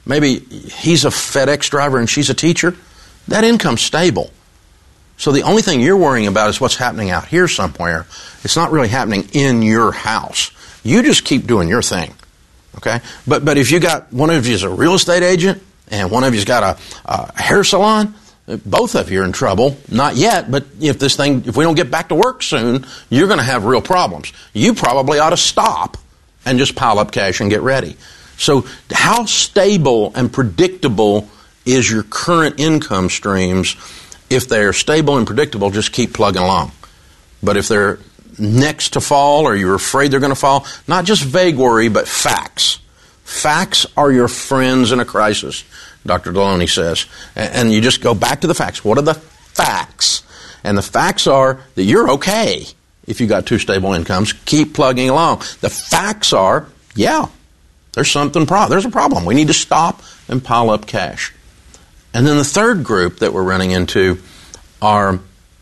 maybe 0.06 0.40
he's 0.40 1.04
a 1.04 1.10
FedEx 1.10 1.70
driver 1.70 1.98
and 1.98 2.08
she's 2.08 2.30
a 2.30 2.36
teacher, 2.36 2.76
that 3.28 3.44
income's 3.44 3.82
stable. 3.82 4.32
So 5.18 5.32
the 5.32 5.42
only 5.42 5.64
thing 5.64 5.82
you're 5.82 5.98
worrying 5.98 6.28
about 6.28 6.50
is 6.52 6.62
what's 6.62 6.76
happening 6.76 7.10
out 7.10 7.28
here 7.28 7.48
somewhere. 7.48 8.06
It's 8.44 8.56
not 8.56 8.72
really 8.72 8.88
happening 8.88 9.28
in 9.34 9.64
your 9.64 9.92
house. 9.92 10.52
You 10.88 11.04
just 11.04 11.26
keep 11.26 11.46
doing 11.48 11.68
your 11.68 11.82
thing. 11.82 12.14
Okay? 12.78 13.02
But 13.28 13.44
but 13.44 13.58
if 13.58 13.72
you 13.72 13.80
got 13.82 14.14
one 14.14 14.30
of 14.30 14.48
you's 14.48 14.64
a 14.64 14.70
real 14.70 14.94
estate 14.94 15.22
agent 15.22 15.62
and 15.90 16.10
one 16.10 16.24
of 16.24 16.34
you's 16.34 16.46
got 16.46 16.64
a, 16.64 16.82
a 17.06 17.42
hair 17.42 17.66
salon, 17.66 18.16
both 18.66 18.96
of 18.96 19.12
you 19.12 19.22
are 19.22 19.26
in 19.26 19.34
trouble. 19.34 19.78
Not 19.92 20.16
yet, 20.16 20.50
but 20.50 20.66
if 20.80 20.98
this 20.98 21.18
thing, 21.18 21.44
if 21.46 21.58
we 21.58 21.66
don't 21.66 21.76
get 21.76 21.92
back 21.92 22.08
to 22.10 22.16
work 22.16 22.42
soon, 22.42 22.86
you're 23.10 23.28
going 23.28 23.40
to 23.40 23.44
have 23.44 23.66
real 23.66 23.82
problems. 23.82 24.32
You 24.54 24.74
probably 24.74 25.20
ought 25.20 25.32
to 25.32 25.38
stop 25.38 25.98
and 26.46 26.58
just 26.58 26.76
pile 26.76 27.00
up 27.00 27.12
cash 27.12 27.42
and 27.42 27.50
get 27.50 27.62
ready. 27.62 27.98
So, 28.38 28.66
how 28.90 29.26
stable 29.26 30.14
and 30.16 30.32
predictable 30.32 31.28
is 31.66 31.92
your 31.92 32.04
current 32.04 32.62
income 32.62 33.10
streams? 33.10 33.76
If 34.30 34.48
they're 34.48 34.72
stable 34.72 35.18
and 35.18 35.28
predictable, 35.28 35.70
just 35.70 35.92
keep 35.92 36.14
plugging 36.14 36.42
along. 36.42 36.72
But 37.44 37.58
if 37.58 37.68
they're 37.68 38.00
next 38.40 38.94
to 38.94 39.02
fall 39.02 39.46
or 39.46 39.56
you're 39.56 39.76
afraid 39.76 40.12
they're 40.12 40.20
going 40.20 40.32
to 40.32 40.36
fall, 40.36 40.66
not 40.88 41.06
just 41.06 41.24
vague 41.24 41.58
worry, 41.58 41.90
but 41.90 42.08
facts. 42.08 42.80
Facts 43.24 43.86
are 43.98 44.12
your 44.12 44.28
friends 44.28 44.92
in 44.92 45.00
a 45.00 45.06
crisis, 45.06 45.64
Dr. 46.06 46.32
Delony 46.32 46.70
says. 46.70 47.06
And 47.36 47.72
you 47.72 47.82
just 47.82 48.02
go 48.02 48.14
back 48.14 48.42
to 48.42 48.48
the 48.48 48.54
facts. 48.54 48.86
What 48.86 48.98
are 48.98 49.04
the 49.04 49.16
facts? 49.16 50.24
And 50.64 50.78
the 50.78 50.82
facts 50.82 51.28
are 51.28 51.60
that 51.76 51.84
you're 51.84 52.12
okay 52.12 52.66
if 53.06 53.20
you 53.22 53.28
got 53.28 53.46
two 53.46 53.60
stable 53.60 53.94
incomes. 53.94 54.34
Keep 54.34 54.74
plugging 54.74 55.10
along. 55.10 55.40
The 55.62 55.70
facts 55.70 56.34
are, 56.34 56.68
yeah, 56.96 57.28
there's 57.94 58.12
something, 58.12 58.46
pro- 58.46 58.70
there's 58.70 58.86
a 58.86 58.90
problem. 58.90 59.26
We 59.26 59.36
need 59.36 59.48
to 59.48 59.54
stop 59.54 60.02
and 60.28 60.44
pile 60.44 60.70
up 60.70 60.86
cash. 60.86 61.34
And 62.14 62.26
then 62.26 62.38
the 62.38 62.44
third 62.44 62.84
group 62.84 63.20
that 63.20 63.34
we're 63.34 63.44
running 63.44 63.72
into 63.72 64.20
are 64.82 65.20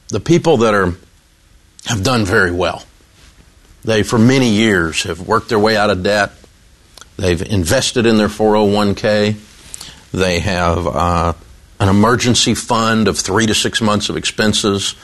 the 0.10 0.20
people 0.20 0.58
that 0.58 0.74
are 0.74 0.94
have 1.86 2.04
done 2.04 2.26
very 2.26 2.52
well. 2.52 2.84
They, 3.84 4.04
for 4.04 4.18
many 4.18 4.50
years, 4.50 5.04
have 5.04 5.28
worked 5.28 5.50
their 5.50 5.60
way 5.60 5.78
out 5.78 5.90
of 5.90 6.02
debt. 6.04 6.32
They've 7.18 7.42
invested 7.42 8.06
in 8.06 8.18
their 8.18 8.28
401k. 8.28 9.36
They 10.12 10.40
have 10.40 10.88
uh, 10.88 11.34
an 11.80 11.90
emergency 11.90 12.56
fund 12.56 13.08
of 13.08 13.18
three 13.18 13.46
to 13.46 13.54
six 13.54 13.82
months 13.82 14.10
of 14.10 14.18
expenses. 14.18 14.96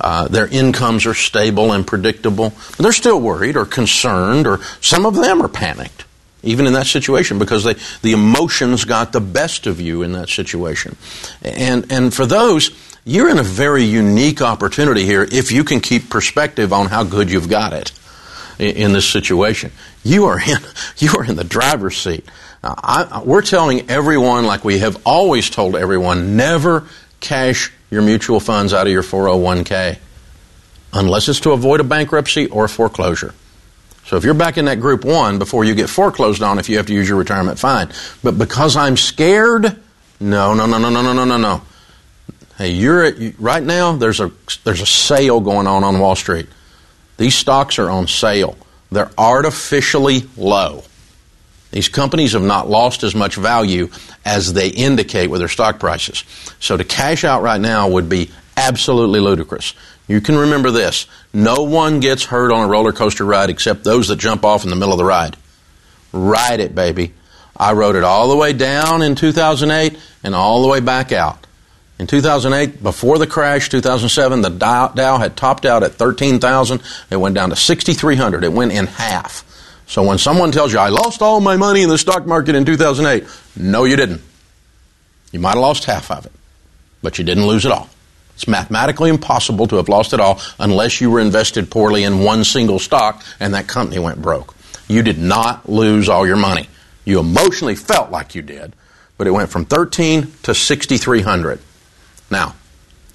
Uh, 0.00 0.28
their 0.28 0.46
incomes 0.48 1.06
are 1.06 1.14
stable 1.14 1.72
and 1.72 1.86
predictable. 1.86 2.50
But 2.70 2.78
they're 2.78 2.92
still 2.92 3.20
worried 3.20 3.56
or 3.56 3.64
concerned, 3.64 4.46
or 4.46 4.60
some 4.80 5.06
of 5.06 5.14
them 5.14 5.40
are 5.40 5.48
panicked, 5.48 6.04
even 6.42 6.66
in 6.66 6.72
that 6.74 6.86
situation, 6.86 7.38
because 7.38 7.64
they, 7.64 7.74
the 8.02 8.12
emotions 8.12 8.84
got 8.84 9.12
the 9.12 9.20
best 9.20 9.66
of 9.66 9.80
you 9.80 10.02
in 10.02 10.12
that 10.12 10.28
situation. 10.28 10.96
And, 11.42 11.90
and 11.90 12.12
for 12.12 12.26
those, 12.26 12.70
you're 13.06 13.30
in 13.30 13.38
a 13.38 13.42
very 13.42 13.84
unique 13.84 14.42
opportunity 14.42 15.06
here 15.06 15.26
if 15.30 15.52
you 15.52 15.62
can 15.62 15.80
keep 15.80 16.10
perspective 16.10 16.72
on 16.72 16.86
how 16.86 17.04
good 17.04 17.30
you've 17.30 17.48
got 17.48 17.72
it 17.72 17.92
in, 18.58 18.92
this 18.92 19.08
situation. 19.08 19.70
You 20.02 20.26
are 20.26 20.40
in, 20.40 20.58
you 20.98 21.12
are 21.16 21.24
in 21.24 21.36
the 21.36 21.44
driver's 21.44 21.96
seat. 21.96 22.24
I, 22.64 23.22
we're 23.24 23.42
telling 23.42 23.88
everyone, 23.88 24.44
like 24.44 24.64
we 24.64 24.80
have 24.80 25.00
always 25.06 25.48
told 25.48 25.76
everyone, 25.76 26.36
never 26.36 26.88
cash 27.20 27.72
your 27.90 28.02
mutual 28.02 28.40
funds 28.40 28.74
out 28.74 28.88
of 28.88 28.92
your 28.92 29.04
401k 29.04 29.98
unless 30.92 31.28
it's 31.28 31.40
to 31.40 31.52
avoid 31.52 31.78
a 31.78 31.84
bankruptcy 31.84 32.48
or 32.48 32.64
a 32.64 32.68
foreclosure. 32.68 33.34
So 34.06 34.16
if 34.16 34.24
you're 34.24 34.34
back 34.34 34.58
in 34.58 34.64
that 34.64 34.80
group 34.80 35.04
one 35.04 35.38
before 35.38 35.64
you 35.64 35.76
get 35.76 35.88
foreclosed 35.88 36.42
on, 36.42 36.58
if 36.58 36.68
you 36.68 36.78
have 36.78 36.86
to 36.86 36.94
use 36.94 37.08
your 37.08 37.18
retirement, 37.18 37.58
fine. 37.58 37.90
But 38.24 38.36
because 38.36 38.76
I'm 38.76 38.96
scared, 38.96 39.76
no, 40.18 40.54
no, 40.54 40.66
no, 40.66 40.78
no, 40.78 40.90
no, 40.90 41.02
no, 41.02 41.12
no, 41.12 41.24
no, 41.24 41.36
no. 41.36 41.62
Hey, 42.58 42.70
you're 42.70 43.04
at, 43.04 43.38
right 43.38 43.62
now. 43.62 43.92
There's 43.92 44.20
a 44.20 44.32
there's 44.64 44.80
a 44.80 44.86
sale 44.86 45.40
going 45.40 45.66
on 45.66 45.84
on 45.84 45.98
Wall 45.98 46.16
Street. 46.16 46.46
These 47.18 47.34
stocks 47.34 47.78
are 47.78 47.90
on 47.90 48.06
sale. 48.06 48.56
They're 48.90 49.10
artificially 49.18 50.22
low. 50.36 50.84
These 51.70 51.88
companies 51.88 52.32
have 52.32 52.42
not 52.42 52.68
lost 52.68 53.02
as 53.02 53.14
much 53.14 53.34
value 53.34 53.90
as 54.24 54.54
they 54.54 54.68
indicate 54.68 55.28
with 55.28 55.40
their 55.40 55.48
stock 55.48 55.78
prices. 55.78 56.24
So 56.58 56.76
to 56.76 56.84
cash 56.84 57.24
out 57.24 57.42
right 57.42 57.60
now 57.60 57.88
would 57.88 58.08
be 58.08 58.30
absolutely 58.56 59.20
ludicrous. 59.20 59.74
You 60.08 60.20
can 60.20 60.36
remember 60.36 60.70
this 60.70 61.06
no 61.34 61.64
one 61.64 62.00
gets 62.00 62.24
hurt 62.24 62.52
on 62.52 62.64
a 62.64 62.68
roller 62.68 62.92
coaster 62.92 63.24
ride 63.24 63.50
except 63.50 63.84
those 63.84 64.08
that 64.08 64.16
jump 64.16 64.44
off 64.44 64.64
in 64.64 64.70
the 64.70 64.76
middle 64.76 64.94
of 64.94 64.98
the 64.98 65.04
ride. 65.04 65.36
Ride 66.12 66.60
it, 66.60 66.74
baby. 66.74 67.12
I 67.54 67.72
rode 67.72 67.96
it 67.96 68.04
all 68.04 68.28
the 68.28 68.36
way 68.36 68.52
down 68.52 69.02
in 69.02 69.14
2008 69.14 69.98
and 70.22 70.34
all 70.34 70.62
the 70.62 70.68
way 70.68 70.80
back 70.80 71.12
out. 71.12 71.45
In 71.98 72.06
2008, 72.06 72.82
before 72.82 73.18
the 73.18 73.26
crash, 73.26 73.70
2007, 73.70 74.42
the 74.42 74.50
Dow, 74.50 75.18
had 75.18 75.36
topped 75.36 75.64
out 75.64 75.82
at 75.82 75.92
13,000. 75.94 76.82
It 77.10 77.16
went 77.16 77.34
down 77.34 77.50
to 77.50 77.56
6,300. 77.56 78.44
It 78.44 78.52
went 78.52 78.72
in 78.72 78.86
half. 78.86 79.44
So 79.86 80.02
when 80.02 80.18
someone 80.18 80.52
tells 80.52 80.72
you, 80.72 80.78
I 80.78 80.88
lost 80.88 81.22
all 81.22 81.40
my 81.40 81.56
money 81.56 81.82
in 81.82 81.88
the 81.88 81.96
stock 81.96 82.26
market 82.26 82.54
in 82.54 82.64
2008, 82.64 83.26
no, 83.56 83.84
you 83.84 83.96
didn't. 83.96 84.20
You 85.32 85.40
might 85.40 85.50
have 85.50 85.60
lost 85.60 85.84
half 85.84 86.10
of 86.10 86.26
it, 86.26 86.32
but 87.02 87.18
you 87.18 87.24
didn't 87.24 87.46
lose 87.46 87.64
it 87.64 87.72
all. 87.72 87.88
It's 88.34 88.46
mathematically 88.46 89.08
impossible 89.08 89.66
to 89.68 89.76
have 89.76 89.88
lost 89.88 90.12
it 90.12 90.20
all 90.20 90.40
unless 90.58 91.00
you 91.00 91.10
were 91.10 91.20
invested 91.20 91.70
poorly 91.70 92.04
in 92.04 92.20
one 92.20 92.44
single 92.44 92.78
stock 92.78 93.24
and 93.40 93.54
that 93.54 93.68
company 93.68 93.98
went 93.98 94.20
broke. 94.20 94.54
You 94.88 95.02
did 95.02 95.18
not 95.18 95.68
lose 95.68 96.08
all 96.08 96.26
your 96.26 96.36
money. 96.36 96.68
You 97.06 97.20
emotionally 97.20 97.76
felt 97.76 98.10
like 98.10 98.34
you 98.34 98.42
did, 98.42 98.74
but 99.16 99.26
it 99.26 99.30
went 99.30 99.48
from 99.48 99.64
13 99.64 100.32
to 100.42 100.54
6,300. 100.54 101.60
Now, 102.30 102.54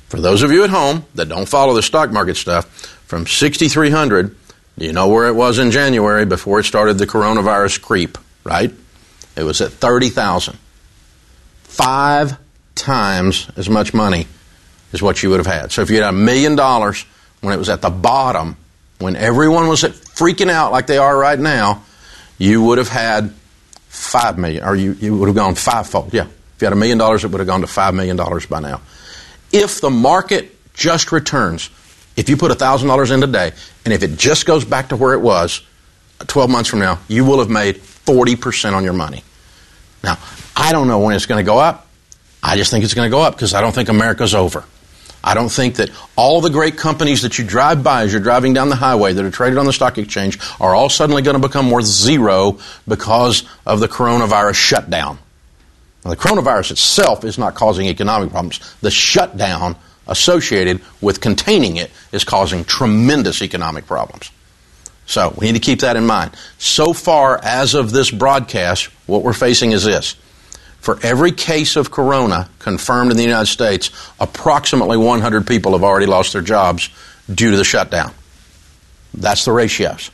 for 0.09 0.19
those 0.19 0.43
of 0.43 0.51
you 0.51 0.63
at 0.63 0.69
home 0.69 1.05
that 1.15 1.29
don't 1.29 1.47
follow 1.47 1.73
the 1.73 1.83
stock 1.83 2.11
market 2.11 2.37
stuff, 2.37 2.65
from 3.05 3.27
6,300 3.27 4.35
do 4.77 4.85
you 4.85 4.93
know 4.93 5.09
where 5.09 5.27
it 5.27 5.33
was 5.33 5.59
in 5.59 5.71
January 5.71 6.25
before 6.25 6.59
it 6.59 6.63
started 6.63 6.97
the 6.97 7.05
coronavirus 7.05 7.81
creep, 7.81 8.17
right? 8.43 8.73
It 9.35 9.43
was 9.43 9.61
at 9.61 9.71
30,000. 9.71 10.57
Five 11.63 12.37
times 12.75 13.49
as 13.57 13.69
much 13.69 13.93
money 13.93 14.27
as 14.93 15.01
what 15.01 15.21
you 15.21 15.29
would 15.29 15.39
have 15.39 15.47
had. 15.47 15.71
So 15.71 15.81
if 15.81 15.89
you 15.89 15.97
had 15.97 16.09
a 16.09 16.11
million 16.11 16.55
dollars 16.55 17.05
when 17.41 17.53
it 17.53 17.57
was 17.57 17.69
at 17.69 17.81
the 17.81 17.89
bottom, 17.89 18.57
when 18.99 19.15
everyone 19.15 19.67
was 19.67 19.83
freaking 19.83 20.49
out 20.49 20.71
like 20.71 20.87
they 20.87 20.97
are 20.97 21.17
right 21.17 21.39
now, 21.39 21.83
you 22.37 22.63
would 22.63 22.77
have 22.77 22.89
had 22.89 23.33
five 23.87 24.37
million, 24.37 24.63
or 24.63 24.75
you, 24.75 24.93
you 24.93 25.15
would 25.17 25.27
have 25.27 25.35
gone 25.35 25.55
fivefold. 25.55 26.13
Yeah. 26.13 26.23
If 26.23 26.61
you 26.61 26.65
had 26.65 26.73
a 26.73 26.77
million 26.77 26.97
dollars, 26.97 27.23
it 27.23 27.31
would 27.31 27.39
have 27.39 27.47
gone 27.47 27.61
to 27.61 27.67
five 27.67 27.93
million 27.93 28.17
dollars 28.17 28.45
by 28.45 28.59
now. 28.59 28.81
If 29.51 29.81
the 29.81 29.89
market 29.89 30.57
just 30.73 31.11
returns 31.11 31.69
if 32.15 32.29
you 32.29 32.37
put 32.37 32.51
$1,000 32.51 33.13
in 33.13 33.21
today, 33.21 33.51
and 33.85 33.93
if 33.93 34.03
it 34.03 34.17
just 34.17 34.45
goes 34.45 34.65
back 34.65 34.89
to 34.89 34.95
where 34.95 35.13
it 35.13 35.19
was 35.19 35.61
uh, 36.19 36.25
12 36.25 36.49
months 36.49 36.69
from 36.69 36.79
now, 36.79 36.99
you 37.07 37.25
will 37.25 37.39
have 37.39 37.49
made 37.49 37.77
40% 37.77 38.73
on 38.73 38.83
your 38.83 38.93
money. 38.93 39.23
Now, 40.03 40.17
I 40.55 40.71
don't 40.71 40.87
know 40.87 40.99
when 40.99 41.15
it's 41.15 41.25
going 41.25 41.43
to 41.43 41.49
go 41.49 41.57
up. 41.57 41.87
I 42.43 42.57
just 42.57 42.71
think 42.71 42.83
it's 42.83 42.93
going 42.93 43.09
to 43.09 43.11
go 43.11 43.21
up 43.21 43.35
because 43.35 43.53
I 43.53 43.61
don't 43.61 43.73
think 43.73 43.89
America's 43.89 44.33
over. 44.33 44.65
I 45.23 45.35
don't 45.35 45.51
think 45.51 45.75
that 45.75 45.91
all 46.15 46.41
the 46.41 46.49
great 46.49 46.77
companies 46.77 47.21
that 47.21 47.37
you 47.37 47.45
drive 47.45 47.83
by 47.83 48.01
as 48.01 48.11
you're 48.11 48.21
driving 48.21 48.53
down 48.53 48.69
the 48.69 48.75
highway 48.75 49.13
that 49.13 49.23
are 49.23 49.29
traded 49.29 49.59
on 49.59 49.67
the 49.67 49.73
stock 49.73 49.99
exchange 49.99 50.39
are 50.59 50.73
all 50.73 50.89
suddenly 50.89 51.21
going 51.21 51.39
to 51.39 51.47
become 51.47 51.69
worth 51.69 51.85
zero 51.85 52.57
because 52.87 53.43
of 53.65 53.79
the 53.79 53.87
coronavirus 53.87 54.55
shutdown. 54.55 55.19
Now, 56.03 56.11
the 56.11 56.17
coronavirus 56.17 56.71
itself 56.71 57.23
is 57.23 57.37
not 57.37 57.55
causing 57.55 57.87
economic 57.87 58.31
problems. 58.31 58.59
The 58.81 58.91
shutdown 58.91 59.75
associated 60.07 60.81
with 60.99 61.21
containing 61.21 61.77
it 61.77 61.91
is 62.11 62.23
causing 62.23 62.65
tremendous 62.65 63.41
economic 63.41 63.85
problems. 63.85 64.31
So 65.05 65.33
we 65.37 65.47
need 65.47 65.53
to 65.53 65.59
keep 65.59 65.81
that 65.81 65.97
in 65.97 66.05
mind. 66.05 66.31
So 66.57 66.93
far, 66.93 67.39
as 67.43 67.73
of 67.73 67.91
this 67.91 68.09
broadcast, 68.11 68.85
what 69.07 69.23
we're 69.23 69.33
facing 69.33 69.73
is 69.73 69.83
this. 69.83 70.15
For 70.79 70.97
every 71.03 71.31
case 71.31 71.75
of 71.75 71.91
corona 71.91 72.49
confirmed 72.57 73.11
in 73.11 73.17
the 73.17 73.23
United 73.23 73.47
States, 73.47 73.91
approximately 74.19 74.97
100 74.97 75.45
people 75.45 75.73
have 75.73 75.83
already 75.83 76.07
lost 76.07 76.33
their 76.33 76.41
jobs 76.41 76.89
due 77.33 77.51
to 77.51 77.57
the 77.57 77.63
shutdown. 77.63 78.11
That's 79.13 79.45
the 79.45 79.51
ratios. 79.51 80.09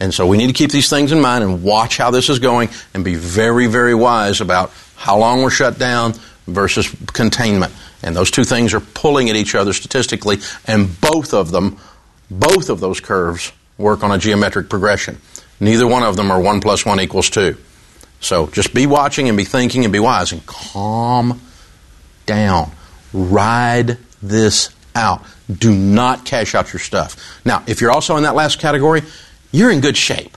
And 0.00 0.12
so 0.12 0.26
we 0.26 0.36
need 0.36 0.48
to 0.48 0.52
keep 0.52 0.72
these 0.72 0.90
things 0.90 1.12
in 1.12 1.20
mind 1.20 1.44
and 1.44 1.62
watch 1.62 1.96
how 1.96 2.10
this 2.10 2.28
is 2.28 2.40
going 2.40 2.70
and 2.92 3.04
be 3.04 3.14
very, 3.14 3.68
very 3.68 3.94
wise 3.94 4.40
about 4.40 4.72
how 5.02 5.18
long 5.18 5.42
we're 5.42 5.50
shut 5.50 5.80
down 5.80 6.14
versus 6.46 6.88
containment. 7.12 7.72
And 8.04 8.14
those 8.14 8.30
two 8.30 8.44
things 8.44 8.72
are 8.72 8.78
pulling 8.78 9.30
at 9.30 9.36
each 9.36 9.56
other 9.56 9.72
statistically, 9.72 10.38
and 10.64 11.00
both 11.00 11.34
of 11.34 11.50
them, 11.50 11.76
both 12.30 12.70
of 12.70 12.78
those 12.78 13.00
curves 13.00 13.52
work 13.78 14.04
on 14.04 14.12
a 14.12 14.18
geometric 14.18 14.70
progression. 14.70 15.18
Neither 15.58 15.88
one 15.88 16.04
of 16.04 16.14
them 16.14 16.30
are 16.30 16.40
1 16.40 16.60
plus 16.60 16.86
1 16.86 17.00
equals 17.00 17.30
2. 17.30 17.56
So 18.20 18.46
just 18.46 18.72
be 18.72 18.86
watching 18.86 19.28
and 19.28 19.36
be 19.36 19.42
thinking 19.42 19.82
and 19.84 19.92
be 19.92 19.98
wise 19.98 20.30
and 20.30 20.46
calm 20.46 21.40
down. 22.24 22.70
Ride 23.12 23.98
this 24.22 24.70
out. 24.94 25.24
Do 25.52 25.74
not 25.74 26.24
cash 26.24 26.54
out 26.54 26.72
your 26.72 26.80
stuff. 26.80 27.40
Now, 27.44 27.64
if 27.66 27.80
you're 27.80 27.90
also 27.90 28.16
in 28.18 28.22
that 28.22 28.36
last 28.36 28.60
category, 28.60 29.02
you're 29.50 29.72
in 29.72 29.80
good 29.80 29.96
shape. 29.96 30.36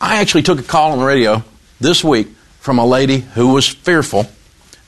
I 0.00 0.22
actually 0.22 0.42
took 0.42 0.58
a 0.58 0.62
call 0.62 0.92
on 0.92 1.00
the 1.00 1.04
radio 1.04 1.44
this 1.80 2.02
week 2.02 2.28
from 2.60 2.78
a 2.78 2.86
lady 2.86 3.20
who 3.20 3.48
was 3.48 3.66
fearful 3.66 4.26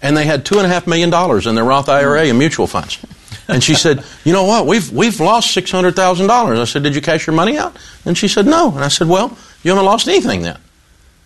and 0.02 0.16
they 0.16 0.24
had 0.24 0.44
two 0.44 0.58
and 0.58 0.66
a 0.66 0.68
half 0.68 0.86
million 0.86 1.10
dollars 1.10 1.46
in 1.46 1.54
their 1.54 1.64
Roth 1.64 1.88
IRA 1.88 2.24
and 2.24 2.38
mutual 2.38 2.66
funds. 2.66 2.98
And 3.48 3.62
she 3.62 3.74
said, 3.74 4.04
"You 4.24 4.32
know 4.32 4.44
what? 4.44 4.66
We've 4.66 4.90
we've 4.92 5.20
lost 5.20 5.52
six 5.52 5.70
hundred 5.70 5.96
thousand 5.96 6.26
dollars." 6.26 6.58
I 6.58 6.64
said, 6.64 6.82
"Did 6.82 6.94
you 6.94 7.00
cash 7.00 7.26
your 7.26 7.36
money 7.36 7.56
out?" 7.56 7.76
And 8.04 8.18
she 8.18 8.28
said, 8.28 8.46
"No." 8.46 8.70
And 8.70 8.84
I 8.84 8.88
said, 8.88 9.08
"Well, 9.08 9.36
you 9.62 9.70
haven't 9.70 9.86
lost 9.86 10.08
anything 10.08 10.42
then. 10.42 10.58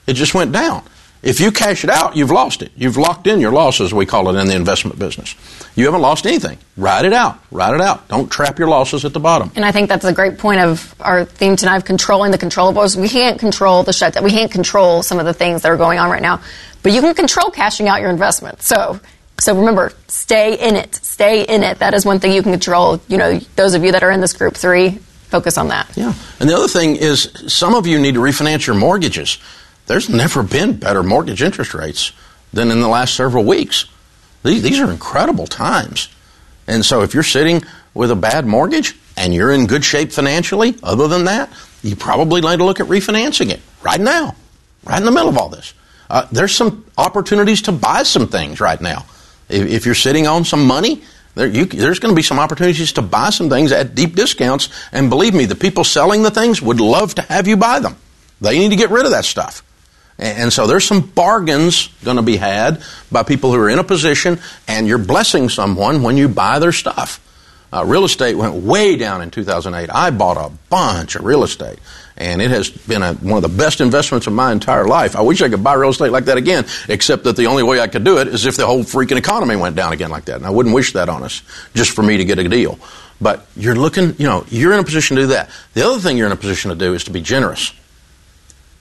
It 0.07 0.15
just 0.15 0.35
went 0.35 0.53
down. 0.53 0.83
If 1.27 1.41
you 1.41 1.51
cash 1.51 1.83
it 1.85 1.91
out, 1.91 2.17
you've 2.17 2.31
lost 2.31 2.62
it. 2.62 2.71
You've 2.77 2.97
locked 2.97 3.27
in 3.27 3.41
your 3.41 3.53
losses, 3.53 3.93
we 3.93 4.07
call 4.07 4.29
it 4.35 4.41
in 4.41 4.47
the 4.47 4.55
investment 4.55 4.99
business. 4.99 5.35
You 5.75 5.87
haven't 5.87 6.01
lost 6.01 6.25
anything. 6.25 6.59
Ride 6.77 7.05
it 7.05 7.12
out. 7.12 7.41
Ride 7.51 7.75
it 7.75 7.81
out. 7.81 8.09
Don't 8.09 8.31
trap 8.31 8.59
your 8.59 8.69
losses 8.69 9.05
at 9.05 9.12
the 9.12 9.21
bottom. 9.21 9.51
And 9.57 9.65
I 9.65 9.73
think 9.73 9.89
that's 9.89 10.05
a 10.05 10.12
great 10.12 10.39
point 10.39 10.61
of 10.61 10.95
our 11.01 11.25
theme 11.25 11.57
tonight 11.57 11.79
of 11.79 11.85
controlling 11.85 12.31
the 12.31 12.39
controllables. 12.39 12.97
We 12.97 13.09
can't 13.09 13.39
control 13.41 13.83
the 13.83 13.93
shutdown. 13.93 14.25
We 14.25 14.31
can't 14.31 14.53
control 14.53 15.03
some 15.03 15.19
of 15.19 15.27
the 15.27 15.35
things 15.35 15.62
that 15.62 15.69
are 15.71 15.77
going 15.77 15.99
on 15.99 16.11
right 16.11 16.23
now, 16.23 16.41
but 16.83 16.93
you 16.93 17.01
can 17.01 17.15
control 17.15 17.51
cashing 17.51 17.89
out 17.89 18.01
your 18.01 18.11
investment. 18.11 18.62
So 18.62 19.01
so 19.39 19.57
remember, 19.57 19.93
stay 20.09 20.57
in 20.57 20.77
it. 20.77 20.95
Stay 20.95 21.43
in 21.45 21.62
it. 21.62 21.79
That 21.81 21.95
is 21.95 22.07
one 22.07 22.21
thing 22.21 22.33
you 22.33 22.43
can 22.43 22.53
control. 22.53 23.01
You 23.09 23.19
know, 23.19 23.39
those 23.57 23.75
of 23.75 23.85
you 23.85 23.93
that 23.93 24.03
are 24.03 24.11
in 24.11 24.21
this 24.21 24.33
group 24.33 24.55
three, 24.55 24.99
focus 25.29 25.59
on 25.59 25.69
that. 25.69 25.91
Yeah. 25.97 26.15
And 26.41 26.49
the 26.49 26.55
other 26.55 26.69
thing 26.69 26.97
is, 26.97 27.31
some 27.47 27.75
of 27.75 27.87
you 27.87 27.99
need 27.99 28.15
to 28.15 28.21
refinance 28.21 28.67
your 28.67 28.77
mortgages. 28.77 29.39
There's 29.87 30.09
never 30.09 30.42
been 30.42 30.77
better 30.77 31.03
mortgage 31.03 31.42
interest 31.42 31.75
rates 31.75 32.12
than 32.53 32.70
in 32.70 32.81
the 32.81 32.88
last 32.88 33.14
several 33.14 33.44
weeks. 33.44 33.87
These, 34.42 34.62
these 34.62 34.81
are 34.81 34.90
incredible 34.90 35.46
times. 35.46 36.09
And 36.66 36.85
so 36.85 37.03
if 37.03 37.14
you're 37.14 37.22
sitting 37.22 37.62
with 37.94 38.11
a 38.11 38.16
bad 38.16 38.46
mortgage 38.46 38.96
and 39.16 39.33
you're 39.33 39.53
in 39.53 39.66
good 39.66 39.85
shape 39.85 40.12
financially, 40.12 40.77
other 40.83 41.09
than 41.09 41.25
that, 41.25 41.51
you 41.83 41.96
probably 41.96 42.40
need 42.40 42.57
to 42.59 42.64
look 42.64 42.81
at 42.81 42.87
refinancing 42.87 43.51
it 43.51 43.61
right 43.83 44.01
now, 44.01 44.35
right 44.85 44.99
in 44.99 45.05
the 45.05 45.12
middle 45.12 45.29
of 45.29 45.38
all 45.38 45.49
this. 45.49 45.75
Uh, 46.11 46.27
there's 46.33 46.55
some 46.55 46.85
opportunities 46.99 47.62
to 47.62 47.72
buy 47.72 48.03
some 48.03 48.29
things 48.29 48.61
right 48.61 48.81
now. 48.81 49.07
If, 49.49 49.66
if 49.68 49.87
you're 49.87 49.94
sitting 49.94 50.27
on 50.27 50.44
some 50.44 50.66
money, 50.66 51.03
there, 51.35 51.46
you, 51.46 51.64
there's 51.66 51.99
going 51.99 52.12
to 52.12 52.16
be 52.16 52.22
some 52.22 52.38
opportunities 52.38 52.92
to 52.92 53.03
buy 53.03 53.31
some 53.31 53.49
things 53.49 53.72
at 53.72 53.94
deep 53.94 54.14
discounts. 54.14 54.68
And 54.92 55.11
believe 55.11 55.35
me, 55.35 55.44
the 55.44 55.55
people 55.55 55.85
selling 55.85 56.22
the 56.22 56.31
things 56.31 56.62
would 56.62 56.81
love 56.81 57.14
to 57.16 57.22
have 57.22 57.46
you 57.46 57.57
buy 57.57 57.81
them. 57.81 57.96
They 58.40 58.59
need 58.59 58.70
to 58.70 58.77
get 58.77 58.90
rid 58.90 59.05
of 59.05 59.12
that 59.12 59.25
stuff. 59.25 59.62
And 60.19 60.53
so 60.53 60.67
there's 60.67 60.85
some 60.85 61.01
bargains 61.01 61.89
going 62.03 62.17
to 62.17 62.23
be 62.23 62.37
had 62.37 62.83
by 63.13 63.23
people 63.23 63.53
who 63.53 63.61
are 63.61 63.69
in 63.69 63.79
a 63.79 63.85
position, 63.85 64.39
and 64.67 64.87
you're 64.87 64.99
blessing 64.99 65.49
someone 65.49 66.03
when 66.03 66.17
you 66.17 66.29
buy 66.29 66.59
their 66.59 66.73
stuff. 66.73 67.21
Uh, 67.73 67.85
real 67.85 68.05
estate 68.05 68.35
went 68.35 68.55
way 68.55 68.97
down 68.97 69.21
in 69.21 69.31
2008. 69.31 69.91
I 69.93 70.11
bought 70.11 70.39
a 70.39 70.51
bunch 70.71 71.17
of 71.17 71.25
real 71.25 71.43
estate, 71.43 71.79
and 72.17 72.41
it 72.41 72.51
has 72.51 72.71
been 72.71 73.03
a, 73.03 73.15
one 73.15 73.45
of 73.45 73.51
the 73.51 73.55
best 73.55 73.81
investments 73.83 74.27
of 74.27 74.33
my 74.33 74.53
entire 74.53 74.87
life. 74.87 75.17
I 75.17 75.21
wish 75.21 75.43
I 75.43 75.49
could 75.51 75.63
buy 75.63 75.75
real 75.75 75.91
estate 75.91 76.13
like 76.13 76.27
that 76.27 76.39
again, 76.39 76.65
except 76.89 77.25
that 77.25 77.37
the 77.37 77.47
only 77.47 77.65
way 77.65 77.81
I 77.81 77.89
could 77.89 78.05
do 78.05 78.19
it 78.19 78.29
is 78.29 78.47
if 78.47 78.57
the 78.57 78.67
whole 78.67 78.85
freaking 78.85 79.19
economy 79.19 79.57
went 79.57 79.77
down 79.77 79.93
again 79.93 80.11
like 80.11 80.27
that. 80.27 80.37
And 80.37 80.47
I 80.47 80.51
wouldn't 80.51 80.75
wish 80.75 80.93
that 80.93 81.11
on 81.11 81.23
us 81.25 81.43
just 81.75 81.91
for 81.91 82.03
me 82.03 82.17
to 82.17 82.25
get 82.25 82.39
a 82.39 82.49
deal. 82.49 82.79
But 83.21 83.47
you're 83.57 83.75
looking, 83.75 84.15
you 84.17 84.27
know, 84.27 84.47
you're 84.49 84.73
in 84.73 84.79
a 84.79 84.85
position 84.85 85.17
to 85.17 85.23
do 85.23 85.29
that. 85.29 85.51
The 85.75 85.87
other 85.87 85.99
thing 85.99 86.17
you're 86.17 86.27
in 86.27 86.33
a 86.33 86.37
position 86.37 86.71
to 86.71 86.77
do 86.77 86.95
is 86.95 87.05
to 87.05 87.11
be 87.11 87.21
generous. 87.21 87.73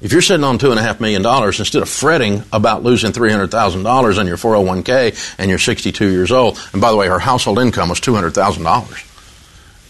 If 0.02 0.12
you're 0.12 0.22
sitting 0.22 0.44
on 0.44 0.60
$2.5 0.60 1.00
million, 1.00 1.26
instead 1.26 1.82
of 1.82 1.90
fretting 1.90 2.44
about 2.52 2.84
losing 2.84 3.12
$300,000 3.12 4.20
on 4.20 4.28
your 4.28 4.38
401k 4.38 5.36
and 5.40 5.50
you're 5.50 5.58
62 5.58 6.12
years 6.12 6.32
old, 6.32 6.60
and 6.74 6.82
by 6.82 6.92
the 6.92 6.98
way, 6.98 7.08
her 7.08 7.20
household 7.20 7.60
income 7.60 7.90
was 7.90 8.02
$200,000. 8.02 9.12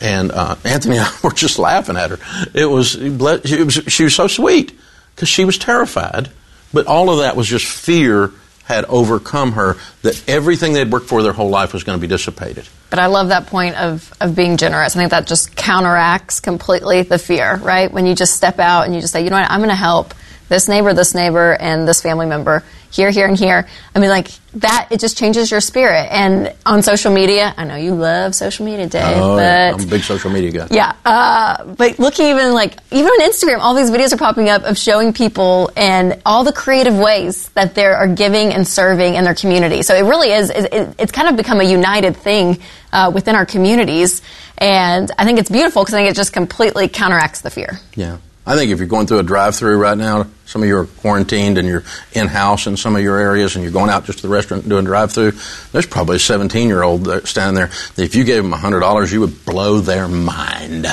And 0.02 0.32
uh, 0.32 0.56
Anthony 0.64 0.98
and 1.00 1.08
I 1.08 1.14
were 1.24 1.32
just 1.32 1.58
laughing 1.58 1.98
at 1.98 2.12
her. 2.12 2.20
It 2.54 2.66
was, 2.66 2.96
it 2.96 3.18
was 3.20 3.74
she 3.88 4.04
was 4.04 4.16
so 4.16 4.28
sweet 4.28 4.78
because 5.16 5.30
she 5.30 5.44
was 5.44 5.58
terrified, 5.58 6.30
but 6.72 6.86
all 6.86 7.10
of 7.10 7.20
that 7.20 7.36
was 7.36 7.48
just 7.48 7.66
fear 7.66 8.32
had 8.66 8.86
overcome 8.86 9.54
her 9.54 9.76
that 10.02 10.22
everything 10.28 10.74
they'd 10.74 10.92
worked 10.92 11.08
for 11.08 11.24
their 11.24 11.34
whole 11.34 11.50
life 11.50 11.74
was 11.74 11.84
going 11.84 11.98
to 11.98 12.02
be 12.02 12.08
dissipated. 12.08 12.68
But 12.90 13.00
I 13.00 13.08
love 13.08 13.30
that 13.30 13.48
point 13.48 13.76
of, 13.76 14.12
of 14.20 14.36
being 14.36 14.58
generous. 14.58 14.96
I 14.96 15.00
think 15.00 15.12
that 15.12 15.28
just 15.28 15.56
counteracts 15.56 16.40
completely 16.40 17.04
the 17.04 17.20
fear, 17.20 17.58
right? 17.58 17.92
When 17.92 18.06
you 18.06 18.16
just 18.16 18.36
step 18.36 18.60
out 18.60 18.86
and 18.86 18.94
you 18.96 19.02
just 19.02 19.14
say, 19.14 19.24
you 19.24 19.30
know 19.30 19.38
what, 19.38 19.50
I'm 19.50 19.60
going 19.60 19.70
to 19.70 19.76
help 19.76 20.14
this 20.50 20.68
neighbor, 20.68 20.94
this 20.94 21.16
neighbor, 21.16 21.54
and 21.60 21.88
this 21.88 22.02
family 22.02 22.26
member 22.26 22.64
here, 22.96 23.12
here, 23.12 23.28
and 23.28 23.38
here. 23.38 23.68
I 23.94 24.00
mean, 24.00 24.10
like 24.10 24.30
that, 24.54 24.88
it 24.90 25.00
just 25.00 25.18
changes 25.18 25.52
your 25.52 25.60
spirit. 25.60 26.08
And 26.12 26.54
on 26.66 26.82
social 26.82 27.14
media, 27.14 27.54
I 27.58 27.66
know 27.66 27.76
you 27.76 27.94
love 27.94 28.34
social 28.34 28.66
media, 28.66 28.88
Dave. 28.88 29.18
Oh, 29.18 29.36
but. 29.36 29.74
I'm 29.74 29.82
a 29.82 29.86
big 29.86 30.04
social 30.04 30.32
media 30.32 30.52
guy. 30.52 30.68
Yeah, 30.72 30.94
uh, 31.04 31.66
but 31.66 32.00
looking 32.00 32.28
even 32.28 32.54
like 32.54 32.78
even 32.92 33.08
on 33.08 33.30
Instagram, 33.30 33.60
all 33.60 33.76
these 33.76 33.92
videos 33.92 34.14
are 34.14 34.18
popping 34.18 34.50
up 34.50 34.64
of 34.64 34.78
showing 34.78 35.12
people 35.12 35.72
and 35.76 36.22
all 36.26 36.44
the 36.44 36.54
creative 36.54 36.98
ways 36.98 37.50
that 37.50 37.76
they 37.76 37.86
are 37.86 38.08
giving 38.08 38.54
and 38.54 38.68
serving 38.68 39.16
in 39.16 39.26
their 39.26 39.36
community. 39.36 39.82
So 39.82 39.94
it 39.94 40.04
really 40.04 40.32
is. 40.32 40.50
It, 40.50 40.96
it's 40.98 41.12
kind 41.12 41.28
of 41.28 41.36
become 41.36 41.60
a 41.60 41.66
united 41.66 42.16
thing 42.16 42.60
uh, 42.94 43.12
within 43.14 43.36
our 43.36 43.46
communities, 43.46 44.22
and 44.58 45.12
I 45.18 45.26
think 45.26 45.40
it's 45.40 45.50
beautiful 45.50 45.84
because 45.84 45.94
I 45.94 45.98
think 46.00 46.12
it 46.12 46.16
just 46.16 46.32
completely 46.32 46.88
counteracts 46.88 47.42
the 47.42 47.50
fear. 47.50 47.80
Yeah. 47.96 48.18
I 48.48 48.56
think 48.56 48.72
if 48.72 48.78
you're 48.78 48.88
going 48.88 49.08
through 49.08 49.20
a 49.20 49.24
drive-through 49.24 49.78
right 49.78 49.98
now, 49.98 50.28
some 50.46 50.62
of 50.62 50.68
you 50.68 50.78
are 50.78 50.86
quarantined 50.86 51.58
and 51.58 51.68
you're 51.68 51.84
in-house 52.14 52.68
in 52.68 52.78
some 52.78 52.96
of 52.96 53.02
your 53.02 53.18
areas, 53.18 53.56
and 53.56 53.64
you're 53.64 53.74
going 53.74 53.90
out 53.90 54.06
just 54.06 54.20
to 54.20 54.28
the 54.28 54.34
restaurant 54.34 54.64
and 54.64 54.70
doing 54.70 54.86
drive-through. 54.86 55.32
There's 55.72 55.88
probably 55.88 56.18
a 56.18 56.20
17-year-old 56.20 57.28
standing 57.28 57.56
there. 57.56 57.72
If 57.98 58.14
you 58.14 58.24
gave 58.24 58.44
them 58.44 58.52
$100, 58.52 59.12
you 59.12 59.22
would 59.22 59.46
blow 59.46 59.80
their 59.80 60.08
mind. 60.08 60.86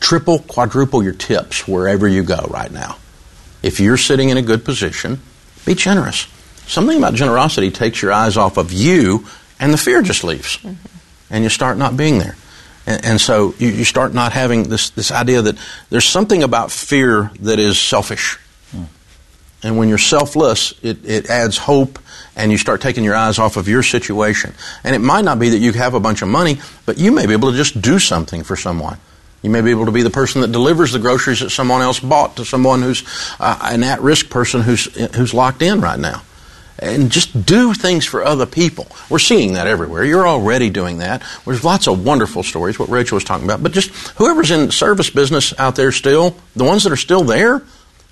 Triple, 0.00 0.40
quadruple 0.40 1.02
your 1.02 1.14
tips 1.14 1.66
wherever 1.66 2.06
you 2.06 2.22
go 2.22 2.46
right 2.50 2.70
now. 2.70 2.98
If 3.62 3.80
you're 3.80 3.96
sitting 3.96 4.28
in 4.28 4.36
a 4.36 4.42
good 4.42 4.62
position, 4.62 5.22
be 5.64 5.74
generous. 5.74 6.26
Something 6.66 6.98
about 6.98 7.14
generosity 7.14 7.70
takes 7.70 8.02
your 8.02 8.12
eyes 8.12 8.36
off 8.36 8.58
of 8.58 8.72
you, 8.72 9.26
and 9.58 9.72
the 9.72 9.78
fear 9.78 10.02
just 10.02 10.22
leaves, 10.22 10.58
mm-hmm. 10.58 10.74
and 11.30 11.42
you 11.42 11.48
start 11.48 11.78
not 11.78 11.96
being 11.96 12.18
there. 12.18 12.36
And, 12.86 13.04
and 13.04 13.20
so 13.20 13.54
you, 13.58 13.68
you, 13.68 13.84
start 13.84 14.14
not 14.14 14.32
having 14.32 14.64
this, 14.64 14.90
this 14.90 15.10
idea 15.10 15.42
that 15.42 15.56
there's 15.90 16.04
something 16.04 16.42
about 16.42 16.70
fear 16.70 17.30
that 17.40 17.58
is 17.58 17.78
selfish. 17.78 18.38
Hmm. 18.70 18.84
And 19.62 19.78
when 19.78 19.88
you're 19.88 19.98
selfless, 19.98 20.74
it, 20.82 21.04
it 21.04 21.30
adds 21.30 21.56
hope 21.56 21.98
and 22.36 22.50
you 22.50 22.58
start 22.58 22.80
taking 22.80 23.04
your 23.04 23.14
eyes 23.14 23.38
off 23.38 23.56
of 23.56 23.68
your 23.68 23.82
situation. 23.82 24.54
And 24.82 24.94
it 24.94 25.00
might 25.00 25.24
not 25.24 25.38
be 25.38 25.50
that 25.50 25.58
you 25.58 25.72
have 25.72 25.94
a 25.94 26.00
bunch 26.00 26.22
of 26.22 26.28
money, 26.28 26.58
but 26.84 26.98
you 26.98 27.12
may 27.12 27.26
be 27.26 27.32
able 27.32 27.50
to 27.50 27.56
just 27.56 27.80
do 27.80 27.98
something 27.98 28.42
for 28.42 28.56
someone. 28.56 28.98
You 29.42 29.50
may 29.50 29.60
be 29.60 29.70
able 29.70 29.86
to 29.86 29.92
be 29.92 30.02
the 30.02 30.10
person 30.10 30.40
that 30.40 30.52
delivers 30.52 30.92
the 30.92 30.98
groceries 30.98 31.40
that 31.40 31.50
someone 31.50 31.82
else 31.82 32.00
bought 32.00 32.36
to 32.36 32.44
someone 32.44 32.82
who's 32.82 33.04
uh, 33.38 33.58
an 33.62 33.82
at 33.82 34.00
risk 34.00 34.30
person 34.30 34.62
who's, 34.62 34.84
who's 35.14 35.34
locked 35.34 35.62
in 35.62 35.80
right 35.80 35.98
now 35.98 36.22
and 36.78 37.10
just 37.10 37.46
do 37.46 37.72
things 37.72 38.04
for 38.04 38.24
other 38.24 38.46
people. 38.46 38.86
We're 39.08 39.18
seeing 39.18 39.54
that 39.54 39.66
everywhere. 39.66 40.04
You're 40.04 40.26
already 40.26 40.70
doing 40.70 40.98
that. 40.98 41.22
There's 41.44 41.64
lots 41.64 41.86
of 41.86 42.04
wonderful 42.04 42.42
stories, 42.42 42.78
what 42.78 42.88
Rachel 42.88 43.16
was 43.16 43.24
talking 43.24 43.44
about. 43.44 43.62
But 43.62 43.72
just 43.72 43.90
whoever's 44.16 44.50
in 44.50 44.70
service 44.70 45.10
business 45.10 45.58
out 45.58 45.76
there 45.76 45.92
still, 45.92 46.36
the 46.56 46.64
ones 46.64 46.84
that 46.84 46.92
are 46.92 46.96
still 46.96 47.24
there, 47.24 47.60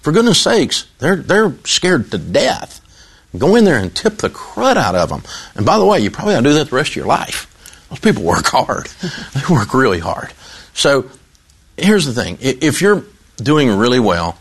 for 0.01 0.13
goodness 0.13 0.41
sakes, 0.41 0.87
they're, 0.99 1.17
they're 1.17 1.55
scared 1.65 2.11
to 2.13 2.19
death. 2.19 2.81
Go 3.37 3.57
in 3.57 3.65
there 3.65 3.79
and 3.79 3.95
tip 3.95 4.19
the 4.19 4.31
crud 4.31 4.77
out 4.77 4.95
of 4.95 5.09
them. 5.09 5.23
And 5.55 5.65
by 5.65 5.79
the 5.79 5.87
way, 5.87 6.01
you 6.01 6.11
probably 6.11 6.35
ought 6.35 6.41
to 6.41 6.51
do 6.51 6.55
that 6.55 6.71
the 6.71 6.77
rest 6.77 6.91
of 6.91 6.97
your 6.97 7.07
life. 7.07 7.49
Those 7.89 8.01
people 8.01 8.23
work 8.23 8.47
hard. 8.47 8.87
they 9.35 9.55
work 9.55 9.75
really 9.75 10.01
hard. 10.01 10.33
So 10.75 11.11
here's 11.77 12.05
the 12.05 12.13
thing. 12.13 12.39
If 12.41 12.81
you're 12.81 13.05
doing 13.37 13.71
really 13.71 14.01
well, 14.01 14.39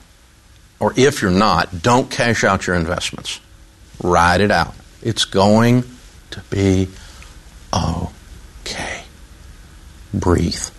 or 0.80 0.94
if 0.98 1.22
you're 1.22 1.32
not, 1.32 1.82
don't 1.82 2.10
cash 2.10 2.44
out 2.44 2.68
your 2.68 2.76
investments. 2.76 3.40
Ride 4.04 4.42
it 4.42 4.52
out. 4.52 4.74
It's 5.02 5.26
going 5.26 5.84
to 6.32 6.42
be 6.50 6.88
okay. 7.74 9.04
Breathe. 10.14 10.70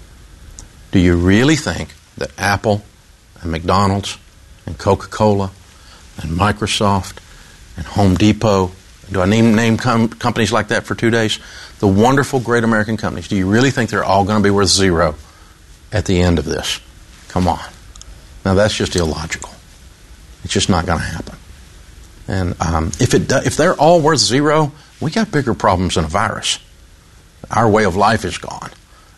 Do 0.90 0.98
you 0.98 1.16
really 1.16 1.56
think 1.56 1.94
that 2.18 2.30
Apple 2.38 2.82
and 3.40 3.50
McDonald's 3.50 4.18
and 4.66 4.78
Coca 4.78 5.08
Cola 5.08 5.50
and 6.20 6.32
Microsoft 6.32 7.18
and 7.76 7.86
Home 7.86 8.14
Depot, 8.14 8.70
do 9.10 9.20
I 9.20 9.26
name, 9.26 9.54
name 9.54 9.76
com- 9.76 10.08
companies 10.08 10.52
like 10.52 10.68
that 10.68 10.84
for 10.84 10.94
two 10.94 11.10
days? 11.10 11.38
The 11.78 11.88
wonderful, 11.88 12.40
great 12.40 12.64
American 12.64 12.96
companies, 12.96 13.28
do 13.28 13.36
you 13.36 13.50
really 13.50 13.70
think 13.70 13.90
they're 13.90 14.04
all 14.04 14.24
going 14.24 14.38
to 14.38 14.42
be 14.42 14.50
worth 14.50 14.68
zero 14.68 15.14
at 15.90 16.04
the 16.04 16.20
end 16.20 16.38
of 16.38 16.44
this? 16.44 16.80
Come 17.28 17.48
on. 17.48 17.60
Now, 18.44 18.54
that's 18.54 18.74
just 18.74 18.94
illogical. 18.96 19.50
It's 20.44 20.52
just 20.52 20.68
not 20.68 20.86
going 20.86 20.98
to 20.98 21.04
happen. 21.04 21.36
And 22.28 22.60
um, 22.60 22.88
if, 23.00 23.14
it 23.14 23.30
if 23.30 23.56
they're 23.56 23.74
all 23.74 24.00
worth 24.00 24.20
zero, 24.20 24.72
we 25.00 25.10
got 25.10 25.30
bigger 25.32 25.54
problems 25.54 25.96
than 25.96 26.04
a 26.04 26.08
virus. 26.08 26.58
Our 27.50 27.68
way 27.68 27.84
of 27.84 27.96
life 27.96 28.24
is 28.24 28.38
gone. 28.38 28.70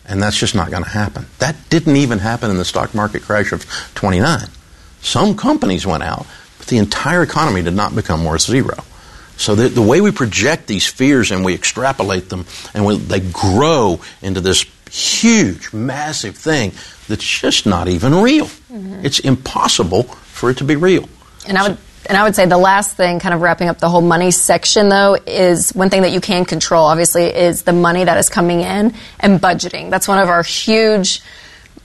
And 0.07 0.21
that's 0.21 0.37
just 0.37 0.55
not 0.55 0.69
going 0.69 0.83
to 0.83 0.89
happen. 0.89 1.25
That 1.39 1.55
didn't 1.69 1.95
even 1.95 2.19
happen 2.19 2.51
in 2.51 2.57
the 2.57 2.65
stock 2.65 2.93
market 2.93 3.23
crash 3.23 3.51
of 3.51 3.65
29. 3.95 4.47
Some 5.01 5.35
companies 5.35 5.85
went 5.85 6.03
out, 6.03 6.25
but 6.57 6.67
the 6.67 6.77
entire 6.77 7.23
economy 7.23 7.61
did 7.61 7.73
not 7.73 7.95
become 7.95 8.23
worth 8.25 8.41
zero. 8.41 8.83
So 9.37 9.55
the, 9.55 9.67
the 9.67 9.81
way 9.81 10.01
we 10.01 10.11
project 10.11 10.67
these 10.67 10.87
fears 10.87 11.31
and 11.31 11.43
we 11.43 11.53
extrapolate 11.53 12.29
them 12.29 12.45
and 12.73 12.85
we, 12.85 12.97
they 12.97 13.19
grow 13.19 13.99
into 14.21 14.41
this 14.41 14.65
huge, 14.91 15.73
massive 15.73 16.37
thing 16.37 16.71
that's 17.07 17.23
just 17.23 17.65
not 17.65 17.87
even 17.87 18.15
real. 18.15 18.45
Mm-hmm. 18.45 19.05
It's 19.05 19.19
impossible 19.19 20.03
for 20.03 20.49
it 20.49 20.57
to 20.57 20.63
be 20.63 20.75
real. 20.75 21.09
And 21.47 21.57
I 21.57 21.69
would 21.69 21.77
and 22.05 22.17
I 22.17 22.23
would 22.23 22.35
say 22.35 22.45
the 22.45 22.57
last 22.57 22.95
thing, 22.95 23.19
kind 23.19 23.33
of 23.33 23.41
wrapping 23.41 23.67
up 23.67 23.79
the 23.79 23.89
whole 23.89 24.01
money 24.01 24.31
section, 24.31 24.89
though, 24.89 25.15
is 25.15 25.71
one 25.73 25.89
thing 25.89 26.03
that 26.03 26.11
you 26.11 26.21
can 26.21 26.45
control, 26.45 26.85
obviously, 26.85 27.23
is 27.25 27.63
the 27.63 27.73
money 27.73 28.03
that 28.03 28.17
is 28.17 28.29
coming 28.29 28.61
in 28.61 28.93
and 29.19 29.39
budgeting. 29.39 29.89
That's 29.89 30.07
one 30.07 30.19
of 30.19 30.29
our 30.29 30.43
huge 30.43 31.21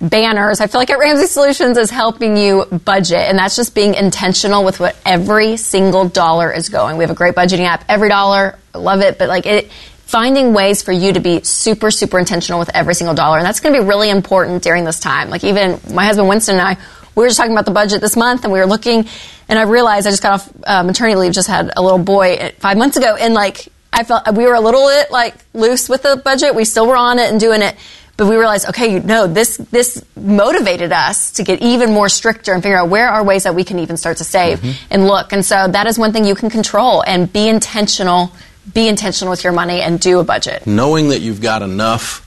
banners. 0.01 0.61
I 0.61 0.67
feel 0.67 0.81
like 0.81 0.91
at 0.91 0.99
Ramsey 0.99 1.27
Solutions 1.27 1.77
is 1.77 1.91
helping 1.91 2.37
you 2.37 2.65
budget, 2.65 3.29
and 3.29 3.39
that's 3.39 3.57
just 3.57 3.75
being 3.75 3.95
intentional 3.95 4.65
with 4.65 4.81
what 4.81 4.97
every 5.05 5.57
single 5.57 6.09
dollar 6.09 6.53
is 6.53 6.69
going. 6.69 6.97
We 6.97 7.05
have 7.05 7.11
a 7.11 7.15
great 7.15 7.35
budgeting 7.35 7.67
app. 7.67 7.85
Every 7.89 8.09
dollar, 8.09 8.59
I 8.75 8.79
love 8.79 9.01
it, 9.01 9.19
but 9.19 9.29
like 9.29 9.47
it, 9.47 9.71
finding 10.07 10.53
ways 10.53 10.83
for 10.83 10.93
you 10.93 11.13
to 11.13 11.21
be 11.21 11.43
super, 11.43 11.91
super 11.91 12.19
intentional 12.19 12.59
with 12.59 12.71
every 12.75 12.95
single 12.95 13.15
dollar, 13.15 13.39
and 13.39 13.47
that's 13.47 13.61
going 13.61 13.75
to 13.75 13.81
be 13.81 13.87
really 13.87 14.11
important 14.11 14.63
during 14.63 14.85
this 14.85 14.99
time. 14.99 15.31
Like 15.31 15.45
even 15.45 15.81
my 15.93 16.05
husband 16.05 16.29
Winston 16.29 16.59
and 16.59 16.67
I 16.67 16.79
we 17.15 17.23
were 17.23 17.29
just 17.29 17.39
talking 17.39 17.53
about 17.53 17.65
the 17.65 17.71
budget 17.73 18.01
this 18.01 18.17
month 18.17 18.45
and 18.45 18.53
we 18.53 18.59
were 18.59 18.67
looking 18.67 19.07
and 19.49 19.59
I 19.59 19.63
realized 19.63 20.07
I 20.07 20.11
just 20.11 20.23
got 20.23 20.41
off 20.41 20.53
uh, 20.65 20.83
maternity 20.83 21.17
leave, 21.17 21.33
just 21.33 21.49
had 21.49 21.73
a 21.77 21.83
little 21.83 21.99
boy 21.99 22.53
five 22.59 22.77
months 22.77 22.97
ago 22.97 23.17
and 23.17 23.35
like 23.35 23.69
I 23.93 24.05
felt 24.05 24.33
we 24.35 24.45
were 24.45 24.55
a 24.55 24.61
little 24.61 24.87
bit 24.87 25.11
like 25.11 25.35
loose 25.53 25.89
with 25.89 26.03
the 26.03 26.17
budget. 26.17 26.55
We 26.55 26.65
still 26.65 26.87
were 26.87 26.97
on 26.97 27.19
it 27.19 27.31
and 27.31 27.41
doing 27.41 27.63
it. 27.63 27.77
But 28.17 28.29
we 28.29 28.37
realized, 28.37 28.69
okay, 28.69 28.95
you 28.95 29.01
know, 29.01 29.27
this 29.27 29.57
this 29.57 30.05
motivated 30.15 30.93
us 30.93 31.33
to 31.33 31.43
get 31.43 31.63
even 31.63 31.93
more 31.93 32.09
stricter 32.09 32.53
and 32.53 32.63
figure 32.63 32.79
out 32.79 32.91
where 32.91 33.09
are 33.09 33.25
ways 33.25 33.45
that 33.45 33.55
we 33.55 33.65
can 33.65 33.79
even 33.79 33.97
start 33.97 34.19
to 34.19 34.25
save 34.25 34.61
mm-hmm. 34.61 34.87
and 34.91 35.07
look. 35.07 35.33
And 35.33 35.45
so 35.45 35.69
that 35.69 35.87
is 35.87 35.99
one 35.99 36.13
thing 36.13 36.27
you 36.27 36.35
can 36.35 36.51
control 36.51 37.03
and 37.03 37.33
be 37.33 37.49
intentional. 37.49 38.33
Be 38.75 38.89
intentional 38.89 39.31
with 39.31 39.43
your 39.43 39.55
money 39.55 39.81
and 39.81 39.99
do 39.99 40.21
a 40.21 40.25
budget. 40.25 40.67
Knowing 40.67 41.09
that 41.09 41.21
you've 41.21 41.41
got 41.41 41.63
enough 41.63 42.27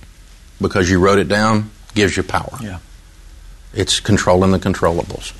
because 0.60 0.90
you 0.90 1.00
wrote 1.00 1.20
it 1.20 1.28
down 1.28 1.70
gives 1.94 2.18
you 2.18 2.24
power. 2.24 2.58
Yeah. 2.60 2.80
It's 3.74 4.00
controlling 4.00 4.52
the 4.52 4.60
controllables. 4.60 5.34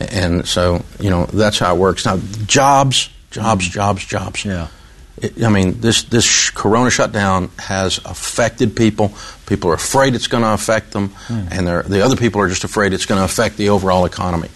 And 0.00 0.46
so, 0.46 0.84
you 0.98 1.10
know, 1.10 1.26
that's 1.26 1.58
how 1.58 1.74
it 1.74 1.78
works. 1.78 2.04
Now, 2.04 2.18
jobs, 2.46 3.10
jobs, 3.30 3.68
jobs, 3.68 4.04
jobs. 4.04 4.44
Yeah. 4.44 4.68
It, 5.16 5.42
I 5.44 5.48
mean, 5.48 5.80
this, 5.80 6.02
this 6.04 6.50
corona 6.50 6.90
shutdown 6.90 7.50
has 7.58 7.98
affected 8.04 8.74
people. 8.74 9.12
People 9.46 9.70
are 9.70 9.74
afraid 9.74 10.14
it's 10.14 10.26
going 10.26 10.42
to 10.42 10.52
affect 10.52 10.90
them, 10.90 11.10
mm. 11.28 11.48
and 11.50 11.66
the 11.66 12.04
other 12.04 12.16
people 12.16 12.40
are 12.40 12.48
just 12.48 12.64
afraid 12.64 12.92
it's 12.92 13.06
going 13.06 13.20
to 13.20 13.24
affect 13.24 13.56
the 13.56 13.68
overall 13.68 14.04
economy. 14.04 14.48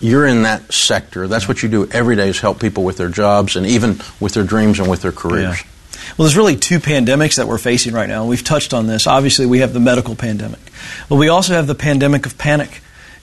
you're 0.00 0.26
in 0.26 0.42
that 0.42 0.72
sector. 0.72 1.26
That's 1.28 1.48
what 1.48 1.62
you 1.62 1.68
do 1.68 1.86
every 1.86 2.16
day 2.16 2.28
is 2.28 2.40
help 2.40 2.60
people 2.60 2.84
with 2.84 2.96
their 2.96 3.08
jobs 3.08 3.56
and 3.56 3.66
even 3.66 4.00
with 4.20 4.34
their 4.34 4.44
dreams 4.44 4.78
and 4.78 4.90
with 4.90 5.02
their 5.02 5.12
careers. 5.12 5.60
Yeah. 5.60 5.66
Well, 6.16 6.26
there's 6.26 6.36
really 6.36 6.56
two 6.56 6.78
pandemics 6.78 7.36
that 7.36 7.46
we're 7.46 7.58
facing 7.58 7.94
right 7.94 8.08
now. 8.08 8.26
We've 8.26 8.44
touched 8.44 8.74
on 8.74 8.86
this. 8.86 9.06
Obviously, 9.06 9.46
we 9.46 9.60
have 9.60 9.72
the 9.72 9.80
medical 9.80 10.14
pandemic, 10.14 10.60
but 11.08 11.16
we 11.16 11.28
also 11.28 11.54
have 11.54 11.66
the 11.66 11.74
pandemic 11.74 12.26
of 12.26 12.38
panic. 12.38 12.80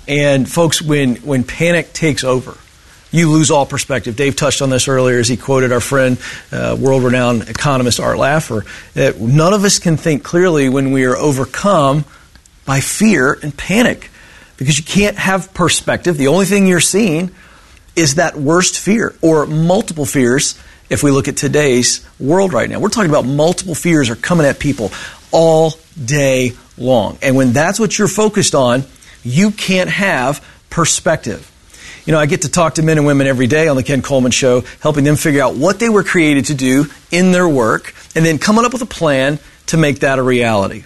And 0.07 0.49
folks, 0.49 0.81
when, 0.81 1.17
when 1.17 1.43
panic 1.43 1.93
takes 1.93 2.23
over, 2.23 2.57
you 3.11 3.29
lose 3.29 3.51
all 3.51 3.65
perspective. 3.65 4.15
Dave 4.15 4.35
touched 4.35 4.61
on 4.61 4.69
this 4.69 4.87
earlier 4.87 5.19
as 5.19 5.27
he 5.27 5.37
quoted 5.37 5.71
our 5.71 5.81
friend, 5.81 6.17
uh, 6.51 6.77
world 6.79 7.03
renowned 7.03 7.49
economist 7.49 7.99
Art 7.99 8.17
Laffer, 8.17 8.65
that 8.93 9.19
none 9.19 9.53
of 9.53 9.63
us 9.63 9.79
can 9.79 9.97
think 9.97 10.23
clearly 10.23 10.69
when 10.69 10.91
we 10.91 11.05
are 11.05 11.17
overcome 11.17 12.05
by 12.65 12.79
fear 12.79 13.37
and 13.43 13.55
panic 13.55 14.09
because 14.57 14.77
you 14.77 14.83
can't 14.83 15.17
have 15.17 15.53
perspective. 15.53 16.17
The 16.17 16.27
only 16.27 16.45
thing 16.45 16.67
you're 16.67 16.79
seeing 16.79 17.31
is 17.95 18.15
that 18.15 18.35
worst 18.35 18.79
fear 18.79 19.15
or 19.21 19.45
multiple 19.45 20.05
fears 20.05 20.57
if 20.91 21.01
we 21.03 21.09
look 21.09 21.29
at 21.29 21.37
today's 21.37 22.05
world 22.19 22.51
right 22.51 22.69
now. 22.69 22.77
We're 22.77 22.89
talking 22.89 23.09
about 23.09 23.25
multiple 23.25 23.73
fears 23.73 24.09
are 24.09 24.15
coming 24.15 24.45
at 24.45 24.59
people 24.59 24.91
all 25.31 25.73
day 26.03 26.51
long. 26.77 27.17
And 27.21 27.37
when 27.37 27.53
that's 27.53 27.79
what 27.79 27.97
you're 27.97 28.09
focused 28.09 28.53
on, 28.53 28.83
you 29.23 29.51
can't 29.51 29.89
have 29.89 30.45
perspective. 30.69 31.47
You 32.05 32.11
know, 32.11 32.19
I 32.19 32.25
get 32.25 32.41
to 32.41 32.49
talk 32.49 32.75
to 32.75 32.83
men 32.83 32.97
and 32.97 33.07
women 33.07 33.25
every 33.25 33.47
day 33.47 33.69
on 33.69 33.77
the 33.77 33.83
Ken 33.83 34.01
Coleman 34.01 34.31
Show, 34.31 34.63
helping 34.81 35.05
them 35.05 35.15
figure 35.15 35.41
out 35.41 35.55
what 35.55 35.79
they 35.79 35.87
were 35.87 36.03
created 36.03 36.45
to 36.45 36.55
do 36.55 36.87
in 37.09 37.31
their 37.31 37.47
work, 37.47 37.95
and 38.13 38.25
then 38.25 38.37
coming 38.37 38.65
up 38.65 38.73
with 38.73 38.81
a 38.81 38.87
plan 38.87 39.39
to 39.67 39.77
make 39.77 39.99
that 39.99 40.19
a 40.19 40.23
reality. 40.23 40.83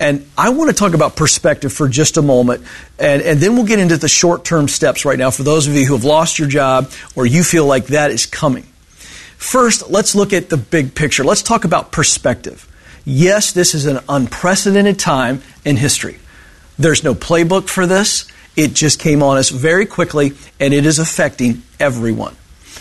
And 0.00 0.26
I 0.38 0.48
want 0.48 0.70
to 0.70 0.74
talk 0.74 0.94
about 0.94 1.14
perspective 1.14 1.72
for 1.74 1.88
just 1.88 2.16
a 2.16 2.22
moment, 2.22 2.64
and, 2.98 3.20
and 3.20 3.38
then 3.38 3.54
we'll 3.54 3.66
get 3.66 3.80
into 3.80 3.98
the 3.98 4.08
short 4.08 4.46
term 4.46 4.66
steps 4.66 5.04
right 5.04 5.18
now 5.18 5.30
for 5.30 5.42
those 5.42 5.66
of 5.66 5.74
you 5.74 5.84
who 5.84 5.92
have 5.92 6.04
lost 6.04 6.38
your 6.38 6.48
job 6.48 6.90
or 7.14 7.26
you 7.26 7.44
feel 7.44 7.66
like 7.66 7.88
that 7.88 8.10
is 8.10 8.24
coming. 8.24 8.66
First, 9.42 9.90
let's 9.90 10.14
look 10.14 10.32
at 10.32 10.50
the 10.50 10.56
big 10.56 10.94
picture. 10.94 11.24
Let's 11.24 11.42
talk 11.42 11.64
about 11.64 11.90
perspective. 11.90 12.64
Yes, 13.04 13.50
this 13.50 13.74
is 13.74 13.86
an 13.86 13.98
unprecedented 14.08 15.00
time 15.00 15.42
in 15.64 15.76
history. 15.76 16.20
There's 16.78 17.02
no 17.02 17.12
playbook 17.16 17.68
for 17.68 17.84
this. 17.84 18.28
It 18.54 18.72
just 18.72 19.00
came 19.00 19.20
on 19.20 19.38
us 19.38 19.48
very 19.48 19.84
quickly, 19.84 20.34
and 20.60 20.72
it 20.72 20.86
is 20.86 21.00
affecting 21.00 21.62
everyone. 21.80 22.36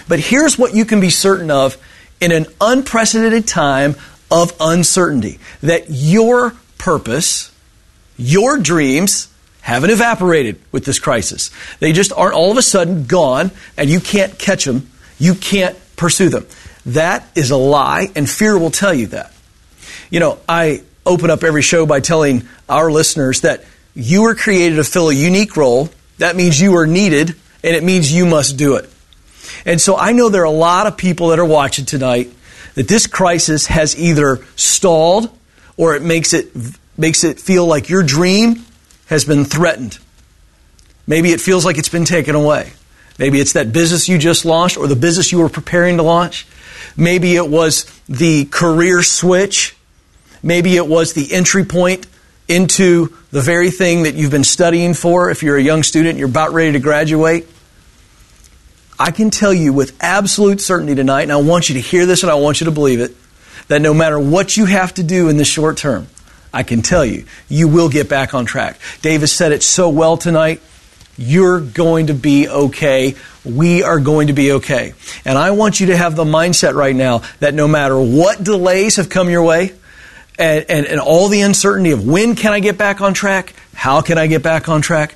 But 0.07 0.19
here's 0.19 0.59
what 0.59 0.75
you 0.75 0.85
can 0.85 1.01
be 1.01 1.09
certain 1.09 1.49
of 1.49 1.77
in 2.21 2.31
an 2.31 2.45
unprecedented 2.61 3.47
time 3.47 3.95
of 4.29 4.55
uncertainty 4.59 5.39
that 5.61 5.85
your 5.89 6.53
purpose, 6.77 7.51
your 8.17 8.59
dreams, 8.59 9.33
haven't 9.61 9.89
evaporated 9.89 10.61
with 10.71 10.85
this 10.85 10.99
crisis. 10.99 11.49
They 11.79 11.91
just 11.91 12.13
aren't 12.13 12.35
all 12.35 12.51
of 12.51 12.57
a 12.57 12.61
sudden 12.61 13.05
gone, 13.05 13.49
and 13.77 13.89
you 13.89 13.99
can't 13.99 14.37
catch 14.37 14.65
them. 14.65 14.91
You 15.17 15.33
can't 15.33 15.75
pursue 16.01 16.29
them. 16.29 16.47
That 16.87 17.23
is 17.35 17.51
a 17.51 17.55
lie, 17.55 18.11
and 18.15 18.27
fear 18.27 18.57
will 18.57 18.71
tell 18.71 18.93
you 18.93 19.07
that. 19.07 19.31
You 20.09 20.19
know, 20.19 20.39
I 20.49 20.81
open 21.05 21.29
up 21.29 21.43
every 21.43 21.61
show 21.61 21.85
by 21.85 21.99
telling 21.99 22.47
our 22.67 22.91
listeners 22.91 23.41
that 23.41 23.63
you 23.93 24.23
were 24.23 24.33
created 24.33 24.77
to 24.77 24.83
fill 24.83 25.09
a 25.09 25.13
unique 25.13 25.55
role. 25.55 25.89
That 26.17 26.35
means 26.35 26.59
you 26.59 26.75
are 26.75 26.87
needed, 26.87 27.35
and 27.63 27.75
it 27.75 27.83
means 27.83 28.11
you 28.11 28.25
must 28.25 28.57
do 28.57 28.77
it. 28.77 28.89
And 29.63 29.79
so 29.79 29.95
I 29.95 30.11
know 30.11 30.29
there 30.29 30.41
are 30.41 30.45
a 30.45 30.49
lot 30.49 30.87
of 30.87 30.97
people 30.97 31.27
that 31.29 31.37
are 31.39 31.45
watching 31.45 31.85
tonight 31.85 32.31
that 32.73 32.87
this 32.87 33.05
crisis 33.05 33.67
has 33.67 33.97
either 33.97 34.43
stalled 34.55 35.29
or 35.77 35.95
it 35.95 36.01
makes 36.01 36.33
it 36.33 36.51
makes 36.97 37.23
it 37.23 37.39
feel 37.39 37.65
like 37.65 37.89
your 37.89 38.01
dream 38.01 38.65
has 39.05 39.23
been 39.23 39.45
threatened. 39.45 39.99
Maybe 41.05 41.31
it 41.31 41.41
feels 41.41 41.63
like 41.63 41.77
it's 41.77 41.89
been 41.89 42.05
taken 42.05 42.33
away. 42.33 42.73
Maybe 43.21 43.39
it's 43.39 43.53
that 43.53 43.71
business 43.71 44.09
you 44.09 44.17
just 44.17 44.45
launched 44.45 44.77
or 44.77 44.87
the 44.87 44.95
business 44.95 45.31
you 45.31 45.37
were 45.37 45.47
preparing 45.47 45.97
to 45.97 46.03
launch. 46.03 46.47
Maybe 46.97 47.35
it 47.35 47.47
was 47.47 47.85
the 48.09 48.45
career 48.45 49.03
switch. 49.03 49.75
Maybe 50.41 50.75
it 50.75 50.87
was 50.87 51.13
the 51.13 51.31
entry 51.31 51.63
point 51.63 52.07
into 52.47 53.15
the 53.29 53.41
very 53.41 53.69
thing 53.69 54.03
that 54.03 54.15
you've 54.15 54.31
been 54.31 54.43
studying 54.43 54.95
for 54.95 55.29
if 55.29 55.43
you're 55.43 55.55
a 55.55 55.61
young 55.61 55.83
student, 55.83 56.17
you're 56.17 56.29
about 56.29 56.53
ready 56.53 56.71
to 56.71 56.79
graduate. 56.79 57.47
I 58.97 59.11
can 59.11 59.29
tell 59.29 59.53
you 59.53 59.71
with 59.71 59.95
absolute 60.01 60.59
certainty 60.59 60.95
tonight, 60.95 61.21
and 61.21 61.31
I 61.31 61.35
want 61.35 61.69
you 61.69 61.75
to 61.75 61.81
hear 61.81 62.07
this 62.07 62.23
and 62.23 62.31
I 62.31 62.35
want 62.35 62.59
you 62.59 62.65
to 62.65 62.71
believe 62.71 63.01
it, 63.01 63.15
that 63.67 63.83
no 63.83 63.93
matter 63.93 64.19
what 64.19 64.57
you 64.57 64.65
have 64.65 64.95
to 64.95 65.03
do 65.03 65.29
in 65.29 65.37
the 65.37 65.45
short 65.45 65.77
term, 65.77 66.07
I 66.51 66.63
can 66.63 66.81
tell 66.81 67.05
you, 67.05 67.25
you 67.49 67.67
will 67.67 67.87
get 67.87 68.09
back 68.09 68.33
on 68.33 68.45
track. 68.45 68.79
Davis 69.03 69.31
said 69.31 69.51
it 69.51 69.61
so 69.61 69.89
well 69.89 70.17
tonight. 70.17 70.59
You're 71.21 71.61
going 71.61 72.07
to 72.07 72.13
be 72.13 72.49
okay. 72.49 73.15
We 73.45 73.83
are 73.83 73.99
going 73.99 74.27
to 74.27 74.33
be 74.33 74.53
okay. 74.53 74.93
And 75.23 75.37
I 75.37 75.51
want 75.51 75.79
you 75.79 75.87
to 75.87 75.97
have 75.97 76.15
the 76.15 76.23
mindset 76.23 76.73
right 76.73 76.95
now 76.95 77.21
that 77.39 77.53
no 77.53 77.67
matter 77.67 77.99
what 77.99 78.43
delays 78.43 78.95
have 78.95 79.09
come 79.09 79.29
your 79.29 79.43
way, 79.43 79.73
and, 80.39 80.65
and, 80.69 80.85
and 80.87 80.99
all 80.99 81.27
the 81.27 81.41
uncertainty 81.41 81.91
of 81.91 82.05
when 82.05 82.35
can 82.35 82.53
I 82.53 82.59
get 82.59 82.77
back 82.77 83.01
on 83.01 83.13
track, 83.13 83.53
how 83.75 84.01
can 84.01 84.17
I 84.17 84.27
get 84.27 84.41
back 84.41 84.67
on 84.67 84.81
track, 84.81 85.15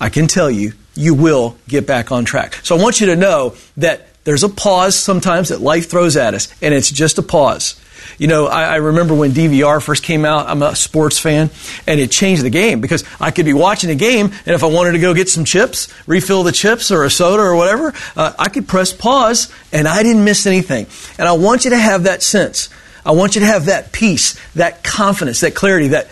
I 0.00 0.08
can 0.08 0.28
tell 0.28 0.50
you, 0.50 0.72
you 0.94 1.14
will 1.14 1.56
get 1.66 1.86
back 1.86 2.12
on 2.12 2.24
track. 2.24 2.54
So 2.62 2.76
I 2.76 2.82
want 2.82 3.00
you 3.00 3.08
to 3.08 3.16
know 3.16 3.56
that 3.78 4.06
there's 4.24 4.44
a 4.44 4.48
pause 4.48 4.94
sometimes 4.94 5.48
that 5.48 5.60
life 5.60 5.90
throws 5.90 6.16
at 6.16 6.34
us, 6.34 6.48
and 6.62 6.72
it's 6.72 6.90
just 6.90 7.18
a 7.18 7.22
pause. 7.22 7.80
You 8.16 8.28
know, 8.28 8.46
I, 8.46 8.64
I, 8.64 8.76
remember 8.76 9.14
when 9.14 9.32
DVR 9.32 9.82
first 9.82 10.02
came 10.02 10.24
out, 10.24 10.48
I'm 10.48 10.62
a 10.62 10.74
sports 10.74 11.18
fan, 11.18 11.50
and 11.86 12.00
it 12.00 12.10
changed 12.10 12.42
the 12.42 12.50
game 12.50 12.80
because 12.80 13.04
I 13.20 13.30
could 13.30 13.44
be 13.44 13.52
watching 13.52 13.90
a 13.90 13.94
game, 13.94 14.26
and 14.26 14.54
if 14.54 14.64
I 14.64 14.66
wanted 14.66 14.92
to 14.92 14.98
go 14.98 15.12
get 15.14 15.28
some 15.28 15.44
chips, 15.44 15.92
refill 16.06 16.42
the 16.42 16.52
chips 16.52 16.90
or 16.90 17.04
a 17.04 17.10
soda 17.10 17.42
or 17.42 17.56
whatever, 17.56 17.92
uh, 18.16 18.32
I 18.38 18.48
could 18.48 18.66
press 18.66 18.92
pause, 18.92 19.52
and 19.72 19.86
I 19.86 20.02
didn't 20.02 20.24
miss 20.24 20.46
anything. 20.46 20.86
And 21.18 21.28
I 21.28 21.32
want 21.32 21.64
you 21.64 21.70
to 21.70 21.78
have 21.78 22.04
that 22.04 22.22
sense. 22.22 22.70
I 23.04 23.12
want 23.12 23.34
you 23.34 23.40
to 23.40 23.46
have 23.46 23.66
that 23.66 23.92
peace, 23.92 24.38
that 24.54 24.82
confidence, 24.84 25.40
that 25.40 25.54
clarity 25.54 25.88
that 25.88 26.08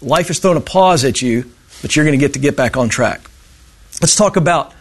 life 0.00 0.28
has 0.28 0.38
thrown 0.38 0.56
a 0.56 0.60
pause 0.60 1.04
at 1.04 1.22
you, 1.22 1.50
but 1.82 1.96
you're 1.96 2.04
going 2.04 2.18
to 2.18 2.24
get 2.24 2.34
to 2.34 2.38
get 2.38 2.56
back 2.56 2.76
on 2.76 2.88
track. 2.88 3.20
Let's 4.00 4.16
talk 4.16 4.36
about 4.36 4.72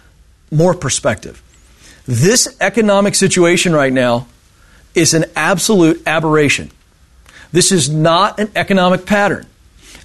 more 0.52 0.74
perspective. 0.74 1.42
This 2.06 2.56
economic 2.60 3.16
situation 3.16 3.74
right 3.74 3.94
now 3.94 4.28
is 4.96 5.14
an 5.14 5.26
absolute 5.36 6.02
aberration. 6.06 6.72
This 7.52 7.72
is 7.72 7.90
not 7.90 8.40
an 8.40 8.52
economic 8.56 9.06
pattern. 9.06 9.46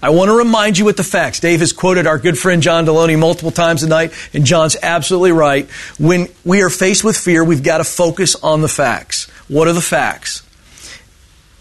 I 0.01 0.11
want 0.11 0.29
to 0.29 0.37
remind 0.37 0.79
you 0.79 0.85
with 0.85 0.97
the 0.97 1.03
facts. 1.03 1.41
Dave 1.41 1.59
has 1.59 1.73
quoted 1.73 2.07
our 2.07 2.19
good 2.19 2.39
friend 2.39 2.63
John 2.63 2.87
Delony 2.87 3.19
multiple 3.19 3.51
times 3.51 3.81
tonight, 3.81 4.13
and 4.33 4.45
John's 4.45 4.77
absolutely 4.81 5.33
right. 5.33 5.69
When 5.99 6.29
we 6.45 6.63
are 6.63 6.71
faced 6.71 7.03
with 7.03 7.17
fear, 7.17 7.43
we've 7.43 7.65
got 7.65 7.79
to 7.79 7.85
focus 7.85 8.37
on 8.37 8.61
the 8.61 8.69
facts. 8.69 9.29
What 9.49 9.67
are 9.67 9.73
the 9.73 9.81
facts? 9.81 10.43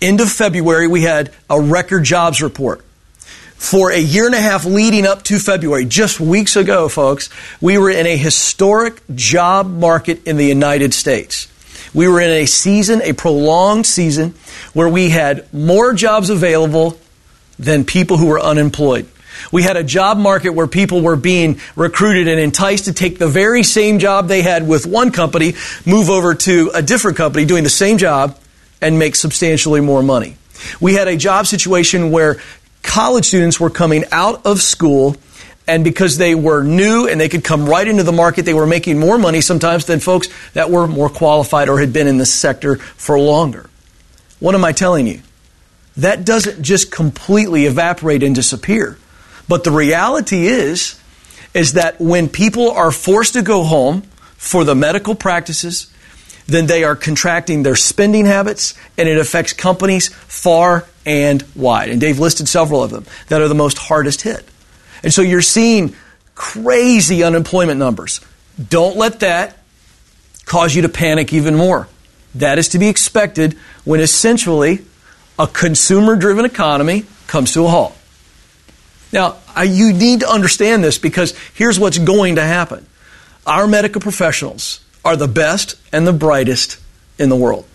End 0.02 0.22
of 0.22 0.30
February, 0.30 0.88
we 0.88 1.02
had 1.02 1.34
a 1.50 1.60
record 1.60 2.04
jobs 2.04 2.44
report. 2.44 2.84
For 3.56 3.92
a 3.92 3.98
year 3.98 4.28
and 4.28 4.36
a 4.36 4.40
half 4.40 4.66
leading 4.66 5.08
up 5.08 5.24
to 5.24 5.40
February, 5.40 5.86
just 5.86 6.20
weeks 6.20 6.56
ago, 6.56 6.88
folks, 6.90 7.32
we 7.60 7.80
were 7.80 7.90
in 7.90 8.06
a 8.06 8.16
historic 8.16 9.02
job 9.16 9.68
market 9.68 10.28
in 10.28 10.38
the 10.38 10.46
United 10.46 10.94
States. 10.94 11.48
We 11.97 12.07
were 12.07 12.21
in 12.21 12.29
a 12.29 12.45
season, 12.45 13.01
a 13.01 13.13
prolonged 13.13 13.88
season, 13.88 14.36
where 14.73 14.88
we 14.88 15.10
had 15.10 15.51
more 15.51 15.95
jobs 15.95 16.29
available 16.29 16.95
than 17.57 17.86
people 17.86 18.17
who 18.17 18.27
were 18.27 18.39
unemployed. 18.39 19.07
We 19.51 19.63
had 19.63 19.77
a 19.77 19.83
job 19.83 20.19
market 20.19 20.51
where 20.51 20.67
people 20.67 21.01
were 21.01 21.15
being 21.15 21.60
recruited 21.75 22.27
and 22.27 22.39
enticed 22.39 22.86
to 22.86 22.93
take 22.93 23.17
the 23.17 23.27
very 23.27 23.63
same 23.63 23.97
job 23.97 24.27
they 24.27 24.43
had 24.43 24.67
with 24.67 24.86
one 24.86 25.12
company, 25.12 25.55
move 25.88 26.12
over 26.12 26.36
to 26.36 26.69
a 26.75 26.83
different 26.83 27.17
company 27.17 27.45
doing 27.45 27.63
the 27.63 27.69
same 27.71 27.97
job, 27.97 28.38
and 28.79 28.99
make 28.99 29.15
substantially 29.15 29.81
more 29.81 30.03
money. 30.03 30.38
We 30.79 30.93
had 30.93 31.07
a 31.07 31.17
job 31.17 31.47
situation 31.47 32.12
where 32.12 32.38
college 32.83 33.25
students 33.25 33.60
were 33.60 33.71
coming 33.71 34.05
out 34.12 34.45
of 34.45 34.62
school 34.62 35.15
and 35.67 35.84
because 35.84 36.17
they 36.17 36.34
were 36.34 36.63
new 36.63 37.08
and 37.08 37.19
they 37.19 37.30
could 37.30 37.43
come 37.43 37.67
right 37.67 37.88
into 37.88 38.03
the 38.03 38.13
market, 38.13 38.45
they 38.45 38.53
were 38.53 38.65
making 38.65 38.97
more 38.99 39.17
money 39.17 39.41
sometimes 39.41 39.86
than 39.86 39.99
folks 39.99 40.30
that 40.53 40.69
were 40.69 40.88
more 40.88 41.10
qualified 41.10 41.67
or 41.67 41.80
had 41.80 41.91
been 41.91 42.08
in 42.08 42.17
the 42.17 42.25
sector 42.25 42.77
for 42.77 43.19
longer. 43.19 43.69
What 44.39 44.56
am 44.56 44.63
I 44.63 44.71
telling 44.71 45.08
you? 45.08 45.21
That 45.98 46.25
doesn't 46.25 46.62
just 46.62 46.92
completely 46.92 47.65
evaporate 47.65 48.23
and 48.23 48.33
disappear. 48.33 48.98
But 49.50 49.63
the 49.63 49.71
reality 49.71 50.48
is, 50.48 51.00
is 51.54 51.73
that 51.73 52.00
when 52.00 52.29
people 52.29 52.71
are 52.71 52.92
forced 52.92 53.33
to 53.33 53.42
go 53.42 53.63
home 53.63 54.04
for 54.37 54.63
the 54.63 54.75
medical 54.75 55.15
practices, 55.15 55.92
then 56.46 56.67
they 56.67 56.83
are 56.83 56.96
contracting 56.96 57.63
their 57.63 57.75
spending 57.75 58.25
habits 58.25 58.73
and 58.98 59.10
it 59.10 59.17
affects 59.17 59.54
companies 59.54 60.10
far 60.10 60.85
and 61.06 61.44
wide. 61.56 61.89
And 61.89 62.00
Dave 62.00 62.19
listed 62.19 62.48
several 62.48 62.83
of 62.83 62.92
them 62.92 63.06
that 63.27 63.42
are 63.42 63.48
the 63.48 63.56
most 63.56 63.77
hardest 63.77 64.21
hit. 64.21 64.46
And 65.04 65.13
so 65.13 65.21
you're 65.21 65.41
seeing 65.41 65.95
crazy 66.35 67.23
unemployment 67.23 67.79
numbers. 67.79 68.21
Don't 68.69 68.98
let 68.98 69.19
that 69.21 69.58
cause 70.45 70.75
you 70.75 70.83
to 70.83 70.89
panic 70.89 71.33
even 71.33 71.56
more. 71.56 71.87
That 72.35 72.60
is 72.60 72.69
to 72.69 72.79
be 72.79 72.87
expected 72.87 73.58
when 73.83 74.00
essentially 74.00 74.85
a 75.39 75.48
consumer 75.48 76.15
driven 76.15 76.45
economy 76.45 77.06
comes 77.27 77.54
to 77.54 77.65
a 77.65 77.69
halt. 77.69 77.95
Now, 79.12 79.37
you 79.63 79.93
need 79.93 80.19
to 80.19 80.29
understand 80.29 80.83
this 80.83 80.98
because 80.98 81.33
here's 81.54 81.79
what's 81.79 81.98
going 81.98 82.35
to 82.35 82.43
happen. 82.43 82.85
our 83.48 83.65
medical 83.65 84.02
professionals 84.02 84.81
are 85.06 85.15
the 85.15 85.27
best 85.27 85.75
and 85.93 86.06
the 86.06 86.13
brightest 86.13 86.79
in 87.17 87.29
the 87.29 87.35
world. 87.35 87.65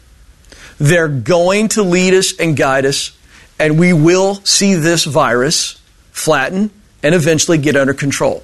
They're 0.79 1.09
going 1.09 1.69
to 1.69 1.83
lead 1.83 2.13
us 2.15 2.39
and 2.39 2.57
guide 2.57 2.85
us, 2.85 3.17
and 3.59 3.79
we 3.79 3.93
will 3.93 4.35
see 4.45 4.75
this 4.75 5.05
virus 5.05 5.81
flatten 6.11 6.71
and 7.03 7.15
eventually 7.15 7.59
get 7.59 7.77
under 7.77 7.95
control. 7.95 8.43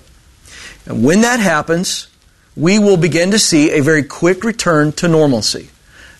And 0.86 1.04
when 1.04 1.20
that 1.20 1.40
happens, 1.40 2.08
we 2.56 2.78
will 2.78 2.96
begin 2.96 3.30
to 3.30 3.38
see 3.38 3.72
a 3.72 3.82
very 3.82 4.02
quick 4.02 4.42
return 4.42 4.92
to 4.92 5.08
normalcy. 5.08 5.70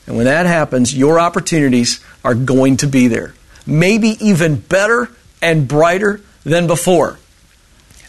And 0.07 0.17
when 0.17 0.27
that 0.27 0.47
happens, 0.47 0.97
your 0.97 1.19
opportunities 1.19 2.03
are 2.25 2.35
going 2.35 2.79
to 2.79 2.87
be 2.87 3.09
there. 3.09 3.35
Maybe 3.67 4.17
even 4.21 4.57
better 4.57 5.11
and 5.43 5.69
brighter 5.69 6.21
than 6.45 6.67
before. 6.67 7.19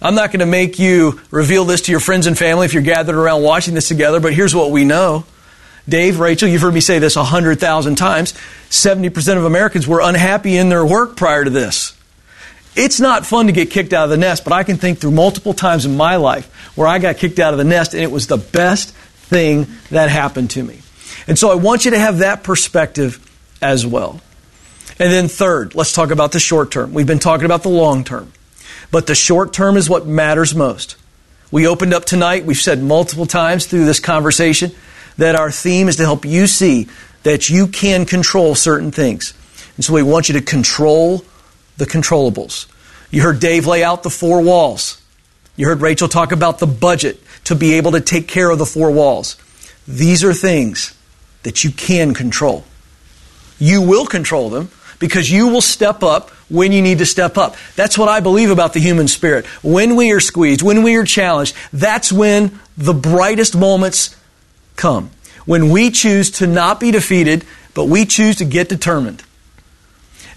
I'm 0.02 0.16
not 0.16 0.32
going 0.32 0.40
to 0.40 0.46
make 0.46 0.80
you 0.80 1.20
reveal 1.30 1.66
this 1.66 1.82
to 1.82 1.92
your 1.92 2.00
friends 2.00 2.26
and 2.26 2.38
family 2.38 2.66
if 2.66 2.74
you're 2.74 2.84
gathered 2.84 3.16
around 3.16 3.44
watching 3.44 3.74
this 3.74 3.90
together, 3.90 4.22
but 4.22 4.34
here's 4.34 4.56
what 4.56 4.72
we 4.72 4.86
know. 4.86 5.26
Dave, 5.90 6.20
Rachel, 6.20 6.48
you've 6.48 6.62
heard 6.62 6.74
me 6.74 6.82
say 6.82 7.00
this 7.00 7.16
100,000 7.16 7.96
times. 7.96 8.34
70% 8.70 9.38
of 9.38 9.44
Americans 9.44 9.88
were 9.88 10.02
unhappy 10.02 10.56
in 10.56 10.70
their 10.70 10.86
work 10.86 11.18
prior 11.18 11.44
to 11.44 11.50
this. 11.50 11.99
It's 12.76 13.00
not 13.00 13.26
fun 13.26 13.48
to 13.48 13.52
get 13.52 13.72
kicked 13.72 13.94
out 13.94 14.06
of 14.06 14.10
the 14.10 14.18
nest, 14.18 14.44
but 14.44 14.54
I 14.54 14.64
can 14.64 14.78
think 14.78 15.00
through 15.00 15.12
multiple 15.12 15.54
times 15.54 15.86
in 15.86 15.98
my 15.98 16.16
life 16.18 16.46
where 16.78 16.88
I 16.88 17.00
got 17.00 17.18
kicked 17.18 17.40
out 17.40 17.54
of 17.54 17.58
the 17.58 17.66
nest 17.66 17.94
and 17.94 18.04
it 18.04 18.12
was 18.12 18.28
the 18.28 18.38
best 18.38 18.92
thing 18.92 19.68
that 19.92 20.10
happened 20.10 20.52
to 20.52 20.64
me. 20.64 20.80
And 21.28 21.38
so 21.38 21.52
I 21.52 21.56
want 21.56 21.86
you 21.86 21.92
to 21.92 22.00
have 22.00 22.20
that 22.20 22.44
perspective 22.44 23.26
as 23.62 23.86
well. 23.86 24.22
And 25.00 25.12
then, 25.12 25.28
third, 25.28 25.76
let's 25.76 25.94
talk 25.94 26.12
about 26.12 26.32
the 26.32 26.40
short 26.40 26.72
term. 26.72 26.94
We've 26.94 27.08
been 27.08 27.20
talking 27.20 27.46
about 27.46 27.64
the 27.64 27.70
long 27.70 28.04
term, 28.04 28.34
but 28.92 29.08
the 29.08 29.16
short 29.16 29.54
term 29.54 29.78
is 29.78 29.90
what 29.90 30.06
matters 30.06 30.54
most. 30.54 30.98
We 31.52 31.68
opened 31.68 31.94
up 31.94 32.06
tonight, 32.06 32.46
we've 32.46 32.58
said 32.58 32.84
multiple 32.84 33.26
times 33.26 33.66
through 33.66 33.86
this 33.86 34.00
conversation 34.00 34.72
that 35.18 35.36
our 35.36 35.52
theme 35.52 35.88
is 35.88 35.96
to 35.98 36.04
help 36.04 36.26
you 36.26 36.48
see 36.48 36.88
that 37.24 37.50
you 37.50 37.68
can 37.68 38.06
control 38.06 38.56
certain 38.56 38.92
things. 38.92 39.34
And 39.76 39.86
so 39.86 39.94
we 39.94 40.04
want 40.04 40.30
you 40.30 40.34
to 40.34 40.42
control 40.42 41.26
the 41.80 41.86
controllables. 41.86 42.68
You 43.10 43.24
heard 43.24 43.40
Dave 43.40 43.66
lay 43.66 43.84
out 43.84 44.04
the 44.04 44.10
four 44.10 44.42
walls. 44.42 45.02
You 45.56 45.66
heard 45.66 45.82
Rachel 45.82 46.08
talk 46.08 46.32
about 46.32 46.60
the 46.60 46.68
budget 46.68 47.20
to 47.46 47.56
be 47.56 47.74
able 47.74 47.92
to 47.94 48.02
take 48.02 48.28
care 48.28 48.50
of 48.52 48.60
the 48.60 48.66
four 48.66 48.92
walls. 48.92 49.36
These 49.88 50.24
are 50.24 50.34
things 50.34 50.96
that 51.44 51.64
you 51.64 51.72
can 51.72 52.14
control. 52.14 52.64
You 53.58 53.82
will 53.82 54.06
control 54.06 54.50
them 54.50 54.70
because 55.00 55.32
you 55.32 55.48
will 55.48 55.62
step 55.62 56.04
up 56.04 56.30
when 56.50 56.72
you 56.72 56.82
need 56.82 57.00
to 57.00 57.06
step 57.06 57.38
up. 57.38 57.56
That's 57.76 57.98
what 57.98 58.10
I 58.10 58.20
believe 58.20 58.52
about 58.52 58.74
the 58.74 58.80
human 58.80 59.08
spirit. 59.08 59.46
When 59.64 59.96
we 59.96 60.12
are 60.12 60.20
squeezed, 60.20 60.62
when 60.62 60.84
we 60.84 60.96
are 60.96 61.04
challenged, 61.04 61.56
that's 61.74 62.12
when 62.12 62.60
the 62.78 62.94
brightest 62.94 63.56
moments 63.56 64.16
come. 64.76 65.12
When 65.46 65.70
we 65.72 65.92
choose 65.92 66.32
to 66.32 66.48
not 66.48 66.80
be 66.80 66.92
defeated, 66.92 67.46
but 67.74 67.86
we 67.86 68.06
choose 68.06 68.36
to 68.38 68.46
get 68.46 68.70
determined. 68.70 69.24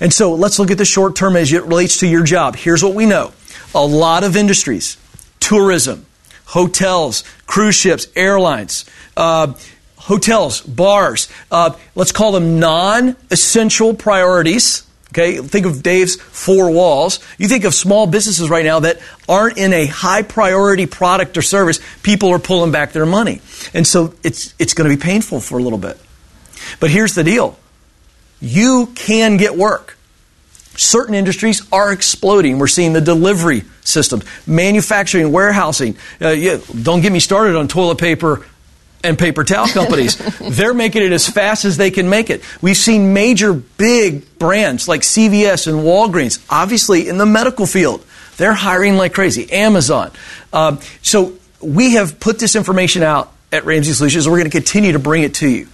And 0.00 0.12
so 0.12 0.34
let's 0.34 0.58
look 0.58 0.70
at 0.70 0.78
the 0.78 0.84
short 0.84 1.16
term 1.16 1.36
as 1.36 1.52
it 1.52 1.64
relates 1.64 1.98
to 1.98 2.06
your 2.06 2.24
job. 2.24 2.56
Here's 2.56 2.82
what 2.82 2.94
we 2.94 3.06
know 3.06 3.32
a 3.74 3.84
lot 3.84 4.24
of 4.24 4.36
industries, 4.36 4.96
tourism, 5.40 6.06
hotels, 6.46 7.24
cruise 7.46 7.74
ships, 7.74 8.06
airlines, 8.14 8.84
uh, 9.16 9.54
hotels, 9.96 10.60
bars, 10.60 11.28
uh, 11.50 11.74
let's 11.94 12.12
call 12.12 12.32
them 12.32 12.60
non 12.60 13.16
essential 13.30 13.94
priorities. 13.94 14.86
Okay, 15.12 15.36
think 15.38 15.66
of 15.66 15.82
Dave's 15.82 16.16
four 16.16 16.70
walls. 16.70 17.20
You 17.36 17.46
think 17.46 17.64
of 17.64 17.74
small 17.74 18.06
businesses 18.06 18.48
right 18.48 18.64
now 18.64 18.80
that 18.80 18.98
aren't 19.28 19.58
in 19.58 19.74
a 19.74 19.84
high 19.84 20.22
priority 20.22 20.86
product 20.86 21.36
or 21.36 21.42
service, 21.42 21.80
people 22.02 22.30
are 22.30 22.38
pulling 22.38 22.72
back 22.72 22.92
their 22.92 23.04
money. 23.04 23.42
And 23.74 23.86
so 23.86 24.14
it's, 24.22 24.54
it's 24.58 24.72
going 24.72 24.88
to 24.88 24.96
be 24.96 25.00
painful 25.00 25.40
for 25.40 25.58
a 25.58 25.62
little 25.62 25.78
bit. 25.78 25.98
But 26.80 26.90
here's 26.90 27.14
the 27.14 27.24
deal 27.24 27.58
you 28.42 28.92
can 28.94 29.38
get 29.38 29.56
work. 29.56 29.96
Certain 30.76 31.14
industries 31.14 31.62
are 31.72 31.92
exploding. 31.92 32.58
We're 32.58 32.66
seeing 32.66 32.92
the 32.92 33.00
delivery 33.00 33.62
systems, 33.82 34.24
manufacturing, 34.46 35.30
warehousing. 35.30 35.96
Uh, 36.20 36.30
yeah, 36.30 36.58
don't 36.82 37.00
get 37.02 37.12
me 37.12 37.20
started 37.20 37.56
on 37.56 37.68
toilet 37.68 37.98
paper 37.98 38.44
and 39.04 39.18
paper 39.18 39.44
towel 39.44 39.68
companies. 39.72 40.16
They're 40.38 40.74
making 40.74 41.02
it 41.02 41.12
as 41.12 41.28
fast 41.28 41.64
as 41.64 41.76
they 41.76 41.90
can 41.90 42.08
make 42.08 42.30
it. 42.30 42.42
We've 42.60 42.76
seen 42.76 43.12
major 43.12 43.52
big 43.52 44.38
brands 44.38 44.88
like 44.88 45.02
CVS 45.02 45.66
and 45.66 45.84
Walgreens, 45.84 46.44
obviously 46.50 47.08
in 47.08 47.18
the 47.18 47.26
medical 47.26 47.66
field. 47.66 48.04
They're 48.38 48.54
hiring 48.54 48.96
like 48.96 49.12
crazy. 49.12 49.52
Amazon. 49.52 50.10
Um, 50.52 50.80
so 51.02 51.34
we 51.60 51.92
have 51.92 52.18
put 52.18 52.38
this 52.38 52.56
information 52.56 53.02
out 53.02 53.32
at 53.52 53.64
Ramsey 53.66 53.92
Solutions. 53.92 54.26
We're 54.26 54.38
going 54.38 54.50
to 54.50 54.56
continue 54.56 54.92
to 54.92 54.98
bring 54.98 55.22
it 55.22 55.34
to 55.34 55.48
you. 55.48 55.68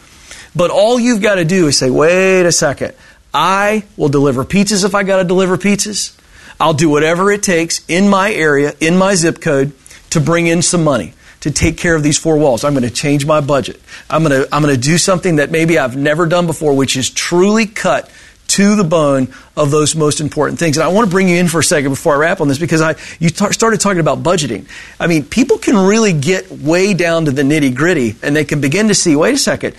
But 0.55 0.71
all 0.71 0.99
you've 0.99 1.23
got 1.23 1.37
to 1.37 1.45
do 1.45 1.67
is 1.67 1.79
say, 1.79 1.91
wait 1.91 2.43
a 2.43 2.53
second. 2.53 2.95
I 3.33 3.85
will 3.97 4.09
deliver 4.09 4.45
pizzas 4.45 4.85
if 4.85 4.95
I 4.95 5.03
got 5.03 5.19
to 5.19 5.25
deliver 5.25 5.57
pizzas. 5.57 6.17
I'll 6.61 6.75
do 6.75 6.89
whatever 6.89 7.31
it 7.31 7.43
takes 7.43 7.85
in 7.89 8.09
my 8.09 8.33
area, 8.33 8.75
in 8.81 8.97
my 8.97 9.15
zip 9.15 9.41
code, 9.41 9.73
to 10.11 10.21
bring 10.21 10.47
in 10.47 10.63
some 10.63 10.83
money 10.83 11.15
to 11.41 11.51
take 11.51 11.77
care 11.77 11.95
of 11.95 12.03
these 12.03 12.19
four 12.19 12.37
walls. 12.37 12.65
I'm 12.65 12.73
going 12.73 12.83
to 12.83 12.91
change 12.91 13.25
my 13.25 13.41
budget. 13.41 13.81
I'm 14.11 14.25
going 14.25 14.43
to, 14.43 14.55
I'm 14.55 14.63
going 14.63 14.75
to 14.75 14.81
do 14.81 14.99
something 14.99 15.37
that 15.37 15.51
maybe 15.51 15.79
I've 15.79 15.97
never 15.97 16.27
done 16.27 16.47
before, 16.47 16.75
which 16.75 16.97
is 16.97 17.11
truly 17.11 17.67
cut 17.67 18.11
to 18.49 18.77
the 18.77 18.85
bone 18.85 19.29
of 19.57 19.71
those 19.71 19.95
most 19.95 20.21
important 20.21 20.59
things. 20.59 20.79
And 20.79 20.85
I 20.85 20.89
want 20.89 21.07
to 21.07 21.11
bring 21.11 21.29
you 21.29 21.37
in 21.37 21.49
for 21.49 21.61
a 21.61 21.65
second 21.65 21.91
before 21.91 22.15
I 22.15 22.19
wrap 22.19 22.41
on 22.41 22.49
this 22.49 22.59
because 22.59 22.81
I, 22.81 22.97
you 23.21 23.29
t- 23.29 23.53
started 23.53 23.81
talking 23.81 24.01
about 24.01 24.23
budgeting. 24.23 24.67
I 24.99 25.07
mean, 25.07 25.25
people 25.25 25.59
can 25.59 25.77
really 25.77 26.15
get 26.15 26.51
way 26.51 26.95
down 26.95 27.27
to 27.27 27.31
the 27.31 27.43
nitty 27.43 27.75
gritty 27.75 28.17
and 28.23 28.35
they 28.35 28.45
can 28.45 28.61
begin 28.61 28.89
to 28.89 28.95
see, 28.95 29.15
wait 29.15 29.35
a 29.35 29.39
second, 29.39 29.77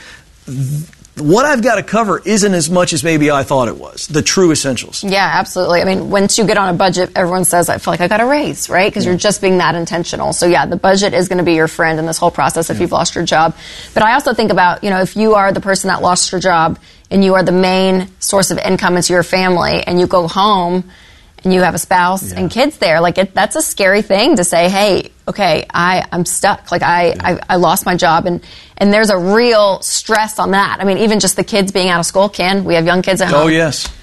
what 1.20 1.46
I've 1.46 1.62
got 1.62 1.76
to 1.76 1.84
cover 1.84 2.22
isn't 2.24 2.54
as 2.54 2.70
much 2.70 2.94
as 2.94 3.04
maybe 3.04 3.30
I 3.32 3.44
thought 3.44 3.68
it 3.68 3.78
was. 3.78 4.08
The 4.08 4.22
true 4.22 4.52
essentials. 4.52 5.04
Yeah, 5.04 5.30
absolutely. 5.34 5.82
I 5.82 5.86
mean, 5.86 6.10
once 6.10 6.38
you 6.38 6.46
get 6.46 6.58
on 6.58 6.74
a 6.74 6.78
budget, 6.78 7.12
everyone 7.16 7.46
says, 7.46 7.70
I 7.70 7.78
feel 7.78 7.94
like 7.94 8.02
I 8.02 8.08
got 8.08 8.22
a 8.22 8.26
raise, 8.26 8.70
right? 8.70 8.90
Because 8.90 9.06
yeah. 9.06 9.12
you're 9.12 9.20
just 9.20 9.42
being 9.42 9.58
that 9.58 9.76
intentional. 9.76 10.34
So, 10.34 10.46
yeah, 10.46 10.66
the 10.66 10.78
budget 10.78 11.14
is 11.14 11.28
going 11.28 11.40
to 11.40 11.44
be 11.44 11.54
your 11.54 11.68
friend 11.68 12.00
in 12.00 12.06
this 12.06 12.18
whole 12.18 12.32
process 12.32 12.70
if 12.70 12.78
yeah. 12.78 12.82
you've 12.82 12.92
lost 12.92 13.16
your 13.16 13.26
job. 13.26 13.56
But 13.94 14.04
I 14.04 14.14
also 14.14 14.34
think 14.34 14.52
about, 14.52 14.84
you 14.84 14.90
know, 14.90 15.02
if 15.02 15.16
you 15.16 15.36
are 15.36 15.52
the 15.52 15.62
person 15.62 15.90
that 15.90 16.02
lost 16.02 16.32
your 16.32 16.42
job 16.42 16.80
and 17.12 17.24
you 17.24 17.36
are 17.36 17.44
the 17.44 17.52
main 17.52 18.10
source 18.20 18.52
of 18.52 18.58
income 18.58 18.96
into 18.96 19.14
your 19.14 19.24
family 19.24 19.84
and 19.84 20.00
you 20.00 20.08
go 20.08 20.28
home 20.28 20.90
and 21.44 21.54
you 21.54 21.62
have 21.62 21.76
a 21.76 21.80
spouse 21.80 22.32
yeah. 22.32 22.40
and 22.40 22.52
kids 22.52 22.78
there, 22.78 23.02
like 23.02 23.18
it, 23.18 23.34
that's 23.34 23.56
a 23.56 23.62
scary 23.62 24.02
thing 24.02 24.36
to 24.36 24.44
say, 24.44 24.70
hey, 24.70 25.12
okay, 25.28 25.66
I, 25.74 26.06
I'm 26.12 26.26
stuck. 26.26 26.72
Like 26.72 26.82
I, 26.82 27.10
yeah. 27.10 27.16
I, 27.24 27.40
I, 27.50 27.56
lost 27.58 27.86
my 27.86 27.96
job 27.96 28.26
and, 28.26 28.44
and 28.78 28.92
there's 28.92 29.10
a 29.10 29.18
real 29.18 29.82
stress 29.82 30.40
on 30.40 30.52
that. 30.52 30.78
I 30.80 30.84
mean, 30.84 30.98
even 31.00 31.20
just 31.20 31.36
the 31.36 31.44
kids 31.44 31.72
being 31.72 31.90
out 31.90 32.00
of 32.00 32.06
school, 32.06 32.30
Ken, 32.30 32.64
we 32.64 32.76
have 32.76 32.86
young 32.86 33.02
kids 33.02 33.22
at 33.22 33.32
oh, 33.32 33.38
home. 33.38 33.48
Oh, 33.48 33.50
yes. 33.50 33.94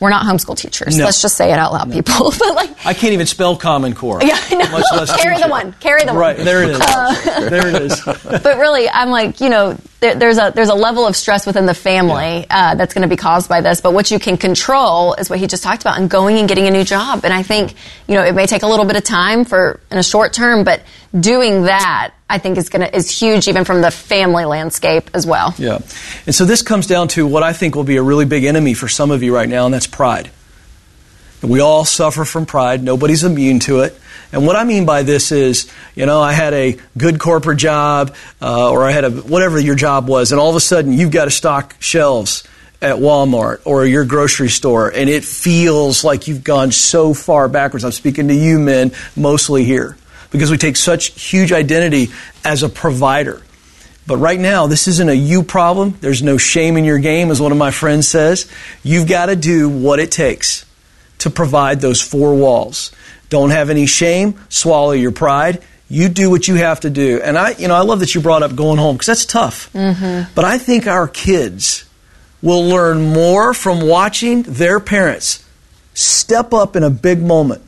We're 0.00 0.10
not 0.10 0.24
homeschool 0.24 0.56
teachers. 0.56 0.96
No. 0.96 1.04
Let's 1.04 1.20
just 1.20 1.36
say 1.36 1.52
it 1.52 1.58
out 1.58 1.72
loud, 1.72 1.88
no. 1.88 1.94
people. 1.94 2.30
but 2.38 2.54
like, 2.54 2.86
I 2.86 2.94
can't 2.94 3.12
even 3.12 3.26
spell 3.26 3.56
Common 3.56 3.94
Core. 3.94 4.20
Yeah, 4.22 4.38
I 4.50 4.54
know. 4.54 4.70
Much 4.70 4.84
less 4.92 5.16
Carry 5.22 5.40
the 5.40 5.48
one. 5.48 5.72
Carry 5.74 6.04
the 6.04 6.12
right, 6.12 6.36
one. 6.36 6.36
Right 6.36 6.44
there 6.44 6.62
it 6.62 6.70
is. 6.70 6.80
Uh, 6.80 7.48
there 7.50 7.66
it 7.66 7.82
is. 7.82 8.00
but 8.04 8.58
really, 8.58 8.88
I'm 8.88 9.10
like, 9.10 9.40
you 9.40 9.48
know, 9.48 9.76
there, 10.00 10.14
there's 10.14 10.38
a 10.38 10.52
there's 10.54 10.68
a 10.68 10.74
level 10.74 11.04
of 11.06 11.16
stress 11.16 11.46
within 11.46 11.66
the 11.66 11.74
family 11.74 12.46
uh, 12.48 12.76
that's 12.76 12.94
going 12.94 13.02
to 13.02 13.08
be 13.08 13.16
caused 13.16 13.48
by 13.48 13.60
this. 13.60 13.80
But 13.80 13.92
what 13.92 14.10
you 14.10 14.20
can 14.20 14.36
control 14.36 15.14
is 15.14 15.28
what 15.28 15.40
he 15.40 15.48
just 15.48 15.64
talked 15.64 15.82
about, 15.82 15.98
and 15.98 16.08
going 16.08 16.38
and 16.38 16.48
getting 16.48 16.68
a 16.68 16.70
new 16.70 16.84
job. 16.84 17.24
And 17.24 17.32
I 17.32 17.42
think, 17.42 17.74
you 18.06 18.14
know, 18.14 18.22
it 18.22 18.34
may 18.34 18.46
take 18.46 18.62
a 18.62 18.68
little 18.68 18.84
bit 18.84 18.96
of 18.96 19.02
time 19.02 19.44
for 19.44 19.80
in 19.90 19.98
a 19.98 20.02
short 20.04 20.32
term, 20.32 20.62
but 20.62 20.82
doing 21.18 21.64
that 21.64 22.12
I 22.30 22.38
think 22.38 22.58
is 22.58 22.68
going 22.68 22.82
to 22.82 22.94
is 22.94 23.10
huge 23.10 23.48
even 23.48 23.64
from 23.64 23.80
the 23.80 23.90
family 23.90 24.44
landscape 24.44 25.10
as 25.14 25.26
well. 25.26 25.54
Yeah. 25.56 25.78
And 26.26 26.34
so 26.34 26.44
this 26.44 26.62
comes 26.62 26.86
down 26.86 27.08
to 27.08 27.26
what 27.26 27.42
I 27.42 27.52
think 27.52 27.74
will 27.74 27.84
be 27.84 27.96
a 27.96 28.02
really 28.02 28.26
big 28.26 28.44
enemy 28.44 28.74
for 28.74 28.88
some 28.88 29.10
of 29.10 29.22
you 29.22 29.34
right 29.34 29.48
now 29.48 29.64
and 29.64 29.72
that's 29.74 29.86
pride. 29.86 30.30
We 31.42 31.60
all 31.60 31.84
suffer 31.84 32.24
from 32.24 32.46
pride. 32.46 32.82
Nobody's 32.82 33.24
immune 33.24 33.60
to 33.60 33.80
it. 33.80 33.98
And 34.32 34.44
what 34.44 34.56
I 34.56 34.64
mean 34.64 34.84
by 34.84 35.04
this 35.04 35.32
is, 35.32 35.70
you 35.94 36.04
know, 36.04 36.20
I 36.20 36.32
had 36.32 36.52
a 36.52 36.76
good 36.98 37.18
corporate 37.18 37.58
job, 37.58 38.14
uh, 38.42 38.70
or 38.70 38.84
I 38.84 38.90
had 38.90 39.04
a 39.04 39.10
whatever 39.10 39.58
your 39.58 39.76
job 39.76 40.08
was, 40.08 40.32
and 40.32 40.40
all 40.40 40.50
of 40.50 40.56
a 40.56 40.60
sudden 40.60 40.92
you've 40.92 41.12
got 41.12 41.26
to 41.26 41.30
stock 41.30 41.76
shelves 41.78 42.46
at 42.82 42.96
Walmart 42.96 43.60
or 43.64 43.86
your 43.86 44.04
grocery 44.04 44.50
store, 44.50 44.90
and 44.90 45.08
it 45.08 45.24
feels 45.24 46.04
like 46.04 46.28
you've 46.28 46.44
gone 46.44 46.72
so 46.72 47.14
far 47.14 47.48
backwards. 47.48 47.84
I'm 47.84 47.92
speaking 47.92 48.28
to 48.28 48.34
you 48.34 48.58
men, 48.58 48.92
mostly 49.16 49.64
here 49.64 49.96
because 50.30 50.50
we 50.50 50.58
take 50.58 50.76
such 50.76 51.20
huge 51.20 51.52
identity 51.52 52.08
as 52.44 52.62
a 52.62 52.68
provider. 52.68 53.42
But 54.06 54.16
right 54.16 54.40
now, 54.40 54.66
this 54.66 54.88
isn't 54.88 55.08
a 55.08 55.14
you 55.14 55.42
problem. 55.42 55.98
There's 56.00 56.22
no 56.22 56.38
shame 56.38 56.76
in 56.78 56.84
your 56.84 56.98
game, 56.98 57.30
as 57.30 57.40
one 57.40 57.52
of 57.52 57.58
my 57.58 57.70
friends 57.70 58.08
says. 58.08 58.50
You've 58.82 59.06
got 59.06 59.26
to 59.26 59.36
do 59.36 59.68
what 59.68 60.00
it 60.00 60.10
takes 60.10 60.64
to 61.18 61.30
provide 61.30 61.80
those 61.80 62.00
four 62.00 62.34
walls. 62.34 62.90
Don't 63.28 63.50
have 63.50 63.68
any 63.68 63.84
shame. 63.84 64.38
Swallow 64.48 64.92
your 64.92 65.12
pride. 65.12 65.62
You 65.90 66.08
do 66.08 66.30
what 66.30 66.48
you 66.48 66.54
have 66.54 66.80
to 66.80 66.90
do. 66.90 67.20
And 67.22 67.36
I, 67.36 67.50
you 67.50 67.68
know, 67.68 67.74
I 67.74 67.80
love 67.80 68.00
that 68.00 68.14
you 68.14 68.20
brought 68.20 68.42
up 68.42 68.56
going 68.56 68.78
home 68.78 68.96
because 68.96 69.06
that's 69.06 69.26
tough. 69.26 69.70
Mm-hmm. 69.72 70.32
But 70.34 70.44
I 70.44 70.58
think 70.58 70.86
our 70.86 71.08
kids 71.08 71.84
will 72.40 72.64
learn 72.64 73.12
more 73.12 73.52
from 73.52 73.86
watching 73.86 74.42
their 74.42 74.80
parents 74.80 75.44
step 75.92 76.54
up 76.54 76.76
in 76.76 76.82
a 76.82 76.90
big 76.90 77.20
moment 77.20 77.62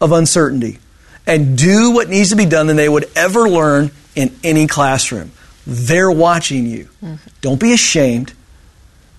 of 0.00 0.12
uncertainty 0.12 0.78
and 1.26 1.56
do 1.56 1.92
what 1.92 2.08
needs 2.08 2.30
to 2.30 2.36
be 2.36 2.46
done 2.46 2.66
than 2.66 2.76
they 2.76 2.88
would 2.88 3.10
ever 3.16 3.48
learn 3.48 3.90
in 4.14 4.34
any 4.42 4.66
classroom. 4.66 5.32
They're 5.66 6.10
watching 6.10 6.66
you. 6.66 6.88
Mm-hmm. 7.02 7.16
Don't 7.40 7.60
be 7.60 7.72
ashamed. 7.72 8.32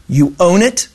You 0.09 0.35
own 0.39 0.61
it. 0.61 0.89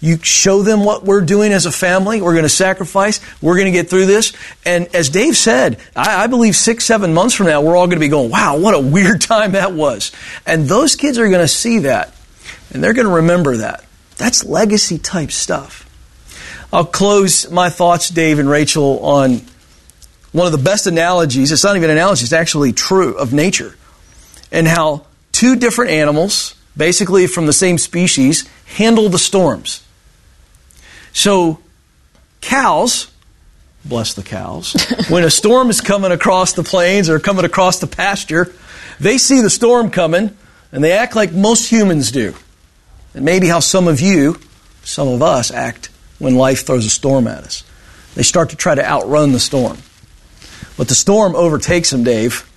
You 0.00 0.16
show 0.22 0.62
them 0.62 0.84
what 0.84 1.04
we're 1.04 1.20
doing 1.20 1.52
as 1.52 1.66
a 1.66 1.72
family. 1.72 2.22
We're 2.22 2.32
going 2.32 2.44
to 2.44 2.48
sacrifice. 2.48 3.20
We're 3.42 3.56
going 3.56 3.66
to 3.66 3.72
get 3.72 3.90
through 3.90 4.06
this. 4.06 4.32
And 4.64 4.94
as 4.94 5.10
Dave 5.10 5.36
said, 5.36 5.78
I, 5.94 6.24
I, 6.24 6.26
believe 6.26 6.56
six, 6.56 6.86
seven 6.86 7.12
months 7.12 7.34
from 7.34 7.46
now, 7.46 7.60
we're 7.60 7.76
all 7.76 7.86
going 7.86 7.98
to 7.98 8.00
be 8.00 8.08
going, 8.08 8.30
wow, 8.30 8.56
what 8.56 8.74
a 8.74 8.80
weird 8.80 9.20
time 9.20 9.52
that 9.52 9.72
was. 9.72 10.10
And 10.46 10.64
those 10.64 10.96
kids 10.96 11.18
are 11.18 11.28
going 11.28 11.42
to 11.42 11.48
see 11.48 11.80
that. 11.80 12.14
And 12.72 12.82
they're 12.82 12.94
going 12.94 13.06
to 13.06 13.14
remember 13.16 13.58
that. 13.58 13.84
That's 14.16 14.44
legacy 14.44 14.96
type 14.96 15.32
stuff. 15.32 15.86
I'll 16.72 16.84
close 16.84 17.50
my 17.50 17.68
thoughts, 17.68 18.08
Dave 18.08 18.38
and 18.38 18.48
Rachel, 18.48 19.04
on 19.04 19.42
one 20.32 20.46
of 20.46 20.52
the 20.52 20.58
best 20.58 20.86
analogies. 20.86 21.50
It's 21.52 21.64
not 21.64 21.76
even 21.76 21.90
an 21.90 21.96
analogy, 21.96 22.24
it's 22.24 22.32
actually 22.32 22.72
true 22.72 23.16
of 23.16 23.32
nature. 23.32 23.76
And 24.52 24.66
how 24.66 25.06
two 25.32 25.56
different 25.56 25.90
animals, 25.90 26.54
basically 26.76 27.26
from 27.26 27.46
the 27.46 27.52
same 27.52 27.78
species, 27.78 28.48
handle 28.76 29.08
the 29.08 29.18
storms. 29.18 29.82
So, 31.12 31.58
cows, 32.40 33.10
bless 33.84 34.14
the 34.14 34.22
cows, 34.22 34.74
when 35.08 35.24
a 35.24 35.30
storm 35.30 35.70
is 35.70 35.80
coming 35.80 36.12
across 36.12 36.52
the 36.52 36.62
plains 36.62 37.08
or 37.08 37.18
coming 37.18 37.44
across 37.44 37.78
the 37.80 37.86
pasture, 37.86 38.52
they 38.98 39.18
see 39.18 39.40
the 39.40 39.50
storm 39.50 39.90
coming 39.90 40.36
and 40.72 40.84
they 40.84 40.92
act 40.92 41.16
like 41.16 41.32
most 41.32 41.68
humans 41.68 42.12
do. 42.12 42.34
And 43.14 43.24
maybe 43.24 43.48
how 43.48 43.60
some 43.60 43.88
of 43.88 44.00
you, 44.00 44.38
some 44.84 45.08
of 45.08 45.22
us, 45.22 45.50
act 45.50 45.90
when 46.18 46.36
life 46.36 46.64
throws 46.64 46.86
a 46.86 46.90
storm 46.90 47.26
at 47.26 47.42
us. 47.42 47.64
They 48.14 48.22
start 48.22 48.50
to 48.50 48.56
try 48.56 48.74
to 48.74 48.84
outrun 48.84 49.32
the 49.32 49.40
storm. 49.40 49.78
But 50.80 50.88
the 50.88 50.94
storm 50.94 51.36
overtakes 51.36 51.90
them, 51.90 52.04
Dave. 52.04 52.50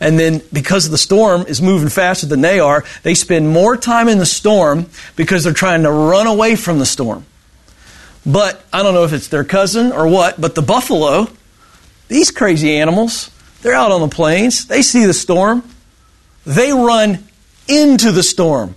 And 0.00 0.18
then 0.18 0.42
because 0.52 0.90
the 0.90 0.98
storm 0.98 1.46
is 1.48 1.62
moving 1.62 1.88
faster 1.88 2.26
than 2.26 2.42
they 2.42 2.60
are, 2.60 2.84
they 3.04 3.14
spend 3.14 3.48
more 3.48 3.74
time 3.74 4.06
in 4.06 4.18
the 4.18 4.26
storm 4.26 4.90
because 5.16 5.44
they're 5.44 5.54
trying 5.54 5.84
to 5.84 5.90
run 5.90 6.26
away 6.26 6.56
from 6.56 6.78
the 6.78 6.84
storm. 6.84 7.24
But 8.26 8.62
I 8.70 8.82
don't 8.82 8.92
know 8.92 9.04
if 9.04 9.14
it's 9.14 9.28
their 9.28 9.44
cousin 9.44 9.92
or 9.92 10.06
what, 10.06 10.38
but 10.38 10.54
the 10.54 10.60
buffalo, 10.60 11.26
these 12.08 12.30
crazy 12.30 12.76
animals, 12.76 13.30
they're 13.62 13.72
out 13.72 13.92
on 13.92 14.02
the 14.02 14.14
plains. 14.14 14.66
They 14.66 14.82
see 14.82 15.06
the 15.06 15.14
storm. 15.14 15.62
They 16.44 16.74
run 16.74 17.24
into 17.66 18.12
the 18.12 18.22
storm. 18.22 18.74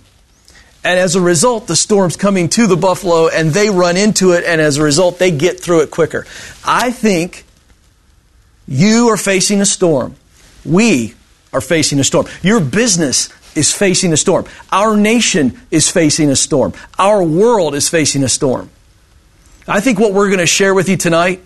And 0.82 0.98
as 0.98 1.14
a 1.14 1.20
result, 1.20 1.66
the 1.66 1.76
storm's 1.76 2.16
coming 2.16 2.48
to 2.48 2.66
the 2.66 2.78
buffalo 2.78 3.28
and 3.28 3.50
they 3.50 3.68
run 3.68 3.98
into 3.98 4.32
it, 4.32 4.44
and 4.44 4.62
as 4.62 4.78
a 4.78 4.82
result, 4.82 5.18
they 5.18 5.30
get 5.30 5.60
through 5.60 5.82
it 5.82 5.90
quicker. 5.90 6.24
I 6.64 6.90
think 6.90 7.44
you 8.66 9.08
are 9.08 9.16
facing 9.16 9.60
a 9.60 9.66
storm. 9.66 10.16
We 10.64 11.14
are 11.52 11.60
facing 11.60 12.00
a 12.00 12.04
storm. 12.04 12.26
Your 12.42 12.60
business 12.60 13.28
is 13.54 13.72
facing 13.72 14.12
a 14.12 14.16
storm. 14.16 14.46
Our 14.72 14.96
nation 14.96 15.60
is 15.70 15.90
facing 15.90 16.30
a 16.30 16.36
storm. 16.36 16.72
Our 16.98 17.22
world 17.22 17.74
is 17.74 17.88
facing 17.88 18.24
a 18.24 18.28
storm. 18.28 18.70
I 19.66 19.80
think 19.80 19.98
what 19.98 20.12
we're 20.12 20.28
going 20.28 20.40
to 20.40 20.46
share 20.46 20.74
with 20.74 20.88
you 20.88 20.96
tonight 20.96 21.42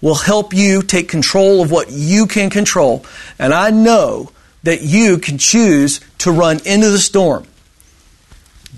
will 0.00 0.14
help 0.14 0.52
you 0.52 0.82
take 0.82 1.08
control 1.08 1.62
of 1.62 1.70
what 1.70 1.90
you 1.90 2.26
can 2.26 2.50
control. 2.50 3.04
And 3.38 3.52
I 3.54 3.70
know 3.70 4.30
that 4.62 4.82
you 4.82 5.18
can 5.18 5.38
choose 5.38 6.00
to 6.18 6.30
run 6.30 6.60
into 6.64 6.90
the 6.90 6.98
storm. 6.98 7.46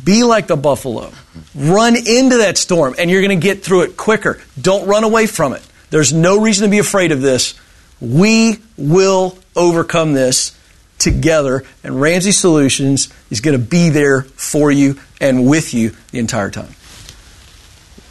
Be 0.04 0.22
like 0.22 0.46
the 0.46 0.56
buffalo. 0.56 1.10
Run 1.54 1.96
into 1.96 2.38
that 2.38 2.56
storm, 2.56 2.94
and 2.98 3.10
you're 3.10 3.20
going 3.20 3.38
to 3.38 3.46
get 3.46 3.62
through 3.62 3.82
it 3.82 3.96
quicker. 3.96 4.40
Don't 4.60 4.86
run 4.86 5.02
away 5.02 5.26
from 5.26 5.54
it. 5.54 5.62
There's 5.90 6.12
no 6.12 6.40
reason 6.40 6.64
to 6.66 6.70
be 6.70 6.78
afraid 6.78 7.10
of 7.10 7.20
this. 7.20 7.58
We 8.00 8.58
will 8.76 9.38
overcome 9.56 10.14
this 10.14 10.56
together, 10.98 11.64
and 11.82 12.00
Ramsey 12.00 12.32
Solutions 12.32 13.12
is 13.30 13.40
going 13.40 13.58
to 13.58 13.64
be 13.64 13.88
there 13.88 14.22
for 14.22 14.70
you 14.70 14.98
and 15.20 15.48
with 15.48 15.74
you 15.74 15.92
the 16.10 16.18
entire 16.18 16.50
time. 16.50 16.74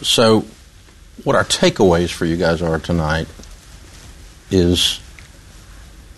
So, 0.01 0.45
what 1.23 1.35
our 1.35 1.43
takeaways 1.43 2.11
for 2.11 2.25
you 2.25 2.37
guys 2.37 2.61
are 2.61 2.79
tonight 2.79 3.27
is 4.51 4.99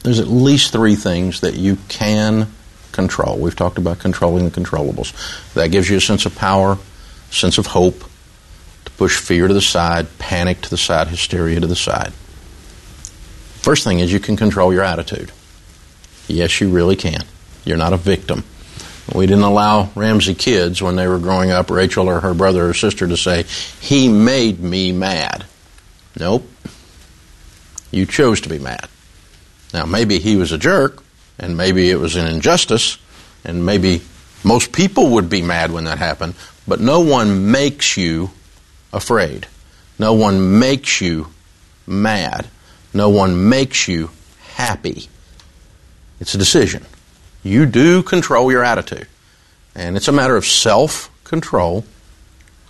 there's 0.03 0.19
at 0.19 0.27
least 0.27 0.71
three 0.71 0.95
things 0.95 1.41
that 1.41 1.55
you 1.55 1.77
can 1.87 2.51
control. 2.91 3.37
We've 3.37 3.55
talked 3.55 3.77
about 3.77 3.99
controlling 3.99 4.45
the 4.45 4.51
controllables. 4.51 5.13
That 5.53 5.71
gives 5.71 5.89
you 5.89 5.97
a 5.97 6.01
sense 6.01 6.25
of 6.25 6.35
power, 6.35 6.77
sense 7.31 7.57
of 7.57 7.67
hope, 7.67 8.03
to 8.85 8.91
push 8.91 9.19
fear 9.19 9.47
to 9.47 9.53
the 9.53 9.61
side, 9.61 10.07
panic 10.19 10.61
to 10.61 10.69
the 10.69 10.77
side, 10.77 11.07
hysteria 11.07 11.59
to 11.59 11.67
the 11.67 11.75
side. 11.75 12.13
First 13.69 13.83
thing 13.83 13.99
is 13.99 14.11
you 14.11 14.19
can 14.19 14.35
control 14.35 14.73
your 14.73 14.81
attitude. 14.81 15.31
Yes, 16.27 16.59
you 16.59 16.71
really 16.71 16.95
can. 16.95 17.23
You're 17.65 17.77
not 17.77 17.93
a 17.93 17.97
victim. 17.97 18.43
We 19.13 19.27
didn't 19.27 19.43
allow 19.43 19.91
Ramsey 19.93 20.33
kids 20.33 20.81
when 20.81 20.95
they 20.95 21.07
were 21.07 21.19
growing 21.19 21.51
up, 21.51 21.69
Rachel 21.69 22.09
or 22.09 22.19
her 22.19 22.33
brother 22.33 22.67
or 22.67 22.73
sister, 22.73 23.07
to 23.07 23.15
say, 23.15 23.43
He 23.79 24.07
made 24.09 24.59
me 24.59 24.91
mad. 24.91 25.45
Nope. 26.19 26.49
You 27.91 28.07
chose 28.07 28.41
to 28.41 28.49
be 28.49 28.57
mad. 28.57 28.87
Now, 29.71 29.85
maybe 29.85 30.17
he 30.17 30.35
was 30.35 30.51
a 30.51 30.57
jerk, 30.57 31.03
and 31.37 31.55
maybe 31.55 31.91
it 31.91 31.99
was 31.99 32.15
an 32.15 32.25
injustice, 32.25 32.97
and 33.45 33.67
maybe 33.67 34.01
most 34.43 34.71
people 34.71 35.11
would 35.11 35.29
be 35.29 35.43
mad 35.43 35.71
when 35.71 35.83
that 35.83 35.99
happened, 35.99 36.33
but 36.67 36.79
no 36.79 37.01
one 37.01 37.51
makes 37.51 37.97
you 37.97 38.31
afraid. 38.91 39.45
No 39.99 40.13
one 40.13 40.57
makes 40.57 41.01
you 41.01 41.27
mad. 41.85 42.47
No 42.93 43.09
one 43.09 43.49
makes 43.49 43.87
you 43.87 44.11
happy. 44.55 45.09
It's 46.19 46.35
a 46.35 46.37
decision. 46.37 46.85
You 47.43 47.65
do 47.65 48.03
control 48.03 48.51
your 48.51 48.63
attitude. 48.63 49.07
And 49.75 49.95
it's 49.95 50.07
a 50.07 50.11
matter 50.11 50.35
of 50.35 50.45
self 50.45 51.09
control, 51.23 51.85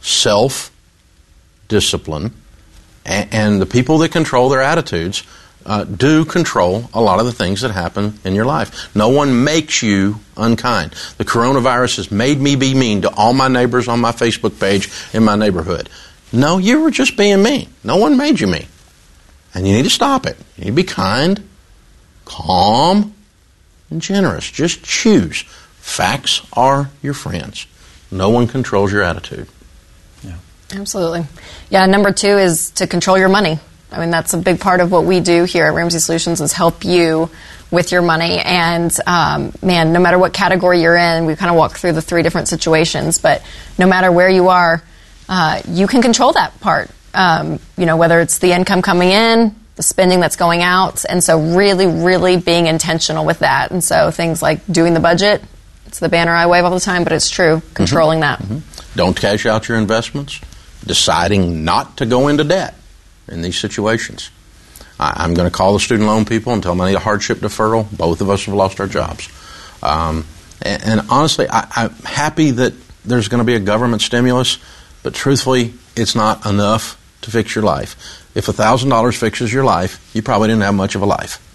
self 0.02 0.72
discipline, 1.68 2.34
and, 3.06 3.62
the 3.62 3.66
people 3.66 3.98
that 4.00 4.12
control 4.12 4.50
their 4.50 4.62
attitudes 4.62 5.24
uh, 5.66 5.84
do 5.84 6.26
control 6.26 6.90
a 6.94 7.02
lot 7.02 7.20
of 7.20 7.26
the 7.26 7.32
things 7.32 7.62
that 7.62 7.72
happen 7.72 8.20
in 8.24 8.36
your 8.36 8.46
life. 8.46 8.96
No 8.96 9.10
one 9.10 9.44
makes 9.44 9.82
you 9.82 10.20
unkind. 10.38 10.92
The 11.18 11.26
coronavirus 11.26 11.98
has 11.98 12.12
made 12.12 12.40
me 12.40 12.56
be 12.56 12.74
mean 12.74 13.02
to 13.02 13.14
all 13.16 13.34
my 13.34 13.48
neighbors 13.48 13.88
on 13.88 14.00
my 14.00 14.12
Facebook 14.12 14.60
page 14.60 14.90
in 15.14 15.24
my 15.24 15.36
neighborhood. 15.36 15.90
No, 16.32 16.58
you 16.58 16.82
were 16.82 16.92
just 16.92 17.18
being 17.18 17.42
mean. 17.42 17.70
No 17.84 17.98
one 17.98 18.18
made 18.18 18.40
you 18.40 18.48
mean. 18.48 18.68
And 19.54 19.68
you 19.68 19.74
need 19.74 19.84
to 19.84 19.90
stop 19.90 20.26
it. 20.26 20.38
You 20.58 20.66
need 20.66 20.70
to 20.72 20.76
be 20.76 20.84
kind, 20.84 21.48
calm, 22.26 23.14
and 23.90 24.02
generous. 24.02 24.50
Just 24.50 24.84
choose. 24.84 25.42
Facts 25.78 26.42
are 26.54 26.90
your 27.02 27.14
friends. 27.14 27.66
No 28.12 28.30
one 28.30 28.48
controls 28.48 28.92
your 28.92 29.04
attitude. 29.04 29.48
Yeah. 30.24 30.36
Absolutely. 30.74 31.26
Yeah, 31.70 31.86
number 31.88 32.12
two 32.12 32.38
is 32.38 32.72
to 32.72 32.88
control 32.88 33.18
your 33.18 33.30
money. 33.30 33.60
I 33.92 34.00
mean, 34.00 34.12
that's 34.12 34.34
a 34.34 34.38
big 34.38 34.60
part 34.60 34.82
of 34.82 34.92
what 34.92 35.06
we 35.06 35.20
do 35.20 35.46
here 35.46 35.66
at 35.66 35.74
Ramsey 35.74 35.98
Solutions 35.98 36.42
is 36.42 36.54
help 36.54 36.86
you 36.86 37.30
with 37.72 37.92
your 37.92 38.04
money. 38.04 38.40
And 38.40 38.96
um, 39.08 39.52
man, 39.64 39.94
no 39.94 40.00
matter 40.00 40.20
what 40.20 40.32
category 40.32 40.82
you're 40.82 40.96
in, 40.96 41.26
we 41.26 41.36
kind 41.36 41.50
of 41.50 41.58
walk 41.58 41.78
through 41.78 41.94
the 41.94 42.02
three 42.02 42.22
different 42.22 42.48
situations. 42.48 43.18
But 43.18 43.44
no 43.80 43.88
matter 43.88 44.12
where 44.12 44.30
you 44.30 44.50
are, 44.50 44.84
uh, 45.28 45.62
you 45.68 45.88
can 45.88 46.02
control 46.02 46.34
that 46.34 46.60
part. 46.60 46.90
Um, 47.14 47.60
you 47.78 47.86
know, 47.86 47.98
whether 47.98 48.20
it's 48.20 48.38
the 48.40 48.52
income 48.52 48.82
coming 48.82 49.10
in, 49.10 49.56
the 49.76 49.84
spending 49.84 50.20
that's 50.20 50.36
going 50.36 50.62
out. 50.62 51.06
And 51.08 51.24
so, 51.24 51.56
really, 51.56 51.88
really 51.88 52.38
being 52.38 52.68
intentional 52.68 53.26
with 53.26 53.40
that. 53.40 53.72
And 53.72 53.84
so, 53.84 54.12
things 54.12 54.42
like 54.42 54.66
doing 54.68 54.94
the 54.94 55.00
budget, 55.00 55.42
it's 55.86 56.00
the 56.00 56.10
banner 56.10 56.34
I 56.34 56.48
wave 56.48 56.66
all 56.66 56.72
the 56.72 56.80
time, 56.80 57.04
but 57.04 57.14
it's 57.14 57.30
true, 57.30 57.58
mm-hmm. 57.58 57.74
controlling 57.74 58.20
mm-hmm. 58.20 58.44
that. 58.44 58.62
Mm-hmm. 58.62 58.98
Don't 58.98 59.16
cash 59.16 59.46
out 59.46 59.70
your 59.70 59.78
investments, 59.78 60.42
deciding 60.86 61.64
not 61.64 61.98
to 61.98 62.06
go 62.06 62.28
into 62.28 62.44
debt 62.44 62.76
in 63.30 63.42
these 63.42 63.58
situations. 63.58 64.30
I, 65.00 65.24
am 65.24 65.34
going 65.34 65.50
to 65.50 65.56
call 65.56 65.74
the 65.74 65.80
student 65.80 66.08
loan 66.08 66.26
people 66.26 66.52
and 66.52 66.62
tell 66.62 66.74
them 66.74 66.82
I 66.82 66.90
need 66.90 66.96
a 66.96 67.00
hardship 67.00 67.38
deferral. 67.38 67.90
Both 67.96 68.20
of 68.20 68.30
us 68.30 68.46
have 68.46 68.54
lost 68.54 68.82
our 68.82 68.88
jobs. 68.88 69.30
Um, 69.82 70.26
and, 70.62 70.84
and, 70.84 71.02
honestly, 71.10 71.48
I, 71.50 71.68
I'm 71.74 71.94
happy 72.04 72.52
that 72.52 72.74
there's 73.06 73.30
going 73.30 73.40
to 73.40 73.46
be 73.46 73.56
a 73.56 73.60
government 73.60 74.02
stimulus, 74.02 74.58
but 75.04 75.14
truthfully, 75.14 75.74
it's 75.96 76.16
not 76.16 76.46
enough 76.46 76.99
to 77.22 77.32
fix 77.32 77.56
your 77.56 77.64
life. 77.64 77.96
If 78.36 78.46
$1,000 78.48 79.18
fixes 79.18 79.52
your 79.52 79.64
life, 79.64 80.12
you 80.14 80.22
probably 80.22 80.48
didn't 80.48 80.64
have 80.64 80.76
much 80.76 80.96
of 80.96 81.02
a 81.02 81.06
life. 81.06 81.46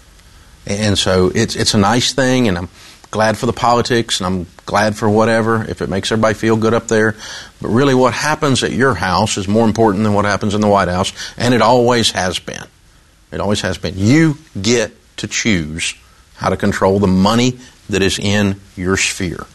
And 0.67 0.97
so 0.97 1.31
it's, 1.33 1.55
it's 1.55 1.73
a 1.73 1.77
nice 1.77 2.13
thing, 2.13 2.47
and 2.47 2.57
I'm 2.57 2.69
glad 3.11 3.37
for 3.37 3.45
the 3.45 3.53
politics, 3.53 4.19
and 4.19 4.27
I'm 4.27 4.47
glad 4.65 4.97
for 4.97 5.09
whatever, 5.09 5.63
if 5.63 5.81
it 5.81 5.89
makes 5.89 6.11
everybody 6.11 6.33
feel 6.33 6.57
good 6.57 6.73
up 6.73 6.87
there. 6.87 7.15
But 7.61 7.69
really, 7.69 7.93
what 7.93 8.13
happens 8.13 8.63
at 8.63 8.71
your 8.71 8.93
house 8.93 9.37
is 9.37 9.47
more 9.47 9.65
important 9.65 10.03
than 10.03 10.13
what 10.13 10.25
happens 10.25 10.53
in 10.53 10.61
the 10.61 10.67
White 10.67 10.87
House, 10.87 11.13
and 11.37 11.53
it 11.53 11.61
always 11.61 12.11
has 12.11 12.39
been. 12.39 12.65
It 13.31 13.39
always 13.39 13.61
has 13.61 13.77
been. 13.77 13.93
You 13.97 14.37
get 14.59 14.91
to 15.17 15.27
choose 15.27 15.95
how 16.35 16.49
to 16.49 16.57
control 16.57 16.99
the 16.99 17.07
money 17.07 17.59
that 17.89 18.01
is 18.01 18.19
in 18.19 18.59
your 18.75 18.97
sphere. 18.97 19.45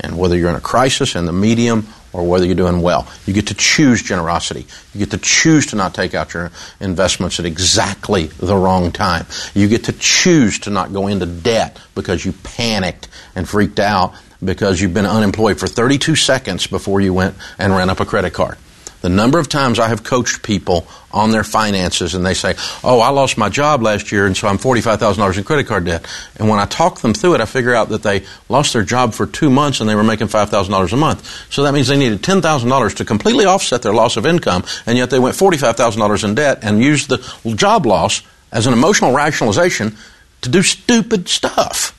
And 0.00 0.16
whether 0.16 0.36
you're 0.36 0.48
in 0.48 0.54
a 0.54 0.60
crisis 0.60 1.14
in 1.14 1.26
the 1.26 1.32
medium 1.32 1.86
or 2.12 2.26
whether 2.26 2.44
you're 2.44 2.54
doing 2.54 2.82
well. 2.82 3.10
You 3.26 3.32
get 3.32 3.48
to 3.48 3.54
choose 3.54 4.02
generosity. 4.02 4.66
You 4.94 5.00
get 5.00 5.10
to 5.12 5.18
choose 5.18 5.66
to 5.66 5.76
not 5.76 5.94
take 5.94 6.14
out 6.14 6.34
your 6.34 6.50
investments 6.80 7.40
at 7.40 7.46
exactly 7.46 8.26
the 8.26 8.56
wrong 8.56 8.92
time. 8.92 9.26
You 9.54 9.68
get 9.68 9.84
to 9.84 9.92
choose 9.92 10.58
to 10.60 10.70
not 10.70 10.92
go 10.92 11.06
into 11.06 11.26
debt 11.26 11.80
because 11.94 12.24
you 12.24 12.32
panicked 12.32 13.08
and 13.34 13.48
freaked 13.48 13.80
out 13.80 14.14
because 14.44 14.80
you've 14.80 14.94
been 14.94 15.06
unemployed 15.06 15.58
for 15.58 15.66
32 15.66 16.16
seconds 16.16 16.66
before 16.66 17.00
you 17.00 17.14
went 17.14 17.36
and 17.58 17.72
ran 17.72 17.90
up 17.90 18.00
a 18.00 18.04
credit 18.04 18.32
card. 18.32 18.58
The 19.02 19.08
number 19.08 19.40
of 19.40 19.48
times 19.48 19.80
I 19.80 19.88
have 19.88 20.04
coached 20.04 20.42
people 20.44 20.86
on 21.10 21.32
their 21.32 21.42
finances 21.42 22.14
and 22.14 22.24
they 22.24 22.34
say, 22.34 22.54
Oh, 22.84 23.00
I 23.00 23.10
lost 23.10 23.36
my 23.36 23.48
job 23.48 23.82
last 23.82 24.12
year 24.12 24.26
and 24.26 24.36
so 24.36 24.46
I'm 24.46 24.58
$45,000 24.58 25.36
in 25.36 25.44
credit 25.44 25.66
card 25.66 25.84
debt. 25.84 26.06
And 26.36 26.48
when 26.48 26.60
I 26.60 26.66
talk 26.66 27.00
them 27.00 27.12
through 27.12 27.34
it, 27.34 27.40
I 27.40 27.44
figure 27.44 27.74
out 27.74 27.88
that 27.90 28.04
they 28.04 28.24
lost 28.48 28.72
their 28.72 28.84
job 28.84 29.12
for 29.12 29.26
two 29.26 29.50
months 29.50 29.80
and 29.80 29.90
they 29.90 29.96
were 29.96 30.04
making 30.04 30.28
$5,000 30.28 30.92
a 30.92 30.96
month. 30.96 31.52
So 31.52 31.64
that 31.64 31.74
means 31.74 31.88
they 31.88 31.98
needed 31.98 32.22
$10,000 32.22 32.94
to 32.94 33.04
completely 33.04 33.44
offset 33.44 33.82
their 33.82 33.92
loss 33.92 34.16
of 34.16 34.24
income 34.24 34.64
and 34.86 34.96
yet 34.96 35.10
they 35.10 35.18
went 35.18 35.36
$45,000 35.36 36.24
in 36.24 36.34
debt 36.36 36.60
and 36.62 36.80
used 36.80 37.08
the 37.08 37.18
job 37.56 37.86
loss 37.86 38.22
as 38.52 38.68
an 38.68 38.72
emotional 38.72 39.12
rationalization 39.12 39.96
to 40.42 40.48
do 40.48 40.62
stupid 40.62 41.28
stuff. 41.28 41.98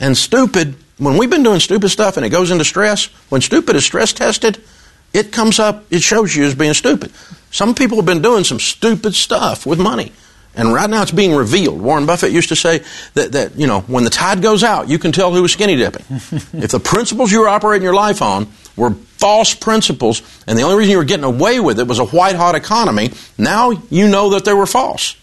And 0.00 0.16
stupid, 0.16 0.74
when 0.98 1.16
we've 1.16 1.30
been 1.30 1.42
doing 1.44 1.60
stupid 1.60 1.90
stuff 1.90 2.16
and 2.16 2.26
it 2.26 2.30
goes 2.30 2.50
into 2.50 2.64
stress, 2.64 3.06
when 3.28 3.40
stupid 3.40 3.76
is 3.76 3.84
stress 3.84 4.12
tested, 4.12 4.62
it 5.16 5.32
comes 5.32 5.58
up, 5.58 5.84
it 5.90 6.02
shows 6.02 6.36
you 6.36 6.44
as 6.44 6.54
being 6.54 6.74
stupid. 6.74 7.10
Some 7.50 7.74
people 7.74 7.96
have 7.96 8.04
been 8.04 8.20
doing 8.20 8.44
some 8.44 8.60
stupid 8.60 9.14
stuff 9.14 9.64
with 9.64 9.80
money. 9.80 10.12
And 10.54 10.72
right 10.72 10.88
now 10.88 11.02
it's 11.02 11.10
being 11.10 11.34
revealed. 11.34 11.80
Warren 11.80 12.06
Buffett 12.06 12.32
used 12.32 12.50
to 12.50 12.56
say 12.56 12.82
that, 13.14 13.32
that 13.32 13.58
you 13.58 13.66
know, 13.66 13.80
when 13.82 14.04
the 14.04 14.10
tide 14.10 14.42
goes 14.42 14.62
out, 14.62 14.88
you 14.88 14.98
can 14.98 15.12
tell 15.12 15.32
who 15.32 15.42
was 15.42 15.52
skinny 15.52 15.76
dipping. 15.76 16.04
if 16.10 16.70
the 16.70 16.80
principles 16.80 17.32
you 17.32 17.40
were 17.40 17.48
operating 17.48 17.82
your 17.82 17.94
life 17.94 18.20
on 18.20 18.48
were 18.76 18.90
false 18.90 19.54
principles, 19.54 20.22
and 20.46 20.58
the 20.58 20.62
only 20.62 20.76
reason 20.76 20.92
you 20.92 20.98
were 20.98 21.04
getting 21.04 21.24
away 21.24 21.60
with 21.60 21.78
it 21.80 21.86
was 21.86 21.98
a 21.98 22.06
white 22.06 22.36
hot 22.36 22.54
economy, 22.54 23.10
now 23.38 23.70
you 23.90 24.08
know 24.08 24.30
that 24.30 24.44
they 24.44 24.52
were 24.52 24.66
false. 24.66 25.16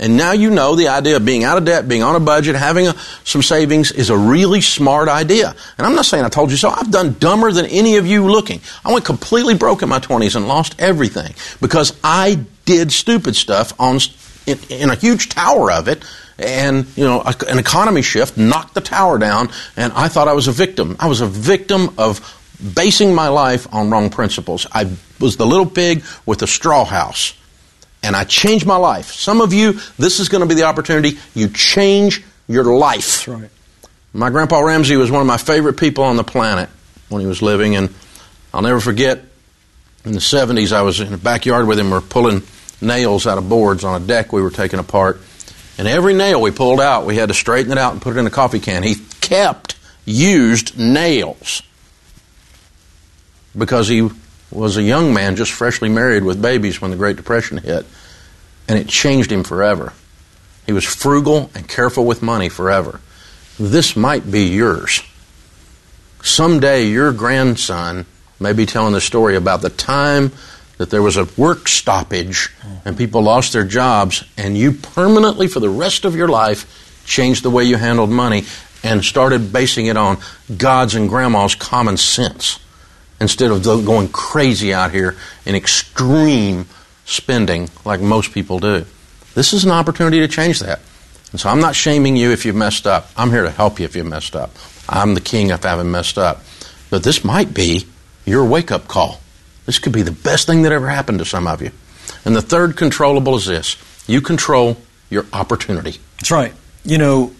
And 0.00 0.16
now 0.16 0.32
you 0.32 0.48
know 0.48 0.76
the 0.76 0.88
idea 0.88 1.16
of 1.16 1.26
being 1.26 1.44
out 1.44 1.58
of 1.58 1.66
debt, 1.66 1.86
being 1.86 2.02
on 2.02 2.16
a 2.16 2.20
budget, 2.20 2.56
having 2.56 2.88
a, 2.88 2.94
some 3.22 3.42
savings 3.42 3.92
is 3.92 4.08
a 4.08 4.16
really 4.16 4.62
smart 4.62 5.10
idea. 5.10 5.54
And 5.76 5.86
I'm 5.86 5.94
not 5.94 6.06
saying 6.06 6.24
I 6.24 6.30
told 6.30 6.50
you 6.50 6.56
so. 6.56 6.70
I've 6.70 6.90
done 6.90 7.16
dumber 7.18 7.52
than 7.52 7.66
any 7.66 7.98
of 7.98 8.06
you 8.06 8.24
looking. 8.24 8.62
I 8.82 8.92
went 8.92 9.04
completely 9.04 9.54
broke 9.54 9.82
in 9.82 9.90
my 9.90 10.00
20s 10.00 10.36
and 10.36 10.48
lost 10.48 10.74
everything 10.80 11.34
because 11.60 11.98
I 12.02 12.46
did 12.64 12.90
stupid 12.92 13.36
stuff 13.36 13.78
on 13.78 13.98
in, 14.46 14.58
in 14.70 14.88
a 14.88 14.94
huge 14.94 15.28
tower 15.28 15.70
of 15.70 15.86
it 15.86 16.02
and 16.38 16.86
you 16.96 17.04
know 17.04 17.20
a, 17.20 17.34
an 17.48 17.58
economy 17.58 18.00
shift 18.00 18.38
knocked 18.38 18.72
the 18.72 18.80
tower 18.80 19.18
down 19.18 19.50
and 19.76 19.92
I 19.92 20.08
thought 20.08 20.28
I 20.28 20.32
was 20.32 20.48
a 20.48 20.52
victim. 20.52 20.96
I 20.98 21.08
was 21.08 21.20
a 21.20 21.26
victim 21.26 21.94
of 21.98 22.38
basing 22.74 23.14
my 23.14 23.28
life 23.28 23.72
on 23.72 23.90
wrong 23.90 24.08
principles. 24.08 24.66
I 24.72 24.90
was 25.18 25.36
the 25.36 25.46
little 25.46 25.66
pig 25.66 26.04
with 26.24 26.38
the 26.38 26.46
straw 26.46 26.86
house 26.86 27.34
and 28.02 28.16
I 28.16 28.24
changed 28.24 28.66
my 28.66 28.76
life. 28.76 29.12
Some 29.12 29.40
of 29.40 29.52
you, 29.52 29.74
this 29.98 30.20
is 30.20 30.28
going 30.28 30.42
to 30.42 30.46
be 30.46 30.54
the 30.54 30.64
opportunity. 30.64 31.18
You 31.34 31.48
change 31.48 32.22
your 32.48 32.64
life. 32.64 33.24
That's 33.26 33.28
right. 33.28 33.50
My 34.12 34.30
grandpa 34.30 34.60
Ramsey 34.60 34.96
was 34.96 35.10
one 35.10 35.20
of 35.20 35.26
my 35.26 35.36
favorite 35.36 35.74
people 35.74 36.04
on 36.04 36.16
the 36.16 36.24
planet 36.24 36.68
when 37.08 37.20
he 37.20 37.26
was 37.26 37.42
living, 37.42 37.76
and 37.76 37.94
I'll 38.52 38.62
never 38.62 38.80
forget. 38.80 39.20
In 40.04 40.12
the 40.12 40.18
70s, 40.18 40.72
I 40.72 40.82
was 40.82 41.00
in 41.00 41.12
the 41.12 41.18
backyard 41.18 41.66
with 41.66 41.78
him. 41.78 41.90
We 41.90 41.96
are 41.96 42.00
pulling 42.00 42.42
nails 42.80 43.26
out 43.26 43.38
of 43.38 43.48
boards 43.48 43.84
on 43.84 44.00
a 44.00 44.04
deck 44.04 44.32
we 44.32 44.40
were 44.40 44.50
taking 44.50 44.78
apart. 44.78 45.20
And 45.76 45.86
every 45.86 46.14
nail 46.14 46.40
we 46.40 46.50
pulled 46.50 46.80
out, 46.80 47.06
we 47.06 47.16
had 47.16 47.28
to 47.28 47.34
straighten 47.34 47.70
it 47.70 47.78
out 47.78 47.92
and 47.92 48.02
put 48.02 48.16
it 48.16 48.18
in 48.18 48.26
a 48.26 48.30
coffee 48.30 48.60
can. 48.60 48.82
He 48.82 48.96
kept 49.20 49.76
used 50.04 50.78
nails 50.78 51.62
because 53.56 53.88
he 53.88 54.10
was 54.50 54.76
a 54.76 54.82
young 54.82 55.14
man 55.14 55.36
just 55.36 55.52
freshly 55.52 55.88
married 55.88 56.24
with 56.24 56.42
babies 56.42 56.80
when 56.80 56.90
the 56.90 56.96
Great 56.96 57.16
Depression 57.16 57.58
hit, 57.58 57.86
and 58.68 58.78
it 58.78 58.88
changed 58.88 59.30
him 59.30 59.44
forever. 59.44 59.92
He 60.66 60.72
was 60.72 60.84
frugal 60.84 61.50
and 61.54 61.68
careful 61.68 62.04
with 62.04 62.22
money 62.22 62.48
forever. 62.48 63.00
This 63.58 63.96
might 63.96 64.30
be 64.30 64.44
yours. 64.44 65.02
Someday 66.22 66.86
your 66.86 67.12
grandson 67.12 68.06
may 68.38 68.52
be 68.52 68.66
telling 68.66 68.92
the 68.92 69.00
story 69.00 69.36
about 69.36 69.62
the 69.62 69.70
time 69.70 70.32
that 70.78 70.90
there 70.90 71.02
was 71.02 71.16
a 71.16 71.28
work 71.36 71.68
stoppage 71.68 72.48
and 72.84 72.96
people 72.96 73.22
lost 73.22 73.52
their 73.52 73.64
jobs, 73.64 74.24
and 74.36 74.56
you 74.56 74.72
permanently, 74.72 75.46
for 75.46 75.60
the 75.60 75.68
rest 75.68 76.04
of 76.04 76.16
your 76.16 76.28
life, 76.28 77.02
changed 77.04 77.42
the 77.42 77.50
way 77.50 77.64
you 77.64 77.76
handled 77.76 78.10
money 78.10 78.44
and 78.82 79.04
started 79.04 79.52
basing 79.52 79.86
it 79.86 79.96
on 79.96 80.18
God's 80.56 80.94
and 80.94 81.08
Grandma's 81.08 81.54
common 81.54 81.96
sense 81.96 82.58
instead 83.20 83.50
of 83.50 83.62
going 83.62 84.08
crazy 84.08 84.72
out 84.72 84.90
here 84.90 85.16
in 85.44 85.54
extreme 85.54 86.66
spending 87.04 87.68
like 87.84 88.00
most 88.00 88.32
people 88.32 88.58
do. 88.58 88.84
This 89.34 89.52
is 89.52 89.64
an 89.64 89.70
opportunity 89.70 90.20
to 90.20 90.28
change 90.28 90.60
that. 90.60 90.80
And 91.32 91.40
so 91.40 91.48
I'm 91.48 91.60
not 91.60 91.76
shaming 91.76 92.16
you 92.16 92.32
if 92.32 92.44
you've 92.44 92.56
messed 92.56 92.86
up. 92.86 93.10
I'm 93.16 93.30
here 93.30 93.42
to 93.42 93.50
help 93.50 93.78
you 93.78 93.84
if 93.84 93.94
you've 93.94 94.06
messed 94.06 94.34
up. 94.34 94.50
I'm 94.88 95.14
the 95.14 95.20
king 95.20 95.50
if 95.50 95.64
I 95.64 95.70
haven't 95.70 95.90
messed 95.90 96.18
up. 96.18 96.42
But 96.88 97.04
this 97.04 97.24
might 97.24 97.54
be 97.54 97.86
your 98.24 98.44
wake 98.44 98.72
up 98.72 98.88
call. 98.88 99.20
This 99.66 99.78
could 99.78 99.92
be 99.92 100.02
the 100.02 100.10
best 100.10 100.46
thing 100.46 100.62
that 100.62 100.72
ever 100.72 100.88
happened 100.88 101.20
to 101.20 101.24
some 101.24 101.46
of 101.46 101.62
you. 101.62 101.70
And 102.24 102.34
the 102.34 102.42
third 102.42 102.76
controllable 102.76 103.36
is 103.36 103.46
this 103.46 103.76
you 104.08 104.20
control 104.20 104.76
your 105.08 105.26
opportunity. 105.32 105.98
That's 106.16 106.30
right. 106.30 106.52
You 106.84 106.98
know, 106.98 107.34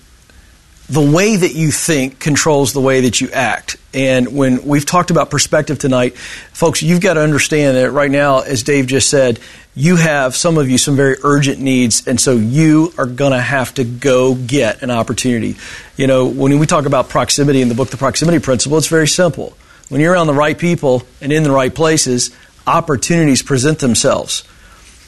the 0.90 1.00
way 1.00 1.36
that 1.36 1.54
you 1.54 1.70
think 1.70 2.18
controls 2.18 2.72
the 2.72 2.80
way 2.80 3.02
that 3.02 3.20
you 3.20 3.30
act. 3.30 3.76
And 3.94 4.34
when 4.34 4.64
we've 4.66 4.84
talked 4.84 5.12
about 5.12 5.30
perspective 5.30 5.78
tonight, 5.78 6.18
folks, 6.18 6.82
you've 6.82 7.00
got 7.00 7.14
to 7.14 7.20
understand 7.20 7.76
that 7.76 7.92
right 7.92 8.10
now, 8.10 8.40
as 8.40 8.64
Dave 8.64 8.88
just 8.88 9.08
said, 9.08 9.38
you 9.76 9.94
have 9.94 10.34
some 10.34 10.58
of 10.58 10.68
you 10.68 10.78
some 10.78 10.96
very 10.96 11.16
urgent 11.22 11.60
needs, 11.60 12.08
and 12.08 12.20
so 12.20 12.34
you 12.34 12.92
are 12.98 13.06
going 13.06 13.30
to 13.30 13.40
have 13.40 13.72
to 13.74 13.84
go 13.84 14.34
get 14.34 14.82
an 14.82 14.90
opportunity. 14.90 15.56
You 15.96 16.08
know, 16.08 16.26
when 16.26 16.58
we 16.58 16.66
talk 16.66 16.86
about 16.86 17.08
proximity 17.08 17.62
in 17.62 17.68
the 17.68 17.76
book, 17.76 17.90
The 17.90 17.96
Proximity 17.96 18.40
Principle, 18.40 18.76
it's 18.76 18.88
very 18.88 19.06
simple. 19.06 19.56
When 19.90 20.00
you're 20.00 20.12
around 20.12 20.26
the 20.26 20.34
right 20.34 20.58
people 20.58 21.04
and 21.20 21.32
in 21.32 21.44
the 21.44 21.52
right 21.52 21.72
places, 21.72 22.34
opportunities 22.66 23.42
present 23.42 23.78
themselves. 23.78 24.42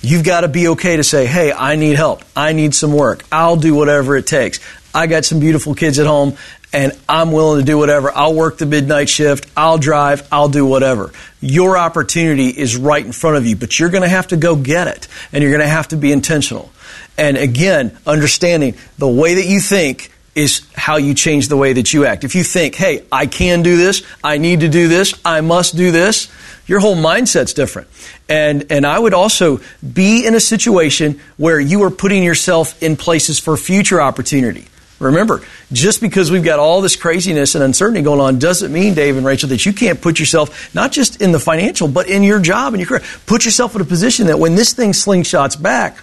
You've 0.01 0.25
got 0.25 0.41
to 0.41 0.49
be 0.49 0.69
okay 0.69 0.97
to 0.97 1.05
say, 1.05 1.27
hey, 1.27 1.53
I 1.53 1.77
need 1.77 1.95
help. 1.97 2.25
I 2.35 2.53
need 2.53 2.75
some 2.75 2.93
work. 2.93 3.25
I'll 3.31 3.57
do 3.57 3.75
whatever 3.75 4.17
it 4.17 4.27
takes. 4.27 4.59
I 4.95 5.07
got 5.07 5.25
some 5.25 5.41
beautiful 5.41 5.75
kids 5.75 5.99
at 5.99 6.07
home 6.07 6.37
and 6.73 6.93
I'm 7.09 7.33
willing 7.33 7.61
to 7.61 7.67
do 7.67 7.77
whatever. 7.77 8.11
I'll 8.15 8.35
work 8.35 8.59
the 8.59 8.67
midnight 8.67 9.09
shift. 9.09 9.51
I'll 9.57 9.79
drive. 9.79 10.27
I'll 10.33 10.49
do 10.49 10.65
whatever. 10.65 11.13
Your 11.41 11.77
opportunity 11.77 12.49
is 12.49 12.77
right 12.77 13.05
in 13.05 13.13
front 13.13 13.37
of 13.37 13.47
you, 13.47 13.57
but 13.57 13.79
you're 13.79 13.91
going 13.91 14.03
to 14.03 14.09
have 14.09 14.29
to 14.29 14.37
go 14.37 14.57
get 14.57 14.89
it 14.89 15.09
and 15.33 15.43
you're 15.43 15.53
going 15.53 15.63
to 15.63 15.69
have 15.69 15.89
to 15.89 15.97
be 15.97 16.13
intentional. 16.13 16.71
And 17.19 17.37
again, 17.37 17.97
understanding 18.07 18.75
the 18.99 19.09
way 19.09 19.35
that 19.35 19.47
you 19.47 19.61
think 19.61 20.11
is 20.35 20.67
how 20.75 20.97
you 20.97 21.13
change 21.13 21.49
the 21.49 21.57
way 21.59 21.75
that 21.75 21.93
you 21.93 22.07
act. 22.07 22.25
If 22.25 22.35
you 22.35 22.43
think, 22.43 22.75
hey, 22.75 23.05
I 23.13 23.27
can 23.27 23.63
do 23.63 23.77
this, 23.77 24.03
I 24.25 24.39
need 24.39 24.61
to 24.61 24.69
do 24.69 24.89
this, 24.89 25.13
I 25.27 25.43
must 25.43 25.77
do 25.77 25.91
this, 25.91 26.33
your 26.67 26.81
whole 26.81 26.97
mindset's 26.97 27.53
different. 27.53 27.89
And, 28.31 28.67
and 28.71 28.87
I 28.87 28.99
would 28.99 29.13
also 29.13 29.61
be 29.93 30.27
in 30.27 30.35
a 30.35 30.41
situation 30.41 31.21
where 31.37 31.61
you 31.61 31.83
are 31.83 31.91
putting 31.91 32.23
yourself 32.23 32.83
in 32.83 32.97
places 32.97 33.39
for 33.39 33.59
future 33.59 34.01
opportunity. 34.01 34.67
Remember, 35.03 35.43
just 35.73 36.01
because 36.01 36.31
we've 36.31 36.45
got 36.45 36.59
all 36.59 36.81
this 36.81 36.97
craziness 36.97 37.55
and 37.55 37.65
uncertainty 37.65 38.03
going 38.03 38.21
on 38.21 38.39
doesn't 38.39 38.73
mean, 38.73 38.95
Dave 38.95 39.17
and 39.17 39.27
Rachel, 39.27 39.49
that 39.51 39.67
you 39.67 39.73
can't 39.73 40.01
put 40.01 40.19
yourself, 40.19 40.75
not 40.75 40.93
just 40.93 41.21
in 41.21 41.33
the 41.33 41.41
financial, 41.41 41.89
but 41.89 42.09
in 42.09 42.23
your 42.23 42.41
job 42.41 42.75
and 42.75 42.81
your 42.81 42.89
career. 42.89 43.03
Put 43.27 43.45
yourself 43.45 43.75
in 43.75 43.81
a 43.81 43.85
position 43.85 44.29
that 44.29 44.39
when 44.39 44.55
this 44.55 44.73
thing 44.73 44.93
slingshots 44.93 45.61
back, 45.61 45.99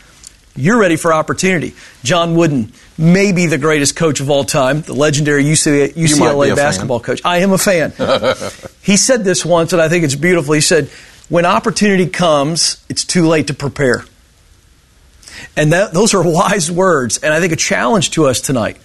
you're 0.56 0.78
ready 0.78 0.97
for 0.97 1.14
opportunity. 1.14 1.74
John 2.04 2.36
Wooden, 2.36 2.74
maybe 2.97 3.45
the 3.45 3.58
greatest 3.58 3.95
coach 3.95 4.20
of 4.20 4.30
all 4.30 4.43
time, 4.43 4.82
the 4.82 4.93
legendary 4.93 5.43
UCLA, 5.45 5.93
UCLA 5.93 6.56
basketball 6.56 7.00
fan. 7.00 7.06
coach. 7.06 7.22
I 7.24 7.38
am 7.39 7.52
a 7.52 7.58
fan. 7.58 7.93
he 8.82 8.97
said 8.97 9.24
this 9.24 9.45
once, 9.45 9.72
and 9.72 9.82
I 9.82 9.88
think 9.88 10.04
it's 10.04 10.16
beautiful. 10.16 10.54
He 10.54 10.62
said, 10.62 10.89
When 11.30 11.45
opportunity 11.45 12.08
comes, 12.08 12.84
it's 12.89 13.06
too 13.06 13.28
late 13.28 13.47
to 13.47 13.54
prepare. 13.54 14.04
And 15.56 15.74
that, 15.74 15.94
those 15.94 16.14
are 16.14 16.24
wise 16.26 16.72
words, 16.72 17.18
and 17.20 17.34
I 17.34 17.40
think 17.40 17.54
a 17.54 17.58
challenge 17.58 18.12
to 18.12 18.26
us 18.26 18.42
tonight. 18.42 18.78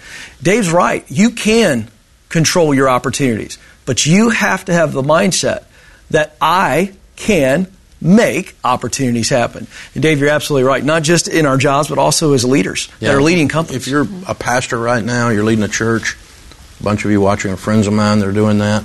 Dave's 0.42 0.70
right. 0.70 1.04
You 1.10 1.30
can 1.30 1.88
control 2.28 2.74
your 2.74 2.88
opportunities, 2.88 3.58
but 3.86 4.06
you 4.06 4.30
have 4.30 4.64
to 4.66 4.72
have 4.72 4.92
the 4.92 5.02
mindset 5.02 5.64
that 6.10 6.36
I 6.40 6.92
can 7.16 7.68
make 8.00 8.54
opportunities 8.62 9.30
happen. 9.30 9.66
And 9.94 10.02
Dave, 10.02 10.20
you're 10.20 10.28
absolutely 10.28 10.68
right. 10.68 10.84
Not 10.84 11.02
just 11.02 11.26
in 11.26 11.46
our 11.46 11.56
jobs, 11.56 11.88
but 11.88 11.98
also 11.98 12.34
as 12.34 12.44
leaders 12.44 12.88
yeah. 13.00 13.08
that 13.08 13.16
are 13.16 13.22
leading 13.22 13.48
companies. 13.48 13.82
If 13.82 13.88
you're 13.88 14.06
a 14.28 14.34
pastor 14.34 14.78
right 14.78 15.02
now, 15.02 15.30
you're 15.30 15.44
leading 15.44 15.64
a 15.64 15.68
church. 15.68 16.16
A 16.80 16.82
bunch 16.82 17.04
of 17.04 17.10
you 17.10 17.20
watching 17.20 17.52
are 17.52 17.56
friends 17.56 17.86
of 17.86 17.94
mine 17.94 18.18
that 18.18 18.28
are 18.28 18.32
doing 18.32 18.58
that. 18.58 18.84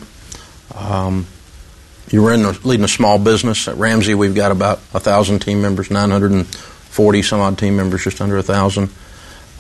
Um, 0.74 1.28
you're 2.10 2.34
in 2.34 2.46
a, 2.46 2.52
leading 2.64 2.86
a 2.86 2.90
small 2.90 3.20
business 3.20 3.68
at 3.68 3.76
Ramsey. 3.76 4.16
We've 4.16 4.34
got 4.34 4.52
about 4.52 4.80
a 4.94 5.00
thousand 5.00 5.40
team 5.40 5.62
members, 5.62 5.92
940 6.90 7.22
some 7.22 7.40
odd 7.40 7.58
team 7.58 7.76
members, 7.78 8.04
just 8.04 8.20
under 8.20 8.38
a 8.38 8.44
thousand. 8.44 8.90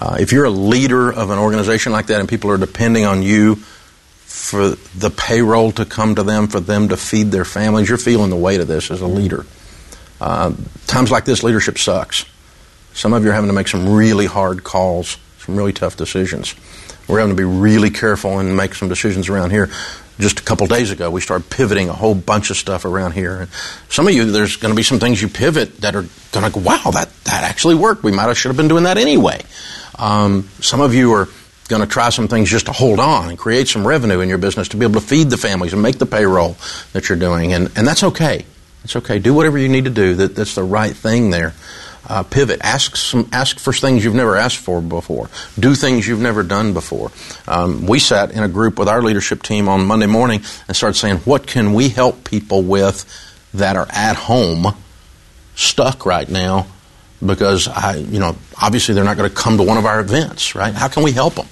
Uh, 0.01 0.17
if 0.19 0.31
you're 0.31 0.45
a 0.45 0.49
leader 0.49 1.11
of 1.11 1.29
an 1.29 1.37
organization 1.37 1.91
like 1.91 2.07
that 2.07 2.19
and 2.19 2.27
people 2.27 2.49
are 2.49 2.57
depending 2.57 3.05
on 3.05 3.21
you 3.21 3.55
for 3.55 4.69
the 4.69 5.09
payroll 5.09 5.71
to 5.73 5.85
come 5.85 6.15
to 6.15 6.23
them, 6.23 6.47
for 6.47 6.59
them 6.59 6.89
to 6.89 6.97
feed 6.97 7.31
their 7.31 7.45
families. 7.45 7.89
You're 7.89 7.97
feeling 7.97 8.29
the 8.29 8.35
weight 8.35 8.61
of 8.61 8.67
this 8.67 8.89
as 8.91 9.01
a 9.01 9.07
leader. 9.07 9.45
Uh, 10.21 10.53
times 10.87 11.11
like 11.11 11.25
this, 11.25 11.43
leadership 11.43 11.77
sucks. 11.77 12.25
Some 12.93 13.13
of 13.13 13.23
you 13.23 13.29
are 13.29 13.33
having 13.33 13.49
to 13.49 13.53
make 13.53 13.67
some 13.67 13.93
really 13.93 14.25
hard 14.25 14.63
calls, 14.63 15.17
some 15.39 15.55
really 15.55 15.73
tough 15.73 15.97
decisions. 15.97 16.55
We're 17.07 17.19
having 17.19 17.35
to 17.35 17.41
be 17.41 17.47
really 17.47 17.89
careful 17.89 18.39
and 18.39 18.55
make 18.55 18.75
some 18.75 18.87
decisions 18.87 19.29
around 19.29 19.51
here. 19.51 19.69
Just 20.19 20.39
a 20.39 20.43
couple 20.43 20.67
days 20.67 20.91
ago, 20.91 21.09
we 21.09 21.21
started 21.21 21.49
pivoting 21.49 21.87
a 21.87 21.93
whole 21.93 22.13
bunch 22.13 22.49
of 22.49 22.57
stuff 22.57 22.83
around 22.83 23.13
here. 23.13 23.41
And 23.41 23.51
some 23.87 24.05
of 24.07 24.13
you, 24.13 24.29
there's 24.29 24.57
going 24.57 24.73
to 24.73 24.75
be 24.75 24.83
some 24.83 24.99
things 24.99 25.21
you 25.21 25.29
pivot 25.29 25.77
that 25.77 25.95
are 25.95 26.05
going 26.33 26.45
to 26.45 26.51
go, 26.51 26.59
wow, 26.59 26.91
that, 26.91 27.09
that 27.23 27.43
actually 27.43 27.75
worked. 27.75 28.03
We 28.03 28.11
might 28.11 28.27
have 28.27 28.37
should 28.37 28.49
have 28.49 28.57
been 28.57 28.67
doing 28.67 28.83
that 28.83 28.97
anyway. 28.97 29.41
Um, 29.97 30.49
some 30.59 30.81
of 30.81 30.93
you 30.93 31.13
are 31.13 31.29
going 31.69 31.81
to 31.81 31.87
try 31.87 32.09
some 32.09 32.27
things 32.27 32.49
just 32.49 32.65
to 32.65 32.73
hold 32.73 32.99
on 32.99 33.29
and 33.29 33.37
create 33.37 33.69
some 33.69 33.87
revenue 33.87 34.19
in 34.19 34.27
your 34.27 34.39
business 34.39 34.67
to 34.69 34.77
be 34.77 34.85
able 34.85 34.99
to 34.99 35.05
feed 35.07 35.29
the 35.29 35.37
families 35.37 35.71
and 35.71 35.81
make 35.81 35.99
the 35.99 36.05
payroll 36.05 36.57
that 36.91 37.07
you're 37.07 37.17
doing. 37.17 37.53
And, 37.53 37.71
and 37.77 37.87
that's 37.87 38.03
okay. 38.03 38.45
It's 38.83 38.95
okay. 38.97 39.19
Do 39.19 39.33
whatever 39.33 39.57
you 39.57 39.69
need 39.69 39.85
to 39.85 39.89
do. 39.89 40.15
That, 40.15 40.35
that's 40.35 40.55
the 40.55 40.63
right 40.63 40.95
thing 40.95 41.29
there. 41.29 41.53
Uh, 42.09 42.23
pivot. 42.23 42.59
Ask 42.63 42.95
some. 42.95 43.29
Ask 43.31 43.59
for 43.59 43.71
things 43.71 44.03
you've 44.03 44.15
never 44.15 44.35
asked 44.35 44.57
for 44.57 44.81
before. 44.81 45.29
Do 45.59 45.75
things 45.75 46.07
you've 46.07 46.19
never 46.19 46.41
done 46.41 46.73
before. 46.73 47.11
Um, 47.47 47.85
we 47.85 47.99
sat 47.99 48.31
in 48.31 48.41
a 48.41 48.47
group 48.47 48.79
with 48.79 48.89
our 48.89 49.03
leadership 49.03 49.43
team 49.43 49.69
on 49.69 49.85
Monday 49.85 50.07
morning 50.07 50.41
and 50.67 50.75
started 50.75 50.97
saying, 50.97 51.17
"What 51.17 51.45
can 51.45 51.73
we 51.75 51.89
help 51.89 52.23
people 52.23 52.63
with 52.63 53.05
that 53.53 53.75
are 53.75 53.87
at 53.91 54.15
home, 54.15 54.75
stuck 55.55 56.05
right 56.05 56.27
now, 56.27 56.67
because 57.25 57.67
I, 57.67 57.97
you 57.97 58.19
know, 58.19 58.35
obviously 58.61 58.95
they're 58.95 59.03
not 59.03 59.17
going 59.17 59.29
to 59.29 59.35
come 59.35 59.57
to 59.57 59.63
one 59.63 59.77
of 59.77 59.85
our 59.85 59.99
events, 59.99 60.55
right? 60.55 60.73
How 60.73 60.87
can 60.87 61.03
we 61.03 61.11
help 61.11 61.35
them? 61.35 61.47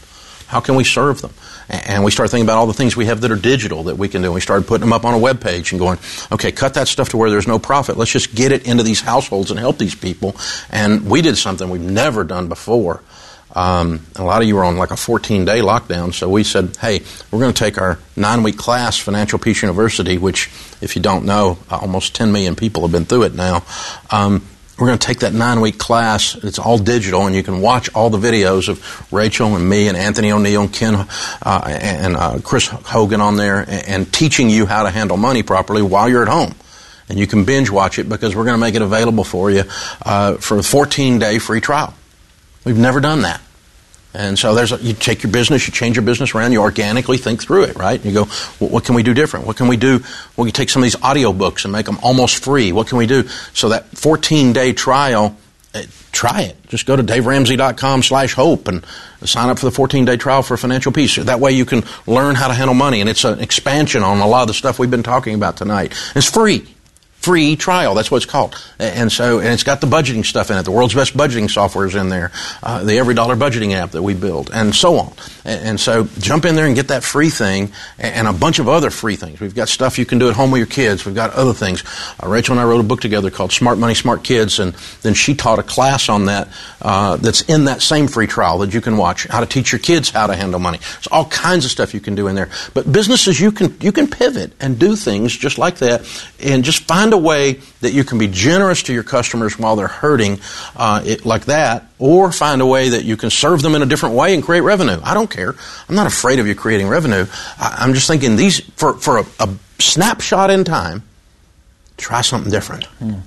How 0.48 0.60
can 0.60 0.76
we 0.76 0.84
serve 0.84 1.22
them? 1.22 1.34
And 1.70 2.04
we 2.04 2.12
started 2.12 2.32
thinking 2.32 2.46
about 2.46 2.58
all 2.58 2.68
the 2.68 2.74
things 2.74 2.96
we 2.96 3.08
have 3.08 3.22
that 3.22 3.32
are 3.32 3.36
digital 3.36 3.84
that 3.84 3.98
we 3.98 4.08
can 4.08 4.22
do. 4.22 4.28
And 4.28 4.36
we 4.36 4.42
started 4.42 4.68
putting 4.68 4.82
them 4.82 4.94
up 4.94 5.04
on 5.04 5.14
a 5.14 5.18
web 5.18 5.42
page 5.42 5.72
and 5.72 5.80
going, 5.80 6.00
okay, 6.32 6.52
cut 6.52 6.76
that 6.76 6.88
stuff 6.88 7.10
to 7.10 7.18
where 7.18 7.30
there's 7.30 7.48
no 7.48 7.60
profit. 7.60 7.98
Let's 7.98 8.12
just 8.12 8.34
get 8.34 8.52
it 8.52 8.66
into 8.66 8.84
these 8.84 9.02
households 9.02 9.52
and 9.52 9.60
help 9.60 9.78
these 9.78 9.96
people. 9.96 10.36
And 10.70 11.10
we 11.10 11.22
did 11.22 11.38
something 11.38 11.70
we've 11.70 11.82
never 11.82 12.24
done 12.24 12.48
before. 12.48 13.02
Um, 13.56 14.06
a 14.16 14.24
lot 14.24 14.42
of 14.42 14.48
you 14.48 14.56
were 14.56 14.64
on 14.64 14.78
like 14.78 14.92
a 14.92 14.98
14 14.98 15.46
day 15.46 15.60
lockdown, 15.60 16.14
so 16.14 16.30
we 16.30 16.44
said, 16.44 16.76
hey, 16.78 17.02
we're 17.32 17.40
going 17.40 17.54
to 17.54 17.58
take 17.58 17.80
our 17.82 17.98
nine 18.16 18.44
week 18.44 18.58
class, 18.58 18.98
Financial 18.98 19.40
Peace 19.40 19.62
University, 19.62 20.18
which, 20.18 20.48
if 20.82 20.96
you 20.96 21.02
don't 21.02 21.26
know, 21.26 21.58
almost 21.72 22.14
10 22.14 22.32
million 22.32 22.56
people 22.56 22.84
have 22.84 22.92
been 22.92 23.06
through 23.06 23.24
it 23.24 23.34
now. 23.34 23.64
Um, 24.12 24.46
we're 24.78 24.88
going 24.88 25.00
to 25.00 25.08
take 25.08 25.20
that 25.20 25.34
nine 25.34 25.62
week 25.62 25.80
class. 25.80 26.36
It's 26.36 26.60
all 26.60 26.78
digital, 26.78 27.26
and 27.26 27.36
you 27.36 27.42
can 27.42 27.62
watch 27.62 27.90
all 27.96 28.10
the 28.10 28.20
videos 28.20 28.70
of 28.70 29.12
Rachel 29.12 29.56
and 29.56 29.68
me 29.68 29.88
and 29.88 29.98
Anthony 29.98 30.30
ONeal 30.30 30.62
and 30.66 30.74
Ken 30.74 30.96
uh, 30.96 31.62
and 31.66 32.16
uh, 32.16 32.40
Chris 32.44 32.68
Hogan 32.68 33.20
on 33.20 33.38
there 33.38 33.60
and, 33.60 33.88
and 33.88 34.14
teaching 34.14 34.50
you 34.50 34.66
how 34.66 34.84
to 34.84 34.92
handle 34.92 35.18
money 35.18 35.42
properly 35.42 35.82
while 35.82 36.08
you're 36.08 36.22
at 36.22 36.28
home. 36.28 36.54
And 37.10 37.18
you 37.18 37.26
can 37.26 37.46
binge 37.46 37.70
watch 37.72 37.98
it 38.00 38.08
because 38.08 38.36
we're 38.36 38.44
going 38.44 38.56
to 38.56 38.60
make 38.60 38.76
it 38.76 38.82
available 38.82 39.24
for 39.24 39.50
you 39.50 39.64
uh, 40.06 40.36
for 40.36 40.60
a 40.60 40.64
14 40.64 41.20
day 41.20 41.40
free 41.40 41.62
trial. 41.62 41.94
We've 42.64 42.78
never 42.78 43.00
done 43.00 43.22
that. 43.22 43.42
And 44.18 44.38
so 44.38 44.56
there's 44.56 44.72
a, 44.72 44.78
you 44.78 44.94
take 44.94 45.22
your 45.22 45.32
business, 45.32 45.68
you 45.68 45.74
change 45.74 45.96
your 45.96 46.04
business 46.04 46.34
around, 46.34 46.52
you 46.52 46.62
organically 46.62 47.18
think 47.18 47.40
through 47.40 47.66
it, 47.66 47.76
right? 47.76 48.04
You 48.04 48.12
go, 48.12 48.24
well, 48.60 48.72
what 48.72 48.84
can 48.84 48.96
we 48.96 49.04
do 49.04 49.14
different? 49.14 49.46
What 49.46 49.58
can 49.58 49.68
we 49.68 49.78
do? 49.78 50.02
Well, 50.36 50.48
you 50.48 50.52
take 50.52 50.72
some 50.72 50.82
of 50.82 50.86
these 50.86 51.00
audio 51.04 51.32
books 51.32 51.66
and 51.66 51.72
make 51.72 51.86
them 51.86 52.00
almost 52.02 52.44
free. 52.44 52.72
What 52.72 52.88
can 52.88 52.98
we 52.98 53.06
do? 53.06 53.28
So 53.54 53.70
that 53.70 53.86
14 53.96 54.54
day 54.54 54.74
trial, 54.74 55.38
uh, 55.76 55.84
try 56.12 56.42
it. 56.42 56.58
Just 56.68 56.88
go 56.88 56.96
to 56.96 57.04
daveramsey.com 57.04 58.02
slash 58.02 58.34
hope 58.34 58.68
and 58.68 58.84
sign 59.24 59.50
up 59.50 59.60
for 59.60 59.68
the 59.68 59.72
14 59.72 60.06
day 60.06 60.18
trial 60.18 60.42
for 60.42 60.58
financial 60.58 60.92
peace. 60.92 61.18
That 61.18 61.40
way 61.40 61.52
you 61.52 61.66
can 61.66 61.84
learn 62.08 62.34
how 62.34 62.48
to 62.48 62.56
handle 62.56 62.74
money. 62.74 63.02
And 63.02 63.10
it's 63.12 63.24
an 63.24 63.40
expansion 63.40 64.02
on 64.02 64.18
a 64.18 64.28
lot 64.28 64.42
of 64.42 64.48
the 64.48 64.56
stuff 64.56 64.80
we've 64.80 64.90
been 64.90 65.04
talking 65.04 65.36
about 65.36 65.58
tonight. 65.58 65.94
It's 66.16 66.28
free 66.28 66.66
free 67.28 67.58
trial. 67.58 67.94
That's 67.94 68.10
what 68.10 68.24
it's 68.24 68.32
called. 68.32 68.56
And 68.80 69.12
so, 69.12 69.40
and 69.40 69.50
it's 69.50 69.64
got 69.64 69.82
the 69.82 69.88
budgeting 69.88 70.24
stuff 70.24 70.50
in 70.50 70.58
it. 70.58 70.64
The 70.64 70.72
world's 70.72 70.94
best 70.94 71.16
budgeting 71.16 71.50
software 71.50 71.86
is 71.86 71.94
in 71.94 72.08
there. 72.08 72.32
Uh, 72.64 72.86
the 72.86 72.98
Every 72.98 73.14
Dollar 73.14 73.36
budgeting 73.36 73.74
app 73.74 73.92
that 73.92 74.02
we 74.02 74.14
build, 74.14 74.50
and 74.54 74.74
so 74.74 74.98
on. 74.98 75.14
And, 75.44 75.78
so, 75.78 76.08
jump 76.20 76.46
in 76.46 76.56
there 76.56 76.66
and 76.66 76.76
get 76.76 76.88
that 76.88 77.04
free 77.04 77.30
thing, 77.30 77.74
and 78.00 78.30
a 78.30 78.34
bunch 78.34 78.60
of 78.60 78.70
other 78.70 78.90
free 78.90 79.18
things. 79.18 79.42
We've 79.42 79.54
got 79.54 79.68
stuff 79.68 80.00
you 80.00 80.06
can 80.06 80.20
do 80.20 80.30
at 80.30 80.36
home 80.36 80.52
with 80.52 80.60
your 80.60 80.68
kids. 80.68 81.06
We've 81.06 81.16
got 81.16 81.34
other 81.34 81.54
things. 81.54 81.84
Uh, 82.22 82.28
Rachel 82.30 82.54
and 82.54 82.62
I 82.62 82.64
wrote 82.64 82.80
a 82.80 82.84
book 82.88 83.02
together 83.02 83.30
called 83.30 83.52
Smart 83.52 83.78
Money, 83.78 83.94
Smart 83.94 84.24
Kids, 84.24 84.60
and 84.60 84.74
then 85.02 85.14
she 85.14 85.36
taught 85.36 85.60
a 85.60 85.64
class 85.64 86.08
on 86.08 86.26
that 86.26 86.48
uh, 86.82 87.18
that's 87.18 87.42
in 87.42 87.66
that 87.66 87.82
same 87.82 88.08
free 88.08 88.28
trial 88.28 88.60
that 88.60 88.74
you 88.74 88.80
can 88.80 88.96
watch. 88.96 89.26
How 89.28 89.42
to 89.42 89.46
teach 89.46 89.74
your 89.74 89.80
kids 89.80 90.12
how 90.12 90.28
to 90.28 90.36
handle 90.36 90.60
money. 90.60 90.78
There's 90.78 91.08
all 91.08 91.26
kinds 91.26 91.66
of 91.66 91.72
stuff 91.72 91.94
you 91.94 92.00
can 92.00 92.16
do 92.16 92.28
in 92.28 92.36
there. 92.36 92.50
But 92.74 92.90
businesses, 92.92 93.40
you 93.40 93.52
can 93.52 93.76
you 93.82 93.92
can 93.92 94.08
pivot 94.08 94.54
and 94.60 94.80
do 94.80 94.96
things 94.96 95.36
just 95.36 95.58
like 95.58 95.78
that, 95.80 96.02
and 96.42 96.64
just 96.64 96.84
find 96.84 97.14
a 97.14 97.17
a 97.18 97.20
way 97.20 97.54
that 97.82 97.92
you 97.92 98.04
can 98.04 98.18
be 98.18 98.28
generous 98.28 98.84
to 98.84 98.94
your 98.94 99.04
customers 99.04 99.58
while 99.58 99.76
they're 99.76 99.88
hurting 99.88 100.40
uh, 100.76 101.02
it, 101.06 101.26
like 101.26 101.46
that, 101.46 101.86
or 102.00 102.32
find 102.32 102.62
a 102.62 102.66
way 102.66 102.90
that 102.90 103.04
you 103.04 103.18
can 103.18 103.30
serve 103.30 103.62
them 103.62 103.76
in 103.76 103.82
a 103.82 103.86
different 103.86 104.16
way 104.16 104.34
and 104.34 104.44
create 104.44 104.62
revenue. 104.62 105.00
I 105.04 105.14
don't 105.14 105.30
care. 105.30 105.56
I'm 105.90 105.96
not 105.96 106.08
afraid 106.08 106.40
of 106.40 106.48
you 106.48 106.56
creating 106.56 106.88
revenue. 106.88 107.26
I, 107.60 107.84
am 107.84 107.94
just 107.94 108.08
thinking 108.08 108.36
these 108.36 108.60
for 108.76 108.94
for 108.94 109.20
a, 109.20 109.26
a, 109.40 109.50
snapshot 109.80 110.50
in 110.50 110.64
time. 110.64 111.04
Try 111.98 112.22
something 112.22 112.52
different. 112.52 112.86
Mm. 113.00 113.22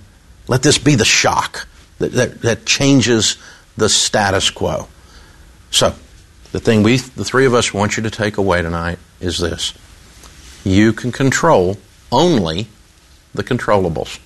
Let 0.49 0.63
this 0.63 0.79
be 0.79 0.95
the 0.95 1.05
shock 1.05 1.67
that, 1.99 2.13
that, 2.13 2.43
that 2.43 2.67
changes 2.67 3.37
the 3.77 3.89
status 3.89 4.51
quo. 4.51 4.89
So, 5.71 5.95
the 6.53 6.59
thing 6.59 6.83
we, 6.83 6.97
the 6.97 7.25
three 7.25 7.47
of 7.47 7.55
us, 7.55 7.73
want 7.73 7.97
you 7.97 8.03
to 8.03 8.11
take 8.11 8.37
away 8.37 8.63
tonight 8.63 8.99
is 9.21 9.39
this: 9.39 9.75
you 10.65 10.93
can 10.93 11.13
control 11.13 11.79
only 12.11 12.69
the 13.35 13.45
controllables. 13.45 14.19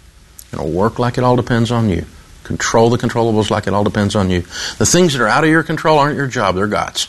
Know, 0.53 0.65
work 0.65 0.99
like 0.99 1.19
it 1.19 1.25
all 1.25 1.37
depends 1.37 1.71
on 1.71 1.89
you. 1.89 2.07
Control 2.45 2.91
the 2.91 2.99
controllables 2.99 3.51
like 3.51 3.67
it 3.67 3.75
all 3.75 3.85
depends 3.85 4.15
on 4.15 4.31
you. 4.31 4.43
The 4.79 4.87
things 4.87 5.13
that 5.13 5.23
are 5.23 5.29
out 5.29 5.45
of 5.45 5.51
your 5.51 5.63
control 5.63 5.99
aren't 5.99 6.17
your 6.17 6.27
job, 6.27 6.55
they're 6.55 6.67
God's. 6.67 7.09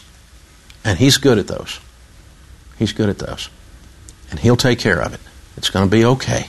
And 0.84 0.98
He's 0.98 1.18
good 1.18 1.38
at 1.38 1.48
those. 1.48 1.80
He's 2.78 2.94
good 2.94 3.10
at 3.10 3.20
those. 3.20 3.50
And 4.32 4.40
He'll 4.40 4.56
take 4.56 4.80
care 4.80 5.00
of 5.00 5.14
it. 5.14 5.20
It's 5.58 5.70
going 5.70 5.86
to 5.86 5.92
be 5.92 6.06
okay. 6.06 6.48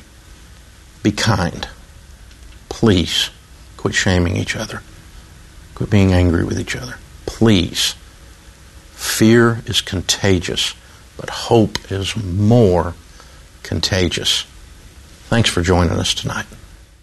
Be 1.02 1.12
kind. 1.12 1.68
Please 2.68 3.30
quit 3.76 3.94
shaming 3.94 4.36
each 4.36 4.56
other. 4.56 4.82
Quit 5.74 5.90
being 5.90 6.12
angry 6.12 6.44
with 6.44 6.58
each 6.58 6.76
other. 6.76 6.96
Please. 7.26 7.94
Fear 8.92 9.62
is 9.66 9.80
contagious, 9.82 10.74
but 11.16 11.28
hope 11.28 11.92
is 11.92 12.16
more 12.16 12.94
contagious. 13.62 14.46
Thanks 15.28 15.50
for 15.50 15.60
joining 15.60 15.90
us 15.92 16.14
tonight. 16.14 16.46